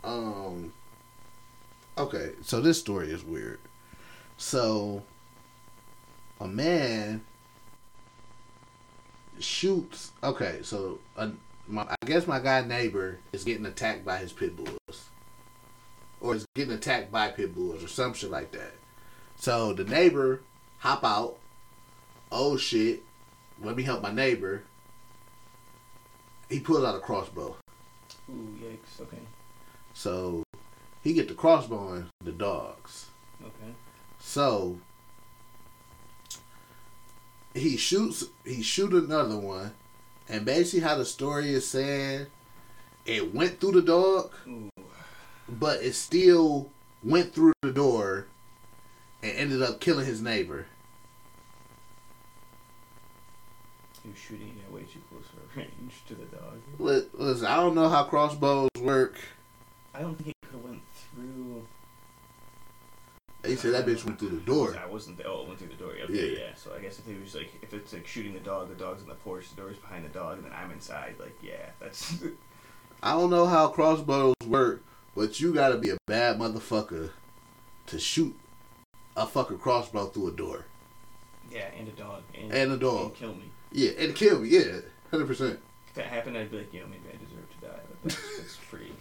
[0.04, 0.72] Um.
[1.98, 3.58] Okay, so this story is weird.
[4.36, 5.02] So,
[6.40, 7.22] a man
[9.40, 10.12] shoots.
[10.22, 11.30] Okay, so a,
[11.68, 15.08] my, I guess my guy neighbor is getting attacked by his pit bulls,
[16.20, 18.74] or is getting attacked by pit bulls, or some shit like that.
[19.36, 20.40] So the neighbor
[20.78, 21.36] hop out.
[22.32, 23.02] Oh shit!
[23.62, 24.64] Let me help my neighbor.
[26.48, 27.56] He pulls out a crossbow.
[28.30, 29.00] Ooh, yikes.
[29.00, 29.18] Okay.
[29.94, 30.42] So
[31.02, 33.06] he get the crossbow crossbowing the dogs.
[33.40, 33.72] Okay.
[34.18, 34.78] So
[37.54, 39.72] he shoots he shoot another one
[40.28, 42.26] and basically how the story is saying
[43.06, 44.70] it went through the dog Ooh.
[45.48, 46.70] but it still
[47.02, 48.26] went through the door
[49.22, 50.66] and ended up killing his neighbor.
[54.04, 56.60] You're shooting at way too close a range to the dog.
[56.78, 59.18] Listen, I don't know how crossbows work.
[59.94, 60.82] I don't think it could have went
[61.14, 61.66] through.
[63.48, 64.76] They said that bitch went through the door.
[64.82, 65.26] I wasn't there.
[65.28, 65.92] Oh, it went through the door.
[66.04, 66.38] Okay, Yeah.
[66.38, 66.54] yeah.
[66.54, 69.02] So I guess if it was like, if it's like shooting the dog, the dog's
[69.02, 71.14] on the porch, the door's behind the dog, and then I'm inside.
[71.18, 72.16] Like, yeah, that's.
[73.02, 74.82] I don't know how crossbows work,
[75.16, 77.10] but you gotta be a bad motherfucker
[77.86, 78.36] to shoot
[79.16, 80.66] a fucking crossbow through a door.
[81.50, 82.22] yeah, and a dog.
[82.34, 83.06] And, And a dog.
[83.06, 83.50] And kill me.
[83.72, 84.80] Yeah, and kill me, yeah.
[85.10, 85.58] Hundred percent.
[85.88, 87.80] If that happened, I'd be like, know, maybe I deserve to die.
[87.88, 88.92] But that's, that's pretty,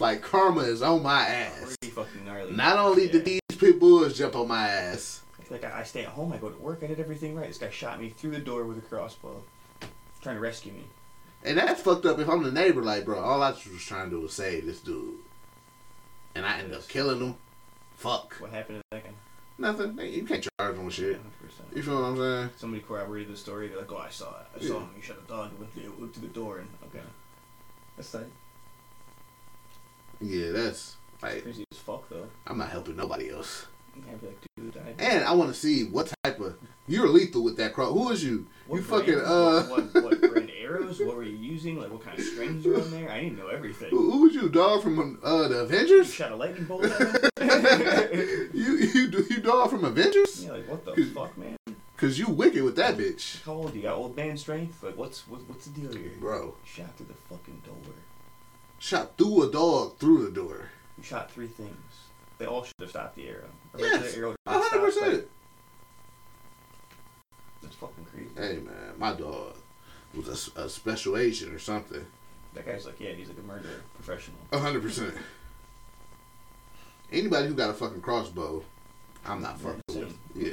[0.00, 1.76] Like karma is on my ass.
[1.80, 2.52] pretty fucking gnarly.
[2.52, 3.12] Not only Yeah.
[3.12, 5.20] did these pit bulls jump on my ass,
[5.50, 7.46] like I, I stay at home, I go to work, I did everything right.
[7.48, 9.42] This guy shot me through the door with a crossbow,
[10.22, 10.84] trying to rescue me.
[11.44, 12.18] and that's fucked up.
[12.18, 14.80] If I'm the neighbor, like bro, all I was trying to do was save this
[14.80, 15.16] dude,
[16.34, 17.34] and I end up killing him.
[17.96, 18.34] Fuck.
[18.40, 19.10] What happened to that guy?
[19.58, 19.98] Nothing.
[20.00, 21.16] You can't charge him with shit.
[21.16, 21.76] 100%.
[21.76, 22.50] You feel what I'm saying?
[22.56, 23.68] Somebody corroborated the story.
[23.68, 24.46] They're like, "Oh, I saw it.
[24.56, 24.80] I saw Yeah.
[24.80, 24.88] him.
[24.96, 25.50] He shot a dog.
[25.58, 27.04] Went through, went through the door, and okay,
[27.98, 28.24] that's like
[30.20, 32.28] Yeah, that's like crazy as fuck, though.
[32.46, 33.66] I'm not helping nobody else.
[33.94, 35.02] Be like, dude, I.
[35.02, 36.54] And I want to see what type of
[36.86, 37.92] you're lethal with that cross.
[37.92, 38.46] Who is you?
[38.66, 39.62] What you brand- fucking uh.
[39.64, 41.00] What, what, what brand arrows?
[41.00, 41.78] What were you using?
[41.78, 43.10] Like, what kind of strings were in there?
[43.10, 43.90] I didn't know everything.
[43.90, 46.06] Who, who was you, dog from uh the Avengers?
[46.08, 46.82] You shot a lightning bolt
[47.40, 50.44] you you do you dog from Avengers?
[50.44, 51.56] yeah, like what the fuck, man?
[51.96, 53.94] Cause you wicked with that bitch, How old you got?
[53.96, 54.82] Old man strength?
[54.82, 56.12] Like, what's what, what's the deal here?
[56.18, 56.54] bro.
[56.64, 57.94] Shot through the fucking door.
[58.78, 60.70] Shot through a dog through the door.
[61.00, 61.76] You shot three things.
[62.38, 63.48] They all should have stopped the arrow.
[63.74, 65.26] A Yes, arrow a hundred percent.
[67.62, 68.28] That's fucking crazy.
[68.36, 69.54] Hey man, my dog
[70.14, 72.04] was a special agent or something.
[72.54, 74.36] That guy's like, yeah, he's like a murderer professional.
[74.52, 75.14] A hundred percent.
[77.12, 78.62] Anybody who got a fucking crossbow,
[79.24, 80.16] I'm not fucking with.
[80.34, 80.52] Yeah,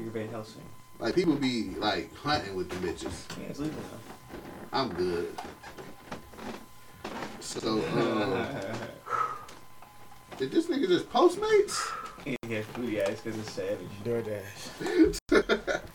[0.00, 0.62] You're Van Helsing.
[0.98, 3.24] like people be like hunting with the bitches.
[3.40, 4.78] Yeah, it's legal now.
[4.80, 5.34] I'm good.
[7.40, 8.46] So, um,
[10.38, 11.78] did this nigga just Postmates?
[12.48, 13.88] yeah, booty eyes because it's savage.
[14.04, 15.80] DoorDash.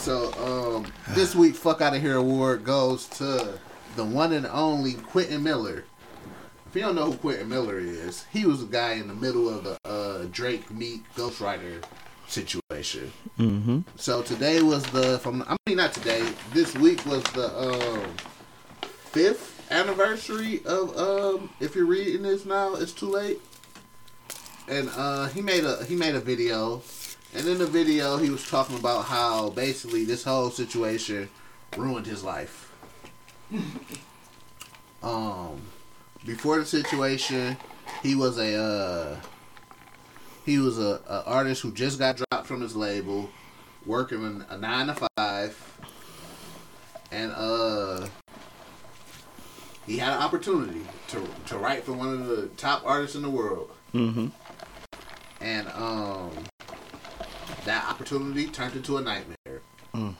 [0.00, 0.32] So,
[0.78, 3.58] um, this week, Fuck Out of Here award goes to
[3.96, 5.84] the one and only Quentin Miller.
[6.66, 9.48] If you don't know who Quentin Miller is, he was the guy in the middle
[9.48, 11.84] of the uh, Drake Meek Ghostwriter
[12.28, 13.12] situation.
[13.38, 13.80] Mm-hmm.
[13.96, 16.26] So today was the from I mean not today.
[16.54, 18.14] This week was the um,
[19.10, 21.50] fifth anniversary of um.
[21.60, 23.40] If you're reading this now, it's too late.
[24.68, 26.82] And uh, he made a he made a video,
[27.34, 31.28] and in the video he was talking about how basically this whole situation
[31.76, 32.72] ruined his life.
[35.02, 35.60] um,
[36.24, 37.56] before the situation,
[38.02, 39.16] he was a uh,
[40.46, 43.28] he was a, a artist who just got dropped from his label,
[43.84, 45.80] working in a nine to five,
[47.10, 48.06] and uh,
[49.90, 53.30] he had an opportunity to to write for one of the top artists in the
[53.30, 54.28] world, Mm-hmm.
[55.40, 56.30] and um,
[57.64, 59.62] that opportunity turned into a nightmare.
[59.92, 60.14] Mm.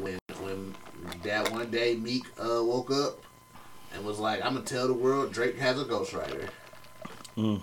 [0.00, 0.74] When when
[1.22, 3.20] that one day Meek uh, woke up
[3.94, 6.48] and was like, "I'm gonna tell the world Drake has a ghostwriter."
[7.36, 7.60] Mm.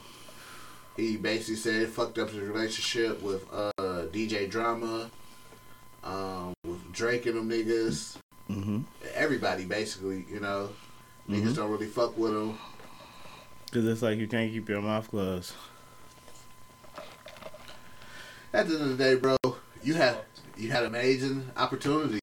[0.96, 3.72] He basically said it fucked up his relationship with uh,
[4.14, 5.10] DJ Drama,
[6.06, 8.16] um, with Drake and them niggas.
[8.50, 8.82] Mm-hmm.
[9.14, 10.70] Everybody basically, you know,
[11.30, 11.56] niggas Mhm.
[11.56, 12.58] don't really fuck with him.
[13.72, 15.54] Cause it's like you can't keep your mouth closed.
[18.54, 19.36] At the end of the day, bro,
[19.84, 20.18] you had
[20.56, 22.20] you had an amazing opportunity.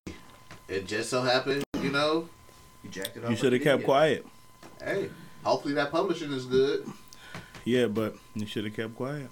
[0.68, 2.28] It just so happened, you know.
[2.84, 3.30] You jacked it up.
[3.30, 4.24] You should have kept quiet.
[4.82, 5.10] Hey,
[5.42, 6.86] hopefully that publishing is good.
[7.64, 9.28] Yeah, but you should have kept quiet.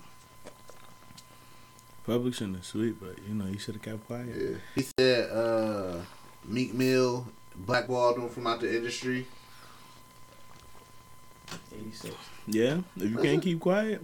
[2.04, 4.28] Publishing is sweet, but you know you should have kept quiet.
[4.36, 4.56] Yeah.
[4.74, 6.00] He said uh,
[6.44, 9.26] Meek Mill blackballed him from out the industry.
[11.74, 12.14] 86.
[12.46, 14.02] Yeah, if you can't keep quiet.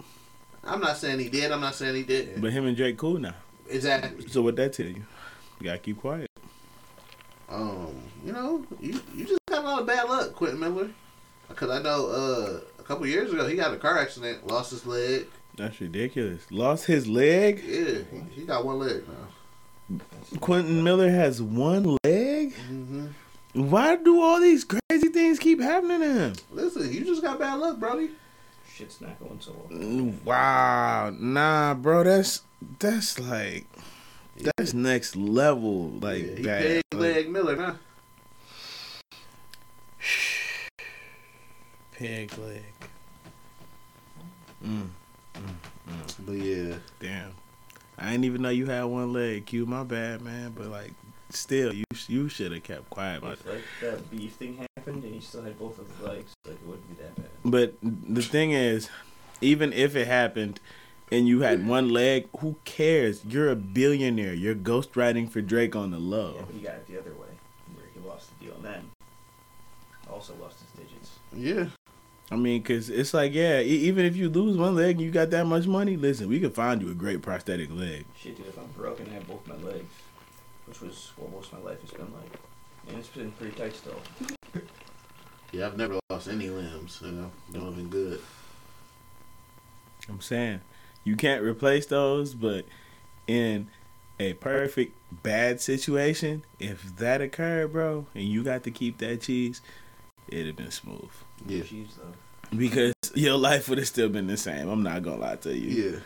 [0.62, 1.52] I'm not saying he did.
[1.52, 2.40] I'm not saying he didn't.
[2.40, 3.34] But him and Drake cool now.
[3.68, 4.28] Exactly.
[4.28, 5.04] So what that tell you?
[5.60, 6.30] You gotta keep quiet.
[7.48, 10.90] Um, you know, you you just got a lot of bad luck, Quentin Miller.
[11.48, 14.86] Because I know uh, a couple years ago he got a car accident, lost his
[14.86, 15.26] leg.
[15.56, 16.50] That's ridiculous.
[16.50, 17.62] Lost his leg.
[17.64, 19.98] Yeah, he, he got one leg now.
[20.40, 22.23] Quentin Miller has one leg.
[23.54, 26.32] Why do all these crazy things keep happening to him?
[26.50, 28.10] Listen, you just got bad luck, Brody.
[28.74, 30.12] Shit's not going so well.
[30.24, 32.42] Wow, nah, bro, that's
[32.80, 33.66] that's like
[34.56, 36.60] that's next level, like Yeah, he bad.
[36.62, 37.76] peg Like, leg Miller now.
[41.92, 42.62] Pig leg.
[44.66, 44.88] Mm,
[46.26, 47.30] But yeah, damn,
[47.96, 49.46] I didn't even know you had one leg.
[49.46, 50.52] Q, my bad, man.
[50.56, 50.92] But like,
[51.30, 55.14] still, you you should have kept quiet about If like that beef thing happened and
[55.14, 57.26] you still had both of his legs, like it wouldn't be that bad.
[57.44, 58.88] But the thing is,
[59.40, 60.60] even if it happened
[61.12, 63.24] and you had one leg, who cares?
[63.24, 64.34] You're a billionaire.
[64.34, 66.34] You're ghostwriting for Drake on the low.
[66.36, 67.28] Yeah, but he got it the other way,
[67.74, 68.90] where he lost the deal and then
[70.10, 71.10] also lost his digits.
[71.32, 71.66] yeah.
[72.30, 75.10] I mean, cause it's like, yeah, e- even if you lose one leg and you
[75.10, 78.06] got that much money, listen, we can find you a great prosthetic leg.
[78.18, 79.92] Shit, dude, if I'm broken, I have both my legs.
[80.74, 82.32] Which was what most of my life has been like.
[82.88, 84.00] And it's been pretty tight still.
[85.52, 87.00] Yeah, I've never lost any limbs.
[87.04, 88.20] You know, doing been good.
[90.08, 90.60] I'm saying
[91.04, 92.66] you can't replace those, but
[93.26, 93.68] in
[94.18, 99.62] a perfect bad situation, if that occurred, bro, and you got to keep that cheese,
[100.28, 101.10] it'd have been smooth.
[101.46, 101.62] Yeah.
[101.62, 102.56] Cheese though.
[102.56, 104.68] Because your life would have still been the same.
[104.68, 105.92] I'm not gonna lie to you.
[105.92, 105.98] Yeah.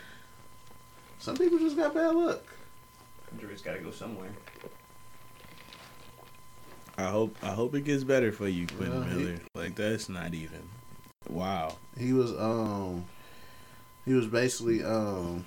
[1.17, 2.43] Some people just got bad luck.
[3.33, 4.29] Injury's got to go somewhere.
[6.97, 9.39] I hope I hope it gets better for you, Quentin Well, he- Miller.
[9.55, 10.67] Like that's not even.
[11.29, 11.77] Wow.
[11.97, 13.05] He was um
[14.05, 15.45] he was basically um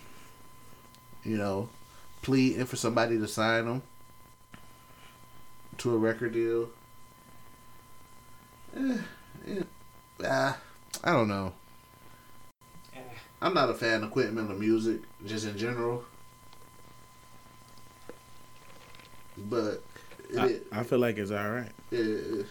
[1.25, 1.69] you know
[2.23, 3.83] pleading for somebody to sign him
[5.79, 6.71] to a record deal.
[8.77, 8.97] Eh,
[9.49, 9.63] eh,
[10.25, 10.59] ah,
[11.05, 11.53] I don't know.
[13.43, 16.05] I'm not a fan of Quentin Miller music, just in general.
[19.37, 19.83] But
[20.31, 21.71] it, I, it, I feel like it's all right.
[21.91, 22.47] it,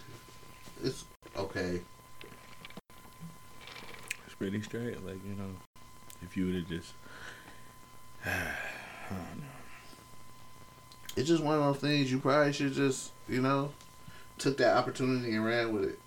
[0.83, 1.05] it's
[1.37, 1.81] okay.
[4.25, 5.05] It's pretty straight.
[5.05, 5.49] Like you know,
[6.23, 6.93] if you would have just,
[8.25, 8.29] I
[9.09, 9.47] don't know.
[11.15, 13.71] it's just one of those things you probably should just, you know,
[14.37, 15.99] took that opportunity and ran with it.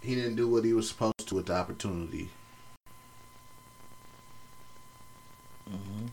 [0.00, 2.30] He didn't do what he was supposed to with the opportunity.
[5.68, 6.06] Mm-hmm.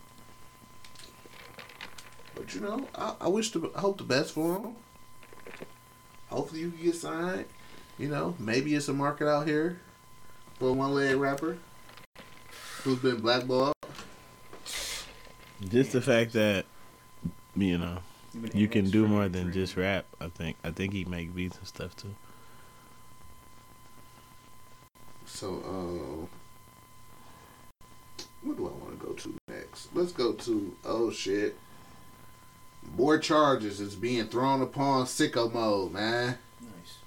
[2.35, 4.75] But you know, I, I wish the I hope the best for him.
[6.29, 7.45] Hopefully you get signed.
[7.97, 9.79] You know, maybe it's a market out here
[10.59, 11.57] for a one leg rapper
[12.83, 13.73] who's been blackballed.
[15.69, 16.65] Just the fact that
[17.55, 17.99] you know
[18.33, 20.05] You've you can do more than just rap.
[20.19, 22.13] I think I think he make beats and stuff too.
[25.25, 26.29] So, um,
[28.43, 29.89] what do I want to go to next?
[29.93, 31.57] Let's go to oh shit.
[32.97, 36.37] More charges is being thrown upon sicko mode, man.
[36.61, 36.97] Nice.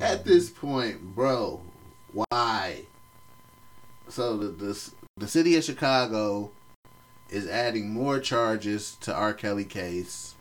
[0.00, 1.62] At this point, bro,
[2.12, 2.82] why?
[4.08, 6.50] So the the the city of Chicago
[7.30, 9.32] is adding more charges to R.
[9.34, 10.34] Kelly case,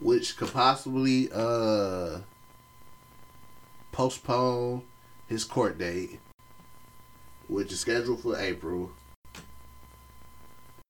[0.00, 2.20] which could possibly uh
[3.92, 4.82] postpone
[5.26, 6.20] his court date,
[7.48, 8.92] which is scheduled for April.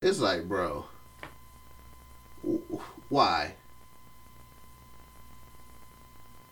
[0.00, 0.86] It's like, bro, w-
[3.08, 3.54] why?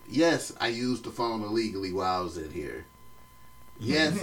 [0.08, 2.86] Yes, I used the phone illegally while I was in here.
[3.78, 4.22] Yes,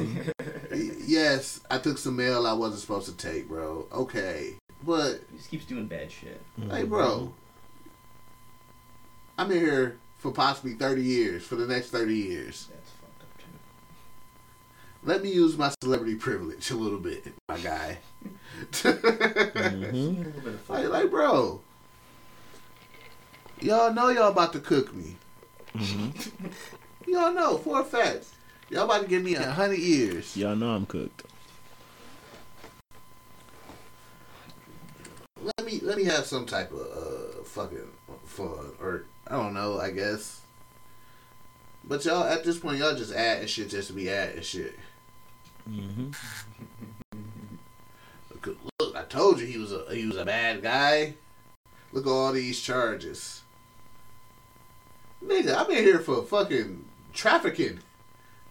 [1.05, 3.85] yes, I took some mail I wasn't supposed to take, bro.
[3.91, 6.41] Okay, but He just keeps doing bad shit.
[6.71, 7.33] hey, bro,
[9.37, 12.69] I'm in here for possibly 30 years, for the next 30 years.
[12.71, 13.02] That's fucked up too.
[15.05, 17.97] Let me use my celebrity privilege a little bit, my guy.
[18.63, 19.95] Mm-hmm.
[19.95, 20.77] A little bit of fuck.
[20.77, 21.59] like, like, bro,
[23.59, 25.15] y'all know y'all about to cook me.
[25.75, 26.47] Mm-hmm.
[27.11, 28.27] Y'all know for a fact.
[28.69, 30.37] Y'all about to give me a hundred years.
[30.37, 31.23] Y'all know I'm cooked.
[35.41, 37.91] Let me let me have some type of uh fucking
[38.23, 39.79] fun or I don't know.
[39.79, 40.41] I guess.
[41.83, 44.79] But y'all at this point y'all just adding shit just to be adding shit.
[45.69, 46.11] Mm-hmm.
[48.31, 51.13] Look, look, I told you he was a he was a bad guy.
[51.91, 53.41] Look at all these charges.
[55.23, 56.83] Nigga, I'm in here for fucking
[57.13, 57.79] trafficking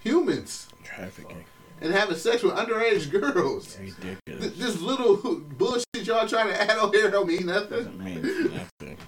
[0.00, 1.44] humans Trafficking.
[1.80, 3.76] and having sex with underage girls.
[3.80, 4.56] Ridiculous.
[4.56, 5.16] This little
[5.58, 7.68] bullshit y'all trying to add on here don't mean nothing.
[7.70, 8.22] Doesn't mean
[8.54, 8.96] nothing.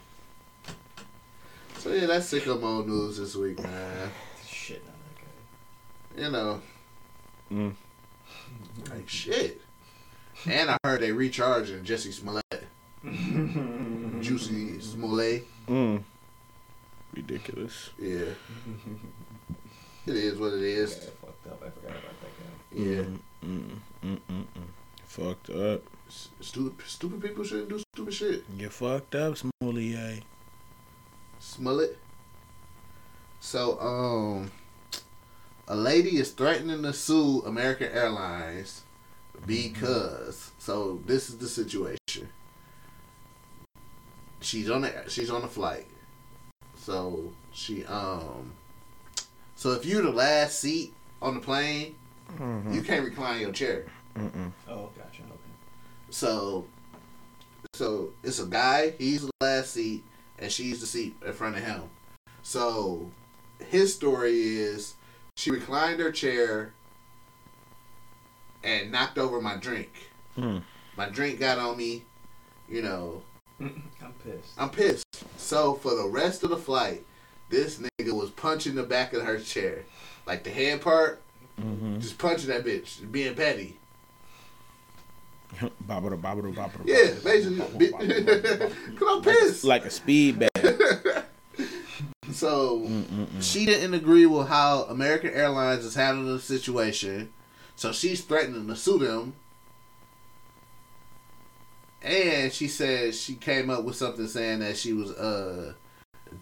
[1.78, 4.10] So yeah, that's sicko mode news this week, man.
[4.48, 6.24] Shit on that guy.
[6.24, 6.60] You know,
[7.52, 7.74] Mm.
[8.90, 9.60] Like shit.
[10.46, 12.66] And I heard they recharging Jussie Smollett,
[14.22, 15.46] Juicy Smollett.
[15.68, 16.02] Mm.
[17.14, 17.90] Ridiculous.
[17.98, 18.24] Yeah,
[20.06, 20.94] it is what it That is.
[20.94, 21.62] guy fucked up.
[21.64, 22.82] I forgot about that guy.
[22.84, 24.46] Yeah, Mm, mm, mm, mm, mm.
[25.06, 25.82] Fucked up.
[26.40, 28.44] Stupid, stupid people shouldn't do stupid shit.
[28.59, 30.20] You fucked up, Smollier.
[31.38, 31.98] Smollett.
[33.40, 34.51] So, um,
[35.68, 38.82] a lady is threatening to sue American Airlines
[39.46, 40.50] because.
[40.58, 42.28] So this is the situation.
[44.40, 45.86] She's on the she's on a flight.
[46.76, 48.52] So she um.
[49.56, 50.92] So if you're the last seat
[51.22, 51.94] on the plane,
[52.70, 53.86] you can't recline your chair.
[54.16, 54.52] Mm-mm.
[54.68, 55.22] Oh, gotcha.
[55.22, 55.32] Okay.
[56.10, 56.66] So,
[57.72, 58.94] so it's a guy.
[58.98, 60.04] He's the last seat,
[60.38, 61.82] and she's the seat in front of him.
[62.42, 63.10] So,
[63.70, 64.94] his story is
[65.36, 66.73] she reclined her chair
[68.62, 69.90] and knocked over my drink.
[70.36, 70.59] Hmm.
[70.97, 72.05] My drink got on me.
[72.69, 73.23] You know,
[73.61, 74.52] I'm pissed.
[74.56, 75.05] I'm pissed.
[75.36, 77.05] So for the rest of the flight,
[77.51, 79.85] this nigga was punching the back of her chair,
[80.27, 81.20] like the hand part,
[81.61, 82.01] Mm-hmm.
[82.01, 83.77] just punching that bitch, being petty.
[85.82, 86.81] Bobble, bobble, bobble.
[86.85, 87.90] Yeah, basically.
[88.97, 89.62] Cause I'm pissed.
[89.62, 90.51] Like a speed bag.
[92.35, 92.86] So
[93.40, 97.32] she didn't agree with how American Airlines is handling the situation.
[97.77, 99.35] So she's threatening to sue them.
[102.02, 105.73] And she said she came up with something saying that she was uh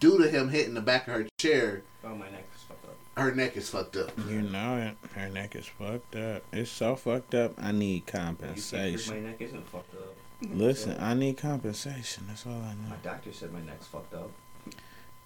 [0.00, 2.96] due to him hitting the back of her chair, Oh, my neck is fucked up.
[3.16, 4.10] her neck is fucked up.
[4.28, 4.96] You know it.
[5.14, 6.42] Her neck is fucked up.
[6.52, 7.52] It's so fucked up.
[7.58, 9.24] I need You think my compensation.
[9.24, 10.16] neck isn't fucked up?
[10.52, 12.24] Listen, I need compensation.
[12.26, 12.88] That's all I know.
[12.90, 14.30] My doctor said my neck's fucked up.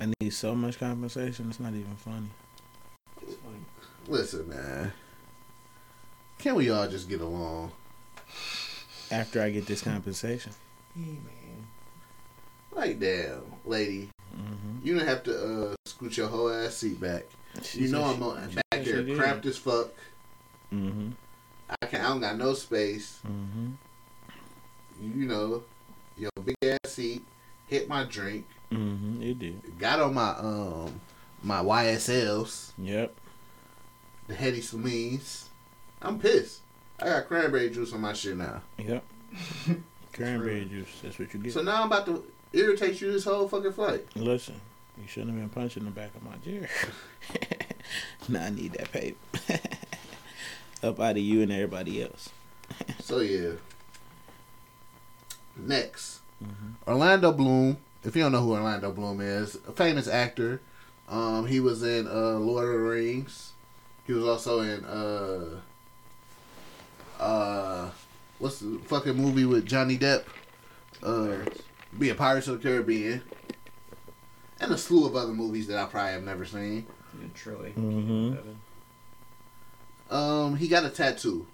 [0.01, 1.49] I need so much compensation.
[1.49, 2.29] It's not even funny.
[3.23, 3.65] It's fine.
[4.09, 4.93] Listen, man.
[6.39, 7.73] Can we all just get along?
[9.11, 10.53] After I get this compensation.
[10.95, 11.67] Hey, man.
[12.73, 14.11] Like damn, lady.
[14.37, 14.87] Mm-hmm.
[14.87, 17.25] You don't have to uh scoot your whole ass seat back.
[17.73, 19.89] you know I'm on, back there cramped as fuck.
[20.73, 21.11] Mm-hmm.
[21.81, 23.21] I can I don't got no space.
[23.27, 23.71] Mm-hmm.
[25.21, 25.63] You know,
[26.19, 27.25] your big ass seat
[27.67, 28.47] hit my drink.
[28.73, 29.23] Mm-hmm.
[29.23, 29.79] It did.
[29.79, 31.01] Got on my um
[31.43, 33.15] my YSLs, Yep.
[34.29, 35.45] the Hedi Slimanes.
[36.03, 36.61] I'm pissed.
[37.01, 38.63] I got cranberry juice on my shit now.
[38.79, 39.05] Yep.
[40.13, 40.89] Cranberry juice.
[41.03, 41.53] That's what you get.
[41.53, 44.07] So now I'm about to irritate you this whole fucking flight.
[44.15, 44.55] Listen,
[44.99, 46.69] you shouldn't have been punching the back of my chair.
[48.29, 49.19] now I need that paper.
[50.83, 52.31] Up out of you and everybody else.
[53.01, 53.53] So yeah.
[55.57, 56.75] Next, Mhm.
[56.87, 57.79] Orlando Bloom.
[58.07, 60.61] If you don't know who Orlando Bloom is, a famous actor.
[61.09, 63.53] Um, he was in uh, Lord of the Rings.
[64.07, 65.61] He was also in uh,
[67.19, 67.91] uh,
[68.39, 70.23] what's the fucking movie with Johnny Depp?
[71.03, 71.39] Uh,
[71.99, 73.23] be a Pirates of the Caribbean,
[74.61, 76.87] and a slew of other movies that I probably have never seen.
[77.35, 77.73] Truly.
[77.73, 77.83] Troy.
[77.83, 78.39] Mhm.
[80.11, 81.47] Um, he got a tattoo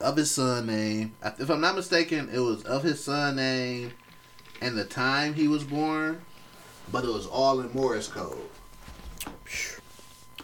[0.00, 1.14] of his son name.
[1.38, 3.92] If I'm not mistaken, it was of his son name
[4.60, 6.22] and the time he was born,
[6.90, 8.38] but it was all in Morse code.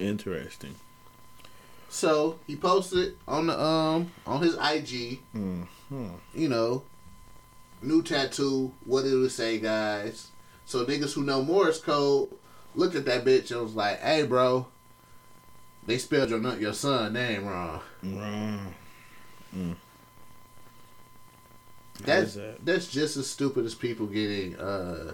[0.01, 0.75] Interesting.
[1.89, 6.09] So he posted on the um on his IG, Mm-hmm.
[6.35, 6.83] you know,
[7.83, 8.73] new tattoo.
[8.87, 10.29] What did it say, guys?
[10.65, 12.31] So niggas who know Morse code
[12.75, 14.67] looked at that bitch and was like, "Hey, bro,
[15.87, 18.75] they spelled your your son name wrong." Wrong.
[19.55, 19.77] Mm.
[22.01, 22.65] That's that?
[22.65, 25.13] that's just as stupid as people getting uh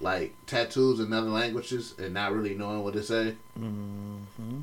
[0.00, 3.34] like tattoos in other languages and not really knowing what to say.
[3.58, 4.60] Mm-hmm.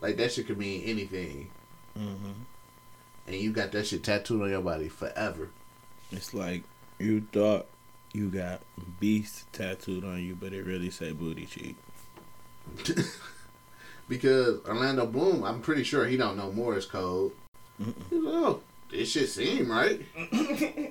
[0.00, 1.50] Like that shit could mean anything,
[1.98, 2.30] Mm-hmm.
[3.26, 5.50] and you got that shit tattooed on your body forever.
[6.12, 6.62] It's like
[6.98, 7.66] you thought
[8.12, 8.62] you got
[9.00, 11.76] beast tattooed on you, but it really say booty cheek.
[14.08, 17.32] because Orlando Bloom, I'm pretty sure he don't know Morse code.
[17.78, 18.60] He's like, oh,
[18.90, 20.00] this should seem right.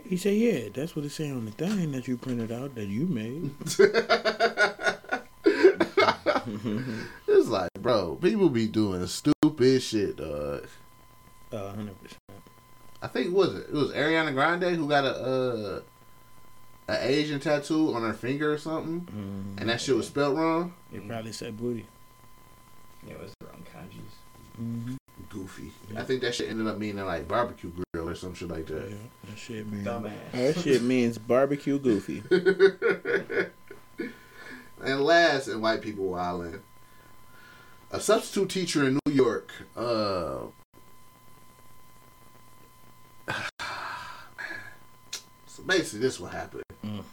[0.07, 2.87] He said, "Yeah, that's what it say on the thing that you printed out that
[2.87, 3.51] you made."
[7.27, 10.65] It's like, bro, people be doing stupid shit, dog.
[11.51, 12.19] Uh, hundred percent.
[13.01, 15.81] I think was it it was Ariana Grande who got a uh
[16.89, 19.59] a Asian tattoo on her finger or something, Mm-hmm.
[19.59, 20.73] and that shit was spelled wrong.
[20.93, 21.85] It probably said booty.
[23.05, 24.61] Yeah, it was the wrong kanjis.
[24.61, 24.95] Mm-hmm.
[25.37, 25.71] Goofy.
[25.95, 28.75] I think that shit ended up meaning like barbecue grill or some shit like Yeah,
[28.77, 28.97] that.
[29.29, 30.31] that shit means Dumbass.
[30.33, 32.23] that shit means barbecue goofy.
[34.83, 36.59] and last, in white people wildin',
[37.91, 39.51] a substitute teacher in New York.
[39.75, 40.47] Uh,
[45.45, 46.63] so basically, this what happened.
[46.85, 47.03] Mm.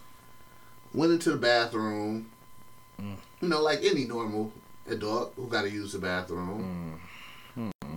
[0.93, 2.31] Went into the bathroom.
[3.01, 3.17] Mm.
[3.43, 4.53] You know, like any normal
[4.89, 6.99] adult who got to use the bathroom.
[6.99, 7.01] Mm.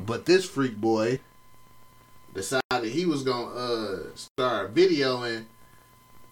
[0.07, 1.19] But this freak boy
[2.33, 5.47] decided he was gonna uh, start videoing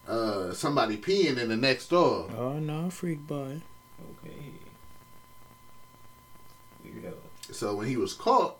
[0.07, 2.29] uh, somebody peeing in the next door.
[2.37, 3.61] Oh no, freak boy.
[4.23, 4.53] Okay.
[6.85, 7.15] Weirdo.
[7.51, 8.55] So when he was caught,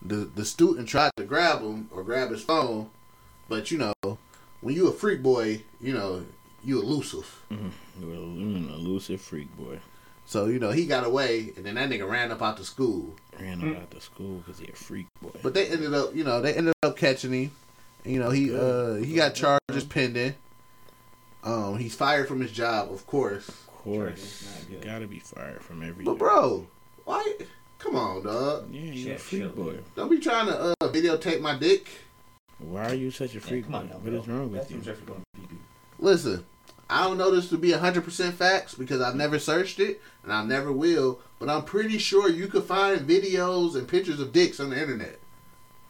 [0.00, 2.88] the the student tried to grab him or grab his phone,
[3.48, 4.18] but you know,
[4.60, 6.24] when you a freak boy, you know
[6.62, 7.42] you elusive.
[7.50, 9.80] You're an elusive freak boy.
[10.30, 13.16] So you know he got away, and then that nigga ran up out the school.
[13.40, 15.30] Ran up out the school because he a freak boy.
[15.42, 17.50] But they ended up, you know, they ended up catching him.
[18.04, 20.36] You know, he uh he got charges pending.
[21.42, 23.48] Um, he's fired from his job, of course.
[23.48, 26.04] Of course, you gotta be fired from every.
[26.04, 26.64] But bro,
[27.04, 27.34] why?
[27.80, 28.68] Come on, dog.
[28.70, 29.78] yeah, you a Shit, freak boy.
[29.96, 31.88] Don't be trying to uh, videotape my dick.
[32.60, 33.78] Why are you such a Yeah, freak come boy?
[33.78, 34.20] on now, what bro.
[34.20, 34.76] is wrong with you?
[34.76, 35.56] Bathrooms are for going to people.
[35.98, 36.44] Listen,
[36.90, 40.44] I don't know this to be 100% facts because I've never searched it and I
[40.44, 44.70] never will, but I'm pretty sure you could find videos and pictures of dicks on
[44.70, 45.18] the internet.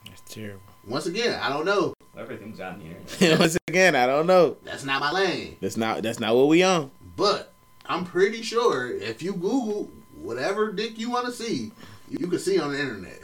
[0.05, 0.61] That's terrible.
[0.87, 1.95] Once again, I don't know.
[2.19, 3.37] Everything's on here.
[3.39, 4.59] Once again, I don't know.
[4.63, 5.57] That's not my lane.
[5.61, 6.91] That's not that's not what we on.
[7.17, 7.53] But
[7.87, 9.91] I'm pretty sure if you Google
[10.21, 11.73] whatever dick you want to see,
[12.09, 13.21] you can see on the internet.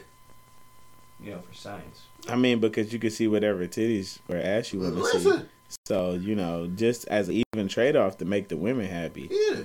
[1.20, 2.02] You know, for science.
[2.28, 5.42] I mean, because you can see whatever titties or ass you want to see.
[5.68, 9.28] Listen, So you know, just as an even trade off to make the women happy.
[9.30, 9.62] yeah.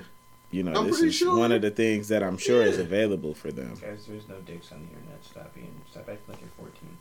[0.54, 1.38] You know, I'm this is sure.
[1.38, 3.74] one of the things that I'm sure is available for them.
[3.80, 5.24] Guys, there's no dicks on the internet.
[5.24, 6.98] Stop being, stop acting like you're 14.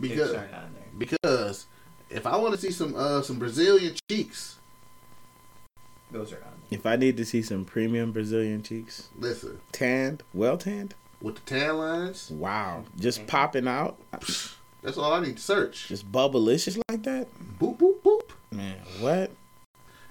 [0.00, 0.84] Because dicks aren't on there.
[0.98, 1.66] because
[2.10, 4.56] if I want to see some uh some Brazilian cheeks,
[6.10, 10.56] Those are on If I need to see some premium Brazilian cheeks, listen, tanned, well
[10.58, 13.96] tanned, with the tan lines, wow, just popping out,
[14.82, 15.86] that's all I need to search.
[15.86, 17.28] just bubblicious like that,
[17.60, 18.03] Boop boop boop.
[18.54, 18.76] Man.
[19.00, 19.30] What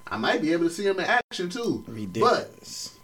[0.07, 1.83] I might be able to see him in action too.
[1.87, 2.97] ridiculous?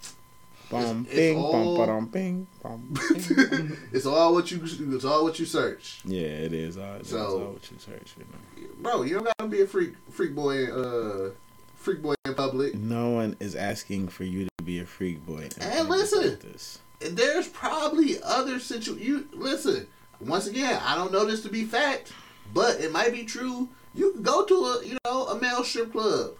[0.69, 2.93] Bum it's bing, all- bum bing, bum.
[3.17, 3.77] bing.
[3.91, 5.99] It's all what you it's all what you search.
[6.05, 6.77] yeah, it is.
[6.77, 8.13] All, it's So- all what you search.
[8.17, 8.67] You know.
[8.81, 11.31] Bro, you don't gotta be a freak freak boy uh
[11.75, 12.75] freak boy in public.
[12.75, 15.49] No one is asking for you to be a freak boy.
[15.59, 16.37] And listen.
[16.43, 17.15] like.
[17.15, 19.87] There's probably other situ you listen,
[20.19, 22.11] once again, I don't know this to be fact,
[22.53, 23.69] but it might be true.
[23.95, 26.31] You can go to a you know, a male strip club.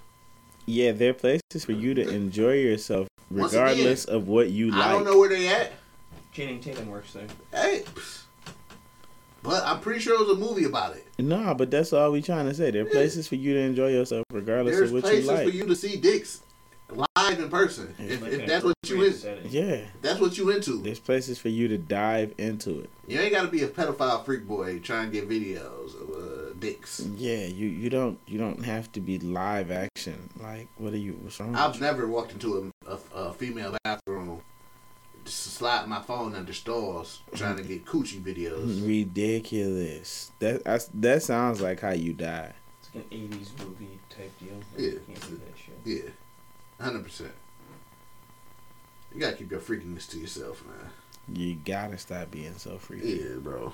[0.65, 4.69] Yeah, there are places for you to enjoy yourself, Once again, regardless of what you
[4.71, 4.85] like.
[4.85, 5.71] I don't know where they at.
[6.31, 7.27] Channing Tatum works there.
[7.51, 7.84] Hey
[9.43, 11.05] but I'm pretty sure it was a movie about it.
[11.17, 12.71] No, but that's all we trying to say.
[12.71, 15.26] There are places for you to enjoy yourself, regardless There's of what you like.
[15.26, 15.51] There's places like.
[15.51, 16.41] for you to see dicks
[16.89, 17.95] live in person.
[17.99, 19.39] If, Like if that's what you great in.
[19.49, 20.81] Yeah, that's what you into.
[20.81, 22.89] there's places for you to dive into it.
[23.07, 26.99] You ain't gotta be a pedophile freak boy trying to get videos of uh, dicks.
[27.18, 30.30] Yeah, you you don't you don't have to be live action.
[30.40, 31.14] Like, what are you?
[31.22, 31.56] What's wrong?
[31.56, 31.81] I've with you?
[31.81, 34.41] never walked into a, a, a female bathroom,
[35.26, 38.86] just slide my phone under stalls trying to get coochie videos.
[38.88, 40.31] Ridiculous.
[40.40, 42.53] That that's, that sounds like how you die.
[42.80, 44.60] It's like an 80s movie type deal.
[44.77, 44.91] Yeah.
[44.91, 45.80] You can't do that shit.
[45.86, 47.31] Yeah, hundred percent.
[49.14, 50.91] You gotta keep your freakiness to yourself, man.
[51.31, 53.22] You gotta stop being so freaky.
[53.23, 53.73] Yeah, bro.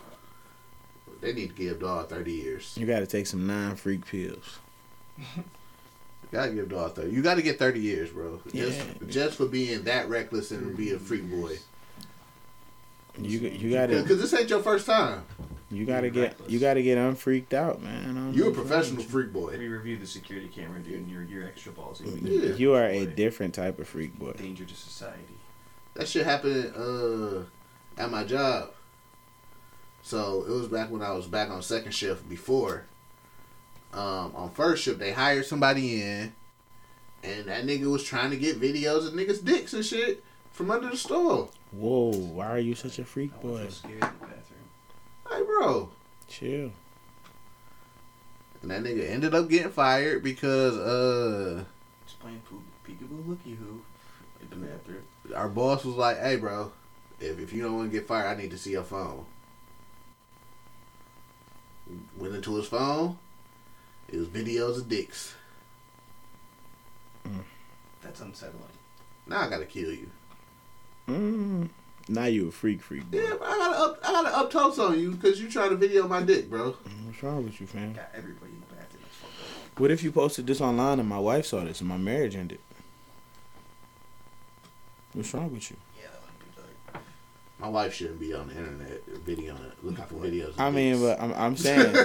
[1.22, 2.76] They need to give dog thirty years.
[2.78, 4.60] You gotta take some non-freak pills.
[6.32, 7.12] Gotta give dog thirty.
[7.12, 8.42] You gotta get thirty years, bro.
[8.54, 9.08] Just Yeah.
[9.08, 11.58] just for being that reckless and be a freak boy.
[13.18, 15.24] You you gotta Because this ain't your first time.
[15.72, 18.04] you gotta get you gotta get unfreaked out, man.
[18.04, 18.54] I don't You a know.
[18.54, 19.58] professional freak boy.
[19.58, 22.06] We reviewed the security camera, dude, and you're, you're extra ballsy.
[22.22, 22.56] Yeah.
[22.56, 24.34] You are a different type of freak boy.
[24.34, 25.36] Danger to society.
[25.94, 27.44] That shit happened uh,
[27.98, 28.72] at my job.
[30.06, 32.84] So it was back when I was back on second shift before.
[33.92, 36.32] Um, on first shift, they hired somebody in,
[37.24, 40.92] and that nigga was trying to get videos of niggas' dicks and shit from under
[40.92, 41.50] the store.
[41.72, 43.66] Whoa, why are you such a freak I boy?
[43.66, 45.28] was so scared in the bathroom.
[45.32, 45.90] Hey, bro.
[46.28, 46.72] Chill.
[48.62, 51.64] And that nigga ended up getting fired because uh,
[52.06, 53.82] Just playing poo- peekaboo looky who
[54.40, 55.02] in the bathroom.
[55.36, 56.72] our boss was like, "Hey, bro,
[57.20, 59.26] if, if you don't want to get fired, I need to see your phone."
[62.18, 63.18] Went into his phone.
[64.10, 65.36] It was videos of dicks.
[68.02, 68.64] That's unsettling.
[69.28, 70.10] Now I gotta kill you.
[71.08, 71.70] Mm.
[72.08, 73.18] Now you a freak freak boy.
[73.18, 76.08] Yeah, I gotta up, I gotta up toast on you because you trying to video
[76.08, 76.76] my dick, bro.
[77.06, 77.94] What's wrong with you, fam?
[77.94, 79.02] Got everybody in the bathroom.
[79.04, 79.34] That's fucked
[79.74, 79.80] up.
[79.80, 82.60] What if you posted this online and my wife saw this and my marriage ended?
[85.14, 85.78] What's wrong with you?
[85.98, 87.02] Yeah, that wouldn't be good.
[87.66, 90.54] My wife shouldn't be on the internet video looking for videos.
[90.60, 91.02] I mean, dicks.
[91.02, 92.00] but I'm, I'm saying, Why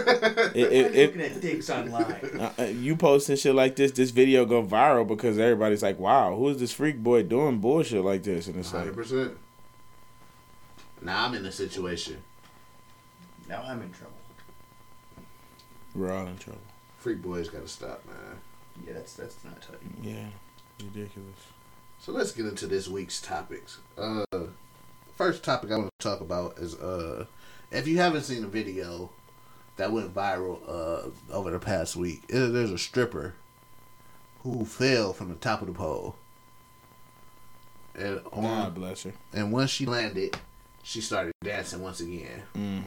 [0.54, 2.50] it, you it, looking at dicks online.
[2.58, 6.48] uh, you posting shit like this, this video go viral because everybody's like, "Wow, who
[6.48, 9.36] is this freak boy doing bullshit like this?" And it's like, hundred percent.
[11.02, 12.16] Now I'm in a situation.
[13.46, 14.14] now I'm in trouble.
[15.94, 16.62] we're all in trouble.
[16.96, 18.16] Freak boys gotta stop, man.
[18.86, 19.76] Yeah, that's that's not tight.
[20.02, 20.24] Yeah,
[20.78, 21.36] ridiculous.
[21.98, 23.76] So let's get into this week's topics.
[23.98, 24.24] Uh,
[25.20, 27.26] first topic I want to talk about is uh,
[27.70, 29.10] if you haven't seen a video
[29.76, 33.34] that went viral uh over the past week, uh, there's a stripper
[34.42, 36.16] who fell from the top of the pole,
[37.94, 39.12] and on, God bless her.
[39.34, 40.38] and once she landed,
[40.82, 42.42] she started dancing once again.
[42.56, 42.84] Mm,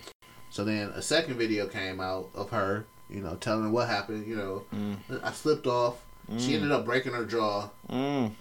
[0.49, 4.25] So then a second video came out of her, you know, telling her what happened.
[4.25, 6.01] You know, mm, I slipped off.
[6.39, 6.55] She Mm.
[6.55, 8.31] ended up breaking her jaw mm.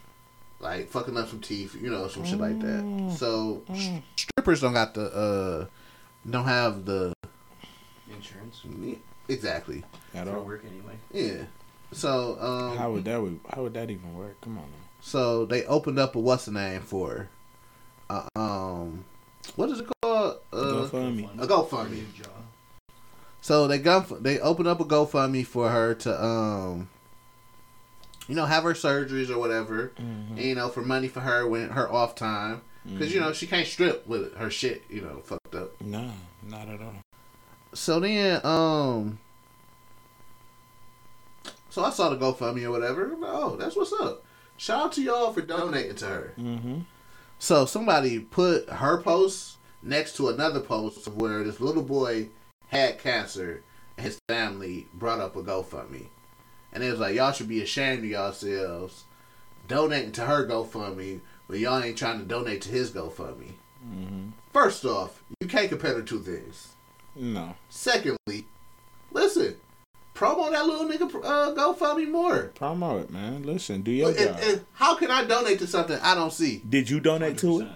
[0.62, 2.82] Like fucking up some teeth, you know, some shit like that.
[2.84, 3.12] Mm.
[3.12, 5.66] So st- strippers don't got the uh
[6.30, 7.12] don't have the
[8.10, 8.62] Insurance.
[9.28, 9.82] exactly.
[10.14, 10.44] At For all.
[10.44, 10.94] work anyway.
[11.12, 11.44] Yeah.
[11.92, 14.40] So um, How would that would how would that even work?
[14.40, 14.64] Come on.
[14.64, 14.76] Now.
[15.00, 17.28] So they opened up a what's the name for?
[18.08, 19.04] Uh, um,
[19.56, 20.36] what is it called?
[20.52, 21.42] Uh, GoFundMe.
[21.42, 22.04] A GoFundMe.
[23.40, 26.88] So they go they opened up a GoFundMe for her to um,
[28.32, 30.36] you know, have her surgeries or whatever, Mm-hmm.
[30.38, 33.46] and, you know, for money for her when her off time, because you know she
[33.46, 35.78] can't strip with her shit, you know, fucked up.
[35.82, 36.10] No,
[36.48, 36.94] not at all.
[37.74, 39.18] So then, um,
[41.68, 43.14] so I saw the GoFundMe or whatever.
[43.22, 44.24] Oh, that's what's up.
[44.56, 46.34] Shout out to y'all for donating to her.
[46.38, 46.80] Mm-hmm.
[47.38, 52.28] So somebody put her post next to another post where this little boy
[52.68, 53.62] had cancer
[53.98, 56.06] and his family brought up a GoFundMe.
[56.72, 59.04] And it was like, y'all should be ashamed of yourselves
[59.68, 63.52] donating to her GoFundMe, but y'all ain't trying to donate to his GoFundMe.
[63.86, 64.28] Mm-hmm.
[64.52, 66.68] First off, you can't compare the two things.
[67.14, 67.54] No.
[67.68, 68.46] Secondly,
[69.12, 69.56] listen,
[70.14, 72.50] promo that little nigga uh, GoFundMe more.
[72.54, 73.42] Promo it, man.
[73.42, 74.38] Listen, do your And, job.
[74.42, 76.62] and how can I donate to something I don't see?
[76.68, 77.68] Did you donate to it?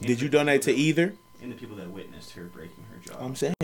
[0.00, 1.14] Did you donate to either?
[1.40, 3.18] And the people that witnessed her breaking her jaw.
[3.24, 3.54] I'm saying.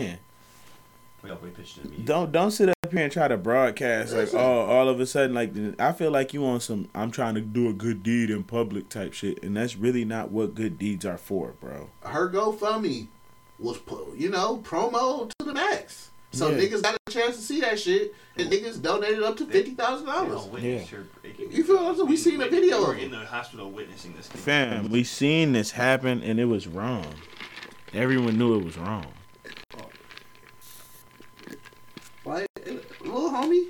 [1.21, 1.97] We all we pitched it to me.
[2.03, 5.35] Don't don't sit up here and try to broadcast like oh all of a sudden
[5.35, 8.43] like I feel like you on some I'm trying to do a good deed in
[8.43, 11.89] public type shit and that's really not what good deeds are for, bro.
[12.01, 13.07] her GoFundMe
[13.59, 13.77] was,
[14.17, 16.09] you know, promo to the max.
[16.31, 16.57] So Yeah.
[16.57, 20.05] niggas got a chance to see that shit, and niggas donated up to fifty thousand
[20.07, 20.33] dollars.
[20.35, 23.11] all witnessed her breaking You feel what We seen a video We were of in
[23.11, 24.27] the hospital witnessing this.
[24.27, 24.41] thing.
[24.41, 27.05] Fam, we seen this happen and it was wrong.
[27.93, 29.05] Everyone knew it was wrong.
[32.25, 32.75] Like, eh,
[33.13, 33.67] little homie,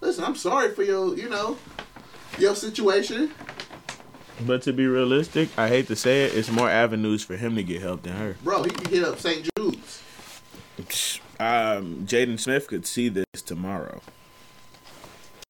[0.00, 1.56] listen, I'm sorry for your, you know,
[2.38, 3.32] your situation.
[4.46, 7.62] But to be realistic, I hate to say it, it's more avenues for him to
[7.62, 8.36] get help than her.
[8.42, 9.48] Bro, he can hit up St.
[9.56, 10.02] Jude's.
[11.38, 14.00] Um, Jaden Smith could see this tomorrow.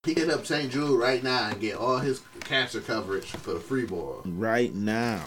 [0.04, 0.72] He can hit up St.
[0.72, 4.22] Jude right now and get all his cancer coverage for the free ball.
[4.24, 5.26] Right now.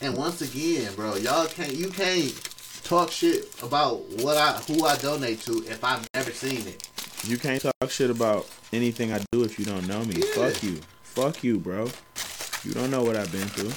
[0.00, 2.53] And once again, bro, y'all can't you can't
[2.84, 6.88] talk shit about what I who I donate to if I've never seen it.
[7.24, 10.16] You can't talk shit about anything I do if you don't know me.
[10.16, 10.50] Yeah.
[10.50, 10.80] Fuck you.
[11.02, 11.88] Fuck you, bro.
[12.64, 13.72] You don't know what I've been through.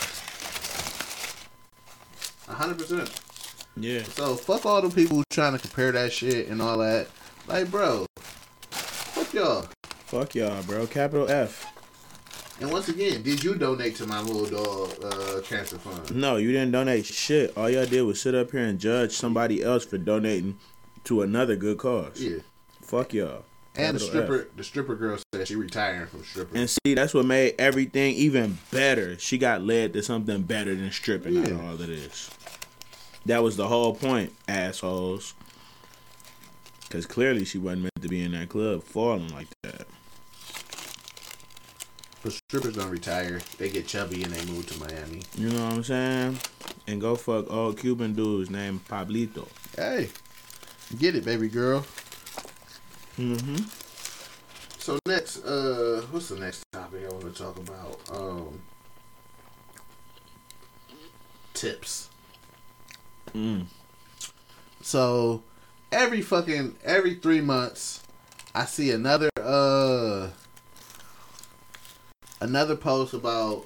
[2.53, 3.21] hundred percent.
[3.77, 4.03] Yeah.
[4.03, 7.07] So fuck all the people trying to compare that shit and all that.
[7.47, 8.05] Like, bro,
[8.69, 9.67] fuck y'all.
[10.05, 10.87] Fuck y'all, bro.
[10.87, 11.76] Capital F.
[12.59, 16.15] And once again, did you donate to my little dog uh, cancer fund?
[16.15, 17.55] No, you didn't donate shit.
[17.55, 20.57] All y'all did was sit up here and judge somebody else for donating
[21.03, 22.19] to another good cause.
[22.19, 22.39] Yeah.
[22.81, 23.43] Fuck y'all.
[23.75, 24.25] And the Capital F.
[24.25, 26.59] stripper, the stripper girl said she retiring from stripping.
[26.59, 29.19] And see, that's what made everything even better.
[29.19, 32.31] She got led to something better than stripping out of all of this.
[33.27, 35.35] That was the whole point, assholes.
[36.81, 39.85] Because clearly she wasn't meant to be in that club falling like that.
[42.23, 43.39] But strippers don't retire.
[43.57, 45.21] They get chubby and they move to Miami.
[45.35, 46.39] You know what I'm saying?
[46.87, 49.47] And go fuck old Cuban dudes named Pablito.
[49.75, 50.09] Hey,
[50.97, 51.85] get it, baby girl.
[53.17, 53.57] Mm-hmm.
[54.79, 57.99] So next, uh, what's the next topic I want to talk about?
[58.09, 58.61] Um,
[61.53, 62.09] tips.
[63.33, 63.65] Mm.
[64.81, 65.43] So
[65.91, 68.01] every fucking every three months,
[68.55, 70.29] I see another uh
[72.41, 73.65] another post about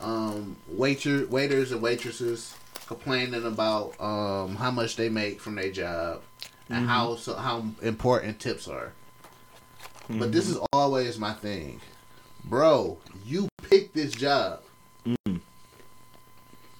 [0.00, 2.54] um waiter waiters and waitresses
[2.86, 6.22] complaining about um how much they make from their job
[6.70, 6.88] and Mhm.
[6.88, 8.92] how so how important tips are.
[10.10, 11.80] But this is always my thing,
[12.44, 12.98] bro.
[13.26, 14.62] You picked this job.
[15.06, 15.40] Mm.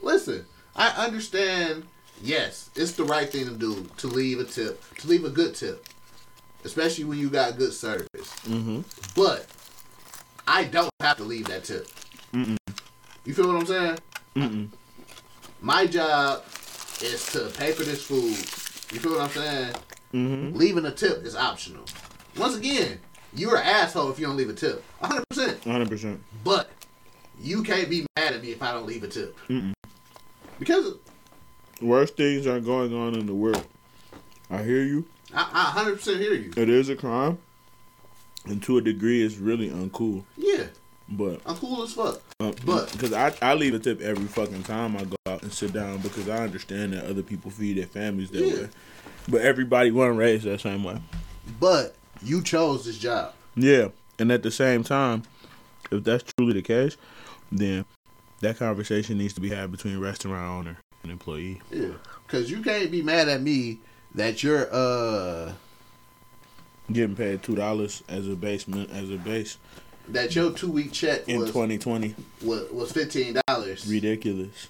[0.00, 1.84] Listen, I understand.
[2.22, 5.54] Yes, it's the right thing to do to leave a tip, to leave a good
[5.54, 5.86] tip,
[6.64, 8.08] especially when you got good service.
[8.46, 8.80] Mm-hmm.
[9.14, 9.46] But
[10.46, 11.88] I don't have to leave that tip.
[12.32, 12.56] Mm-mm.
[13.24, 13.98] You feel what I'm saying?
[14.36, 14.68] Mm-mm.
[15.60, 16.44] My job
[17.02, 18.36] is to pay for this food.
[18.92, 19.74] You feel what I'm saying?
[20.12, 20.56] Mm-hmm.
[20.56, 21.84] Leaving a tip is optional.
[22.36, 23.00] Once again,
[23.34, 24.84] you're an asshole if you don't leave a tip.
[25.02, 25.24] 100%.
[25.60, 26.18] 100%.
[26.44, 26.70] But
[27.40, 29.36] you can't be mad at me if I don't leave a tip.
[29.48, 29.72] Mm-mm.
[30.58, 30.94] Because
[31.80, 33.66] Worst things are going on in the world.
[34.50, 35.06] I hear you.
[35.32, 36.52] I, I 100% hear you.
[36.56, 37.38] It is a crime.
[38.44, 40.24] And to a degree, it's really uncool.
[40.36, 40.64] Yeah,
[41.10, 42.20] But I'm cool as fuck.
[42.40, 45.52] Uh, But- because I, I leave a tip every fucking time I go out and
[45.52, 48.54] sit down because I understand that other people feed their families that Yeah.
[48.54, 48.68] way.
[49.28, 51.00] But everybody wasn't raised that same way.
[51.60, 53.32] But you chose this job.
[53.56, 55.22] Yeah, and at the same time,
[55.90, 56.96] if that's truly the case,
[57.50, 57.84] then
[58.40, 61.60] that conversation needs to be had between restaurant owner and employee.
[61.70, 61.92] Yeah.
[62.26, 63.78] Because you can't be mad at me
[64.14, 65.52] that you're, uh,
[66.90, 69.58] Getting paid two dollars as a basement as a base
[70.10, 72.14] That your two week check in 2020.
[72.42, 73.86] was was fifteen dollars.
[73.90, 74.68] Ridiculous.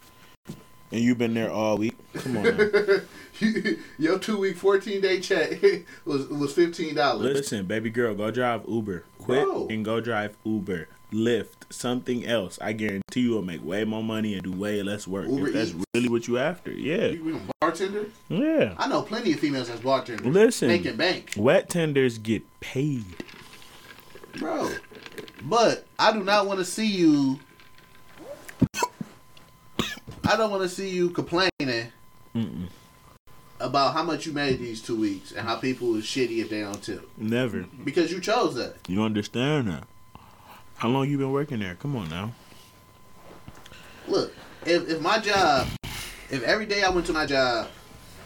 [0.90, 1.94] And you've been there all week.
[2.14, 2.44] Come on.
[3.98, 5.60] Your two week fourteen day check
[6.06, 7.34] was was fifteen dollars.
[7.36, 9.04] Listen, baby girl, go drive Uber.
[9.18, 9.68] Quit Bro.
[9.68, 10.88] and go drive Uber.
[11.12, 12.58] Lyft, something else.
[12.60, 15.28] I guarantee you will make way more money and do way less work.
[15.28, 15.84] Uber if that's Eats.
[15.94, 16.70] really what you after.
[16.70, 17.06] Yeah.
[17.08, 18.06] You bartender?
[18.28, 18.74] Yeah.
[18.76, 20.26] I know plenty of females as bartenders.
[20.26, 20.68] Listen.
[20.68, 23.04] making bank, Wet tenders get paid.
[24.38, 24.70] bro.
[25.42, 27.38] But I do not want to see you.
[30.24, 31.50] I don't want to see you complaining
[32.34, 32.68] Mm-mm.
[33.60, 36.60] about how much you made these two weeks and how people is shitty if they
[36.60, 37.64] don't tip Never.
[37.84, 38.76] because you chose that.
[38.88, 39.84] You understand that?
[40.76, 41.74] How long you been working there?
[41.76, 42.32] Come on now.
[44.06, 44.34] Look,
[44.66, 45.66] if if my job,
[46.30, 47.68] if every day I went to my job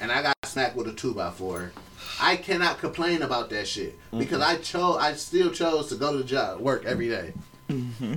[0.00, 1.72] and I got smacked with a two by four,
[2.20, 4.98] I cannot complain about that shit because I chose.
[4.98, 7.32] I still chose to go to the job, work every day.
[7.68, 8.14] Mm-hmm.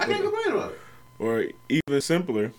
[0.00, 0.80] I can't complain about it.
[1.18, 2.52] Or even simpler.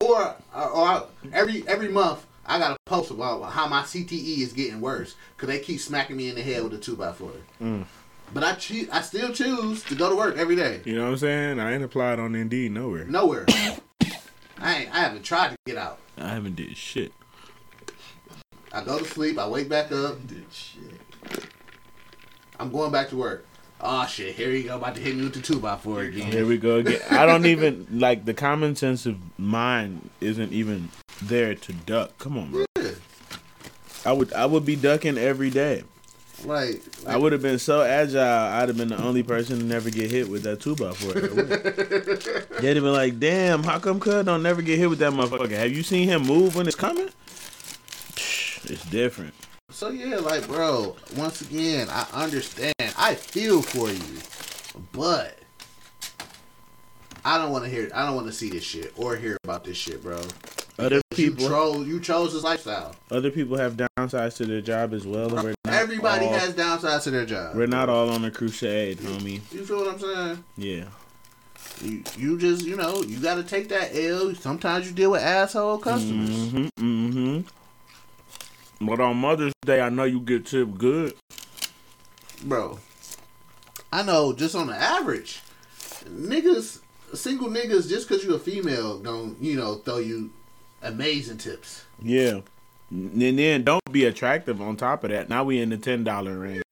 [0.00, 1.02] Or or, or I-
[1.32, 5.48] every every month I got to post about how my CTE is getting worse because
[5.48, 7.32] they keep smacking me in the head with a two by four.
[7.60, 7.84] Mm.
[8.32, 10.80] But I choo- I still choose to go to work every day.
[10.84, 11.60] You know what I'm saying?
[11.60, 13.04] I ain't applied on Indeed nowhere.
[13.04, 13.46] Nowhere.
[14.58, 15.98] I ain't, I haven't tried to get out.
[16.18, 17.12] I haven't did shit.
[18.72, 19.38] I go to sleep.
[19.38, 20.16] I wake back up.
[22.58, 23.46] I'm going back to work.
[23.80, 24.34] Oh shit!
[24.34, 26.30] Here you go, about to hit me with the two by four again.
[26.30, 27.00] Here we go again.
[27.10, 30.90] I don't even like the common sense of mine isn't even
[31.22, 32.18] there to duck.
[32.18, 32.66] Come on, bro.
[32.76, 32.90] Yeah.
[34.04, 35.84] I would I would be ducking every day.
[36.44, 38.22] Like, I would have been so agile.
[38.22, 41.12] I'd have been the only person to never get hit with that two by four.
[42.60, 45.50] They'd have been like, "Damn, how come Cud don't never get hit with that motherfucker?
[45.50, 47.10] Have you seen him move when it's coming?
[48.64, 49.34] It's different."
[49.70, 52.74] So yeah, like bro, once again, I understand.
[52.98, 54.82] I feel for you.
[54.92, 55.38] But
[57.24, 59.64] I don't want to hear I don't want to see this shit or hear about
[59.64, 60.20] this shit, bro.
[60.78, 62.94] Other you people, troll you chose this lifestyle.
[63.10, 65.24] other people have downsides to their job as well.
[65.34, 67.54] and we're not Everybody all- has downsides to their job.
[67.54, 69.40] We're not all on a crusade, homie.
[69.52, 70.44] You feel what I'm saying?
[70.56, 70.84] Yeah.
[71.82, 74.34] You, you just you know you got to take that L.
[74.34, 76.30] Sometimes you deal with asshole customers.
[76.30, 76.66] Mm-hmm.
[77.08, 77.48] Mm-hmm.
[78.80, 81.14] But on Mother's Day, I know you get tipped good.
[82.42, 82.78] bro.
[83.92, 85.40] I know just on the average,
[86.04, 86.78] niggas,
[87.12, 90.30] single niggas, just because you're a female, don't you know throw you
[90.82, 91.84] amazing tips.
[92.00, 92.40] Yeah.
[92.90, 95.28] And then don't be attractive on top of that.
[95.28, 96.62] Now we in the ten dollar range.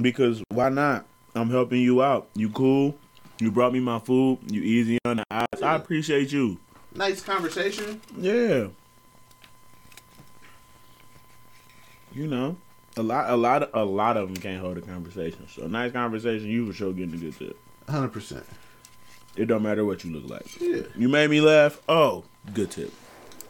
[0.00, 1.06] Because why not?
[1.34, 2.28] I'm helping you out.
[2.34, 2.96] You cool.
[3.40, 4.38] You brought me my food.
[4.48, 5.62] You easy on the eyes.
[5.62, 6.58] I appreciate you.
[6.94, 8.00] Nice conversation.
[8.16, 8.68] Yeah.
[12.18, 12.56] You know,
[12.96, 15.46] a lot, a lot, of, a lot of them can't hold a conversation.
[15.54, 17.56] So nice conversation, you for sure getting a good tip.
[17.88, 18.44] Hundred percent.
[19.36, 20.60] It don't matter what you look like.
[20.60, 20.82] Yeah.
[20.96, 21.80] You made me laugh.
[21.88, 22.24] Oh,
[22.54, 22.92] good tip.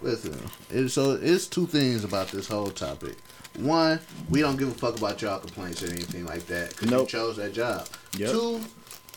[0.03, 0.39] Listen,
[0.69, 3.17] it, so it's two things about this whole topic.
[3.59, 7.11] One, we don't give a fuck about y'all complaints or anything like that because Nope.
[7.11, 7.89] you chose that job.
[8.19, 8.31] Yep.
[8.31, 8.61] Two,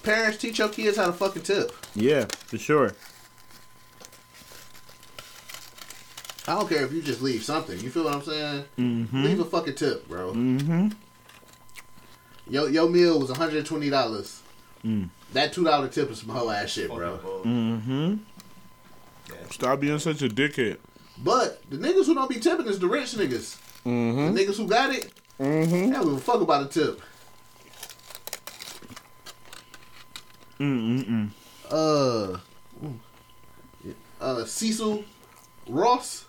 [0.02, 1.73] parents teach your kids how to fucking tip.
[1.94, 2.95] Yeah, for sure.
[6.47, 7.80] I don't care if you just leave something.
[7.80, 8.63] You feel what I'm saying?
[8.77, 9.23] Mm-hmm.
[9.23, 10.34] Leave a fucking tip, bro.
[10.34, 10.88] Mm-hmm.
[12.49, 14.41] Your your meal was 120 dollars.
[14.84, 15.09] Mm.
[15.34, 17.19] That two dollar tip is some whole ass shit, bro.
[17.45, 18.15] Mm-hmm.
[19.51, 20.77] Stop being such a dickhead.
[21.23, 23.57] But the niggas who don't be tipping is the rich niggas.
[23.85, 24.34] Mm-hmm.
[24.34, 25.72] The niggas who got it, Mm-hmm.
[25.72, 27.01] they don't give a fuck about a tip.
[30.59, 31.30] Mm-mm-mm.
[31.69, 32.38] Uh,
[34.19, 35.03] uh, Cecil
[35.68, 36.26] Ross,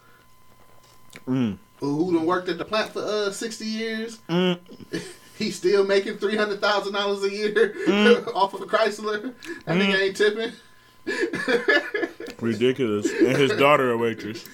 [1.26, 1.58] Mm.
[1.80, 4.58] who done worked at the plant for uh 60 years, Mm.
[5.38, 8.34] he's still making three hundred thousand dollars a year Mm.
[8.34, 9.34] off of a Chrysler.
[9.64, 10.52] That nigga ain't tipping.
[12.40, 13.10] Ridiculous.
[13.10, 14.44] And his daughter a waitress.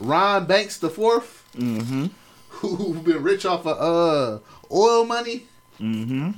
[0.00, 2.06] Ron Banks the fourth, Mm-hmm.
[2.48, 4.38] who been rich off of uh
[4.74, 5.46] oil money,
[5.80, 6.30] Mm-hmm.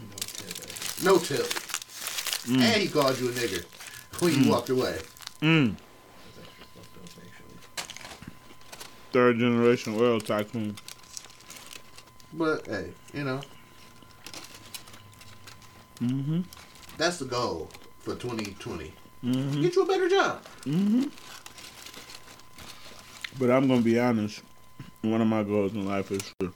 [1.04, 1.46] no tip,
[2.46, 2.60] Mm.
[2.60, 3.64] and he called you a nigger
[4.20, 4.50] when you Mm.
[4.50, 4.98] walked away.
[5.42, 5.74] Mm.
[9.16, 10.76] Third generation oil tycoon.
[12.34, 13.40] But hey, you know
[16.02, 16.42] Mm-hmm.
[16.98, 17.70] that's the goal
[18.00, 18.92] for 2020.
[19.24, 19.62] Mm-hmm.
[19.62, 20.44] Get you a better job.
[20.66, 21.04] Mm-hmm.
[23.38, 24.42] But I'm gonna be honest.
[25.00, 26.52] One of my goals in life is for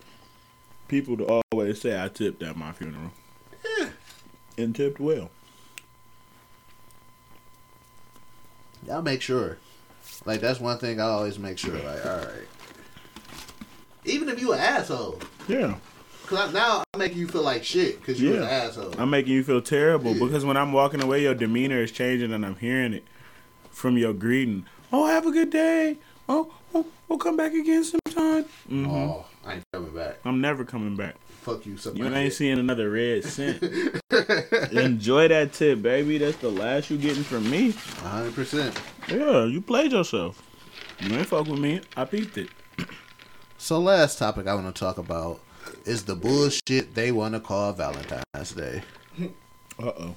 [0.87, 3.11] people to always say I tipped at my funeral.
[3.79, 3.89] Yeah.
[4.59, 5.31] And tipped well.
[8.87, 9.57] Y'all make sure.
[10.25, 11.75] Like that's one thing I always make sure.
[11.75, 12.47] Like, all right,
[14.05, 15.19] Even if you an asshole.
[15.49, 15.77] Yeah.
[16.27, 18.43] Cause I, now I'm making you feel like shit because you Yeah.
[18.43, 18.95] an asshole.
[18.99, 22.47] I'm making you feel terrible because when I'm walking away, your demeanor is changing and
[22.47, 23.05] I'm hearing it
[23.71, 24.67] from your greeting.
[24.93, 25.97] Oh, have a good day.
[26.29, 28.45] Oh, oh we'll come back again sometime.
[28.69, 30.19] hmm Oh, I ain't coming back.
[30.25, 31.17] I'm never coming back.
[31.41, 31.77] Fuck you.
[31.79, 33.63] Suck You my ain't seeing another red cent.
[34.73, 36.19] Enjoy that tip, baby.
[36.19, 37.73] That's the last you getting from me.
[37.73, 38.77] 100%.
[39.09, 40.43] Yeah, you played yourself.
[41.01, 41.81] You ain't fuck with me.
[41.97, 42.49] I peeped it.
[43.63, 45.39] So last topic I want to talk about
[45.85, 48.83] is the bullshit they want to call Valentine's Day.
[49.79, 50.15] Uh oh.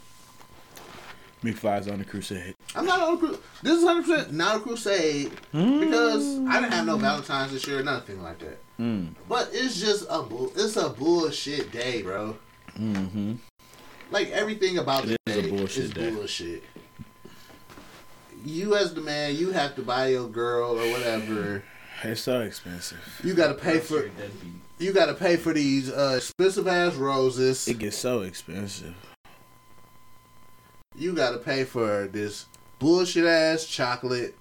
[1.44, 2.56] McFly's on the crusade.
[2.76, 3.40] I'm not on a crusade.
[3.62, 7.84] This is 100% not a crusade because I didn't have no Valentine's this year or
[7.84, 8.60] nothing like that.
[8.80, 9.10] Mm.
[9.30, 10.52] But it's just a bull.
[10.56, 12.38] It's a bullshit day, bro.
[12.78, 13.34] Mm-hmm.
[14.12, 16.10] Like everything about It the is a day bullshit is day.
[16.12, 16.64] bullshit.
[18.46, 21.64] You as the man, you have to buy your girl or whatever.
[22.04, 23.00] It's so expensive.
[23.24, 24.10] You got to pay for.
[24.80, 27.68] You got to pay for these uh, expensive ass roses.
[27.68, 28.96] It gets so expensive.
[30.96, 32.46] You got to pay for this
[32.80, 34.36] bullshit ass chocolate.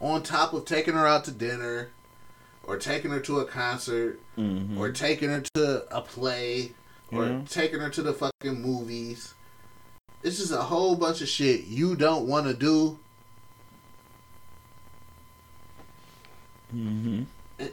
[0.00, 1.90] On top of taking her out to dinner,
[2.64, 4.76] or taking her to a concert, Mm-hmm.
[4.78, 6.72] or taking her to a play,
[7.12, 7.40] or Yeah.
[7.48, 9.32] taking her to the fucking movies.
[10.22, 12.98] This is a whole bunch of shit you don't want to do.
[16.74, 17.22] Mm-hmm.
[17.58, 17.70] And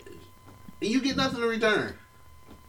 [0.79, 1.95] you get nothing in return.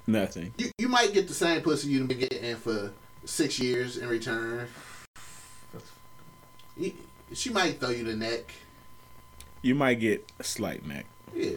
[0.07, 0.55] Nothing.
[0.59, 2.93] You you might get the same pussy you've been getting for
[3.25, 4.69] six years in return.
[6.77, 6.95] You-
[7.35, 8.53] She might throw you the neck.
[9.63, 11.07] You might get a slight neck.
[11.35, 11.51] Yeah.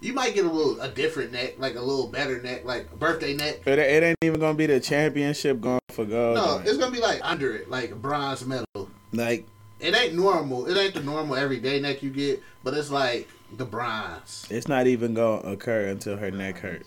[0.00, 2.96] You might get a little a different neck, like a little better neck, like a
[2.96, 3.62] birthday neck.
[3.64, 6.36] But it, it ain't even gonna be the championship going for gold.
[6.36, 8.88] No, it's gonna be like under it, like a bronze medal.
[9.12, 9.46] like
[9.80, 10.66] It ain't normal.
[10.66, 14.46] It ain't the normal everyday neck you get, but it's like the bronze.
[14.50, 16.86] it's not even gonna occur until her neck hurt.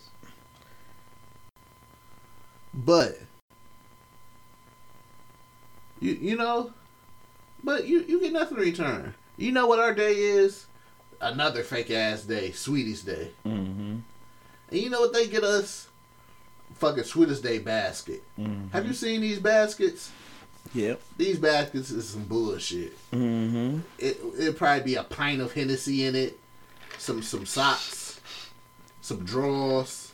[2.73, 3.17] But
[5.99, 6.73] you you know,
[7.63, 9.13] but you you get nothing in return.
[9.37, 10.65] You know what our day is?
[11.21, 13.31] Another fake ass day, Sweetest Day.
[13.45, 13.97] Mm-hmm.
[14.71, 15.87] And you know what they get us?
[16.75, 18.23] Fucking Sweetest Day basket.
[18.39, 18.71] Mhm.
[18.71, 20.11] Have you seen these baskets?
[20.73, 21.01] Yep.
[21.17, 22.93] These baskets is some bullshit.
[23.11, 23.79] Mm-hmm.
[23.97, 26.39] It it'd probably be a pint of Hennessy in it,
[26.97, 28.21] some some socks,
[29.01, 30.08] some drawers.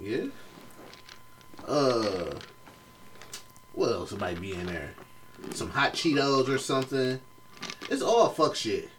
[0.00, 0.26] Yeah.
[1.66, 2.30] Uh,
[3.74, 4.90] what else might be in there?
[5.52, 7.20] Some hot Cheetos or something.
[7.90, 8.90] It's all fuck shit.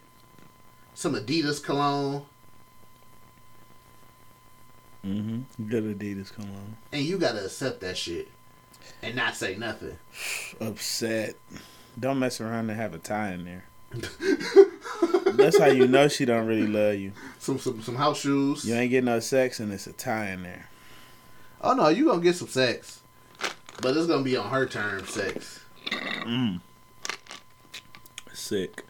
[0.94, 2.26] Some Adidas cologne,
[5.06, 5.68] Mm-hmm.
[5.68, 6.78] Good Adidas, on.
[6.92, 8.30] and you gotta accept that shit
[9.02, 9.98] and not say nothing.
[10.62, 11.36] Upset.
[12.00, 13.64] Don't mess around and have a tie in there.
[15.34, 17.14] That's how you know she don't really love you.
[17.40, 18.64] Some some some house shoes.
[18.64, 20.68] You ain't getting no sex and it's a tie in there.
[21.64, 23.02] Oh no, you gonna get some sex,
[23.82, 25.60] but it's gonna be on her terms sex.
[25.92, 26.60] Mm.
[28.34, 28.84] Sick.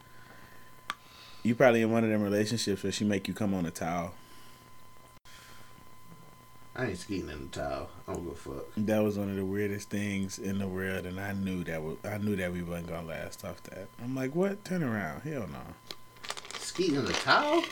[1.44, 4.14] You probably in one of them relationships where she make you come on a towel.
[6.74, 7.90] I ain't skeeting in the towel.
[8.08, 8.66] I don't give a fuck.
[8.78, 11.98] That was one of the weirdest things in the world, and I knew that was,
[12.06, 13.90] I knew that we wasn't gonna last off that.
[14.02, 14.64] I'm like, what?
[14.64, 15.22] Turn around?
[15.24, 15.60] Hell no.
[16.58, 17.64] Skeeting in the towel?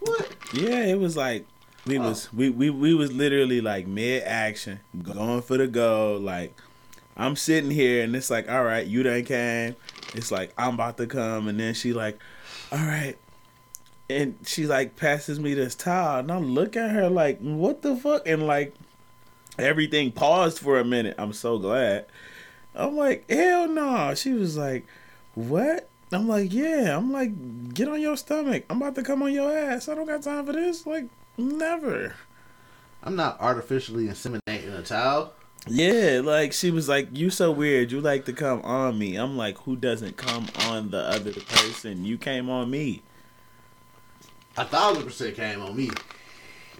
[0.00, 0.34] What?
[0.54, 1.44] Yeah, it was like
[1.86, 2.02] we Oh.
[2.02, 6.18] was we, we we was literally like mid action, going for the goal.
[6.18, 6.54] Like
[7.16, 9.76] I'm sitting here and it's like, all right, you done came.
[10.14, 12.18] It's like I'm about to come, and then she like,
[12.70, 13.16] all right,
[14.08, 17.96] and she like passes me this towel, and I look at her like, what the
[17.96, 18.74] fuck, and like
[19.58, 21.14] everything paused for a minute.
[21.18, 22.06] I'm so glad.
[22.74, 24.14] I'm like, hell no.
[24.14, 24.86] She was like,
[25.34, 25.88] what?
[26.10, 26.96] I'm like, yeah.
[26.96, 28.64] I'm like, get on your stomach.
[28.70, 29.88] I'm about to come on your ass.
[29.88, 30.86] I don't got time for this.
[30.86, 31.06] Like,
[31.42, 32.14] never.
[33.02, 35.34] I'm not artificially inseminating a towel.
[35.66, 37.92] Yeah, like she was like, "You so weird.
[37.92, 42.04] You like to come on me." I'm like, "Who doesn't come on the other person?
[42.04, 43.02] You came on me."
[44.56, 45.90] A thousand percent came on me.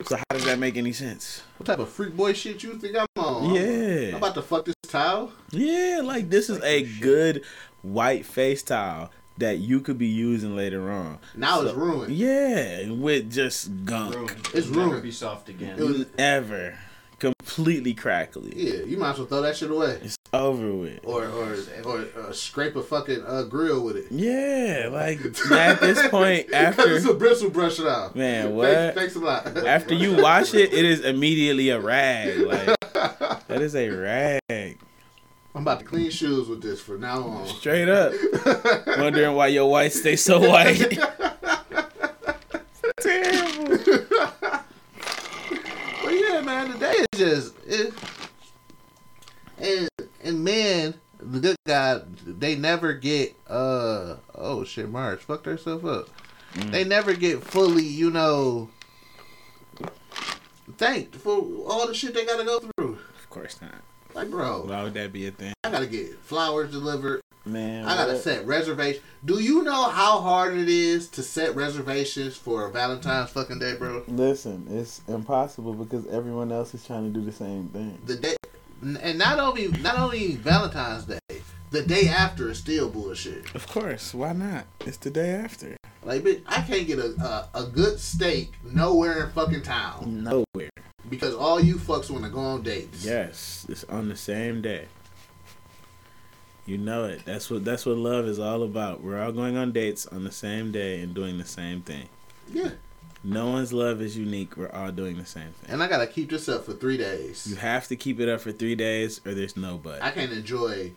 [0.04, 1.42] So how does that make any sense?
[1.58, 3.54] What type of freak boy shit you think I'm on?
[3.54, 4.08] Yeah.
[4.08, 5.32] I'm about to fuck this towel.
[5.50, 7.44] Yeah, like this is a good
[7.82, 9.10] white face towel
[9.42, 11.18] that you could be using later on.
[11.36, 12.14] Now it's ruined.
[12.14, 14.14] Yeah, with just gunk.
[14.14, 14.30] Ruined.
[14.54, 15.02] It's It'll never ruined.
[15.02, 15.78] be soft again.
[15.78, 16.78] It was- Ever.
[17.18, 18.52] Completely crackly.
[18.56, 20.00] Yeah, you might as well throw that shit away.
[20.02, 20.98] It's over with.
[21.04, 24.06] Or or or uh, scrape a fucking uh, grill with it.
[24.10, 25.20] Yeah, like
[25.52, 28.16] at this point, it's after a bristle brush it off.
[28.16, 28.66] man, what?
[28.72, 29.46] Thanks, thanks a lot.
[29.56, 32.38] After you wash it, it is immediately a rag.
[32.40, 32.76] Like
[33.46, 34.78] that is a rag.
[35.54, 37.46] I'm about to clean shoes with this from now on.
[37.46, 38.12] Straight up.
[38.98, 40.78] Wondering why your white stay so white.
[43.00, 43.78] Terrible.
[46.02, 47.92] But yeah, man, today is just it,
[49.58, 49.88] and
[50.24, 56.08] and men, the good guy, they never get uh oh shit, March fucked herself up.
[56.54, 58.68] They never get fully, you know,
[60.76, 62.98] thanked for all the shit they gotta go through.
[63.18, 63.82] Of course not.
[64.14, 65.52] Like, bro, Why would that be a thing?
[65.64, 67.20] I gotta get flowers delivered.
[67.44, 68.22] Man, I gotta what?
[68.22, 69.04] set reservations.
[69.24, 74.04] Do you know how hard it is to set reservations for Valentine's fucking day, bro?
[74.06, 77.98] Listen, it's impossible because everyone else is trying to do the same thing.
[78.06, 78.36] the day,
[78.82, 81.18] and not only not only Valentine's Day,
[81.70, 83.52] the day after is still bullshit.
[83.54, 84.14] Of course.
[84.14, 84.66] Why not?
[84.86, 85.76] It's the day after.
[86.04, 87.14] Like, bitch, I can't get a
[87.54, 90.70] a, a good steak nowhere in fucking town Nowhere.
[91.08, 93.04] because all you fucks want to go on dates.
[93.04, 94.86] Yes, it's on the same day.
[96.66, 97.24] You know it.
[97.24, 99.02] That's what that's what love is all about.
[99.02, 102.08] We're all going on dates on the same day and doing the same thing.
[102.52, 102.70] Yeah.
[103.24, 104.56] No one's love is unique.
[104.56, 105.70] We're all doing the same thing.
[105.70, 107.46] And I gotta keep this up for three days.
[107.48, 110.02] You have to keep it up for three days, or there's no but.
[110.02, 110.92] I can't enjoy.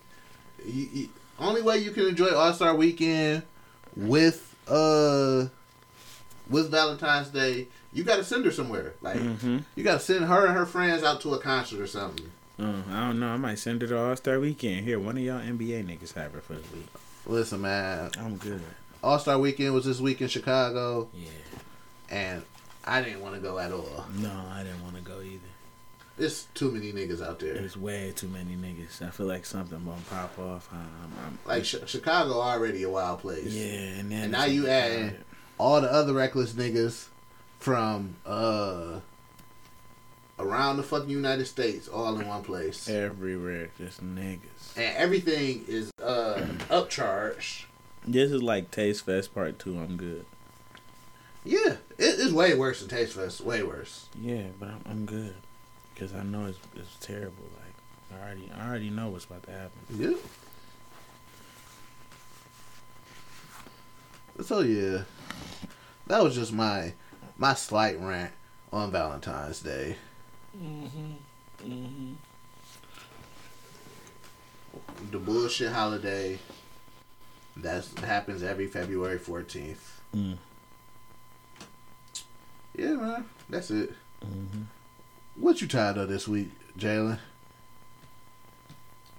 [0.66, 3.44] You, you, only way you can enjoy All Star Weekend
[3.96, 5.48] with uh
[6.50, 8.94] with Valentine's Day, you gotta send her somewhere.
[9.02, 9.60] Like Mm-hmm.
[9.76, 12.32] you gotta send her and her friends out to a concert or something.
[12.60, 13.28] Uh, I don't know.
[13.30, 14.86] I might send her to All Star Weekend.
[14.86, 16.88] Here, one of y'all NBA niggas have her for the week.
[17.26, 18.62] Listen, man, I'm good.
[19.04, 21.28] All Star Weekend was this week in Chicago, Yeah.
[22.10, 22.44] and
[22.86, 24.06] I didn't want to go at all.
[24.16, 25.40] No, I didn't want to go either.
[26.18, 27.56] There's too many niggas out there.
[27.56, 29.02] There's way too many niggas.
[29.06, 30.70] I feel like something gonna pop off.
[30.72, 30.88] I'm,
[31.26, 33.54] I'm, Like Ch- Chicago already a wild place.
[33.54, 35.18] yeah, and then And now you add
[35.58, 37.08] all the other reckless niggas
[37.60, 39.00] from uh
[40.40, 42.88] around the fucking United States all in one place.
[42.90, 44.78] everywhere, just niggas.
[44.78, 46.36] And everything is uh
[46.70, 47.66] upcharged.
[48.08, 49.78] This is like Taste Fest Part Two.
[49.80, 50.26] I'm good.
[51.44, 53.42] Yeah, it, it's way worse than Taste Fest.
[53.42, 54.08] Way worse.
[54.20, 55.36] Yeah, but I'm, I'm good
[55.96, 57.46] because I know it's it's terrible.
[57.56, 59.72] Like I already I already know what's about to happen.
[59.98, 60.18] Yeah.
[64.44, 65.04] So yeah,
[66.08, 66.94] that was just my
[67.38, 68.34] my slight rant
[68.72, 69.96] on Valentine's Day.
[70.58, 71.14] Mm-hmm.
[71.66, 72.14] Mm-hmm.
[75.12, 76.40] The bullshit holiday
[77.56, 80.02] that happens every February fourteenth.
[80.14, 80.38] Mm.
[82.76, 83.94] Yeah, man, that's it.
[84.22, 84.64] Mm-hmm.
[85.38, 86.50] What you tired of this week,
[86.80, 87.20] Jalen?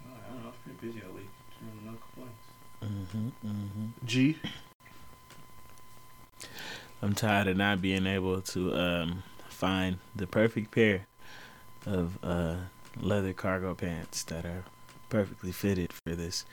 [0.01, 0.49] I don't know.
[0.49, 1.29] It's pretty busy all week.
[1.85, 2.43] No complaints.
[2.83, 3.29] Mm-hmm.
[3.47, 4.07] Mm-hmm.
[4.07, 4.39] G.
[7.03, 11.07] I'm tired of not being able to um, find the perfect pair
[11.85, 12.57] of uh,
[12.99, 14.65] leather cargo pants that are
[15.11, 16.47] perfectly fitted for this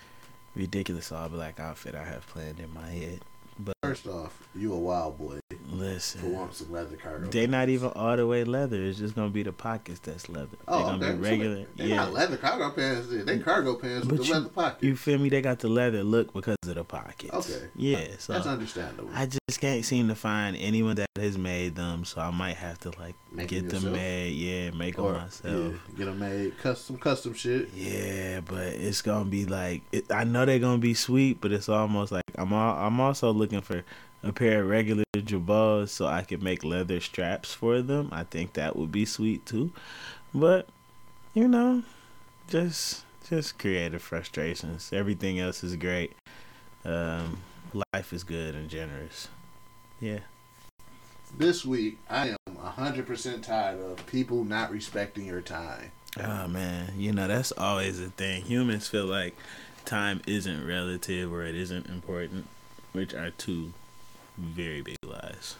[0.56, 3.22] ridiculous all black outfit I have planned in my head.
[3.60, 7.28] But First off, you a wild boy for listen, wanting some leather cargo.
[7.28, 8.82] they not even all the way leather.
[8.82, 10.58] It's just gonna be the pockets that's leather.
[10.68, 11.14] Oh, They're gonna okay.
[11.16, 11.66] be regular.
[11.76, 11.96] They yeah.
[11.98, 13.08] not leather cargo pants.
[13.10, 14.84] They cargo pants with But the you- leather pocket.
[14.84, 15.30] You feel me?
[15.30, 17.34] They got the leather look because of the pockets.
[17.52, 17.68] Okay.
[17.76, 18.06] Yeah.
[18.20, 19.10] So That's understandable.
[19.14, 22.80] I just can't seem to find anyone that has made them, so I might have
[22.80, 24.32] to like Make get them them made.
[24.32, 25.44] Yeah, make them myself.
[25.46, 27.70] yeah, get them made custom custom shit.
[27.76, 31.70] Yeah, but it's gonna be like it, I know they're gonna be sweet, but it's
[31.70, 33.84] almost like I'm all, I'm also looking for
[34.24, 38.08] a pair of regular jabos so I could make leather straps for them.
[38.12, 39.74] I think that would be sweet too,
[40.34, 40.68] but
[41.34, 41.84] you know,
[42.48, 44.92] just just creative frustrations.
[44.94, 46.14] Everything else is great.
[46.86, 47.42] Um,
[47.94, 49.28] life is good and generous.
[50.00, 50.20] Yeah.
[51.38, 55.92] This week, I am hundred percent tired of people not respecting your time.
[56.18, 58.44] Oh man, you know that's always a thing.
[58.44, 59.36] Humans feel like
[59.84, 62.48] time isn't relative or it isn't important,
[62.94, 63.74] which are two
[64.38, 65.56] very big lies.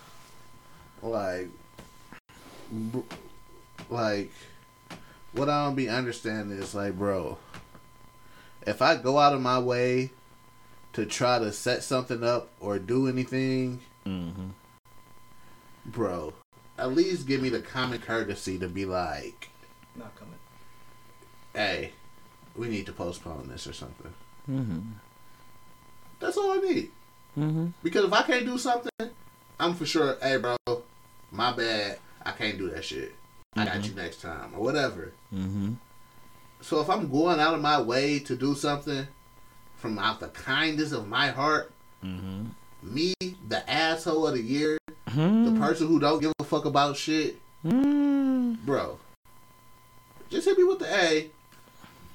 [1.02, 1.50] Like,
[2.72, 3.00] br-
[3.90, 4.32] like,
[5.34, 7.38] what I don't be understanding is like, bro,
[8.66, 10.12] if I go out of my way
[10.94, 14.48] to try to set something up or do anything, Mm-hmm.
[15.86, 16.34] bro,
[16.78, 19.50] at least give me the common courtesy to be like,
[19.96, 20.36] Not coming.
[21.54, 21.92] hey,
[22.56, 24.14] we need to postpone this or something.
[24.50, 24.80] Mm-hmm.
[26.20, 26.92] That's all I need.
[27.38, 27.68] Mm-hmm.
[27.84, 28.92] Because if I can't do something,
[29.60, 30.56] I'm for sure, hey, bro,
[31.32, 32.00] my bad.
[32.26, 33.14] I can't do that shit.
[33.56, 35.12] I got you next time or whatever.
[35.34, 35.74] Mm-hmm.
[36.62, 39.08] So if I'm going out of my way to do something
[39.76, 41.72] from out the kindness of my heart,
[42.04, 42.44] Mm-hmm.
[42.84, 43.14] me,
[43.48, 44.78] the asshole of the year,
[45.10, 45.54] Mm-hmm.
[45.54, 48.66] the person who don't give a fuck about shit, Mm-hmm.
[48.66, 48.98] bro,
[50.30, 51.30] just hit me with the A.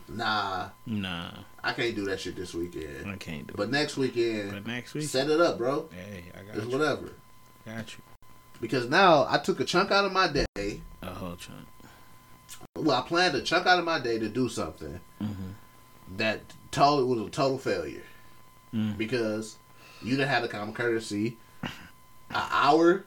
[0.09, 1.31] Nah, Nah,
[1.63, 3.09] I can't do that shit this weekend.
[3.11, 5.89] I can't do But next weekend, But next week, set it up, bro.
[5.93, 6.73] hey, I got It's you.
[6.79, 7.13] whatever.
[7.67, 8.03] Got you.
[8.61, 10.81] Because now I took a chunk out of my day.
[11.03, 11.67] A whole chunk.
[12.77, 16.17] Well, I planned a chunk out of my day to do something Mm-hmm.
[16.17, 16.41] that
[16.71, 18.03] total was a total failure
[18.75, 18.97] Mm.
[18.99, 19.57] because
[20.03, 21.37] you didn't have the common courtesy.
[21.63, 21.71] An
[22.31, 23.05] hour,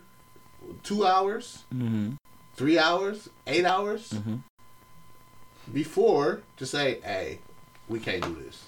[0.83, 2.13] two hours, Mm-hmm.
[2.55, 4.37] three hours, eight hours Mm-hmm.
[5.73, 7.39] before to say, "Hey,
[7.91, 8.65] we can't do this."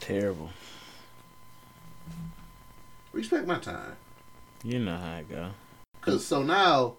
[0.00, 0.50] Terrible.
[3.12, 3.96] Respect my time.
[4.62, 5.50] You know how it go.
[6.00, 6.94] Cause so now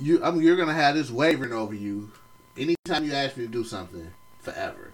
[0.00, 2.10] you I mean you're gonna have this wavering over you
[2.58, 4.92] anytime you ask me to do something forever.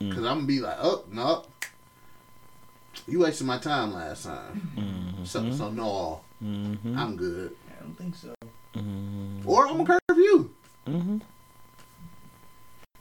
[0.00, 0.10] Mm.
[0.14, 1.44] Cause I'm gonna be like, oh no,
[3.06, 4.70] you wasted my time last time.
[4.76, 5.24] Mm-hmm.
[5.24, 6.96] So so no, Mm-hmm.
[6.96, 7.56] I'm good.
[7.68, 8.32] I don't think so.
[8.76, 9.48] Mm-hmm.
[9.48, 10.50] Or I'm gonna curve you.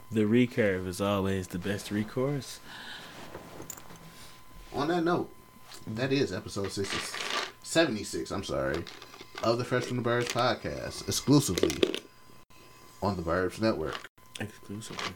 [0.10, 2.60] The recurve is always the best recourse.
[4.74, 5.30] On that note,
[5.86, 6.98] that is episode 60,
[7.62, 8.86] 76, I'm sorry,
[9.44, 12.00] of the Fresh from the Burbs podcast, exclusively
[13.02, 14.10] on the Burbs Network.
[14.40, 15.14] Exclusively.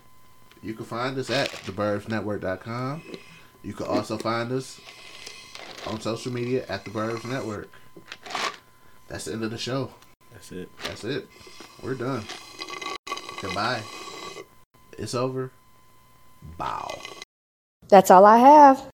[0.61, 3.01] You can find us at theburbsnetwork.com.
[3.63, 4.81] You can also find us
[5.87, 7.71] on social media at the Burbs Network.
[9.07, 9.91] That's the end of the show.
[10.33, 10.69] That's it.
[10.83, 11.27] That's it.
[11.81, 12.23] We're done.
[13.41, 13.83] Goodbye.
[14.97, 15.51] It's over.
[16.57, 16.89] Bow.
[17.89, 18.81] That's all I have.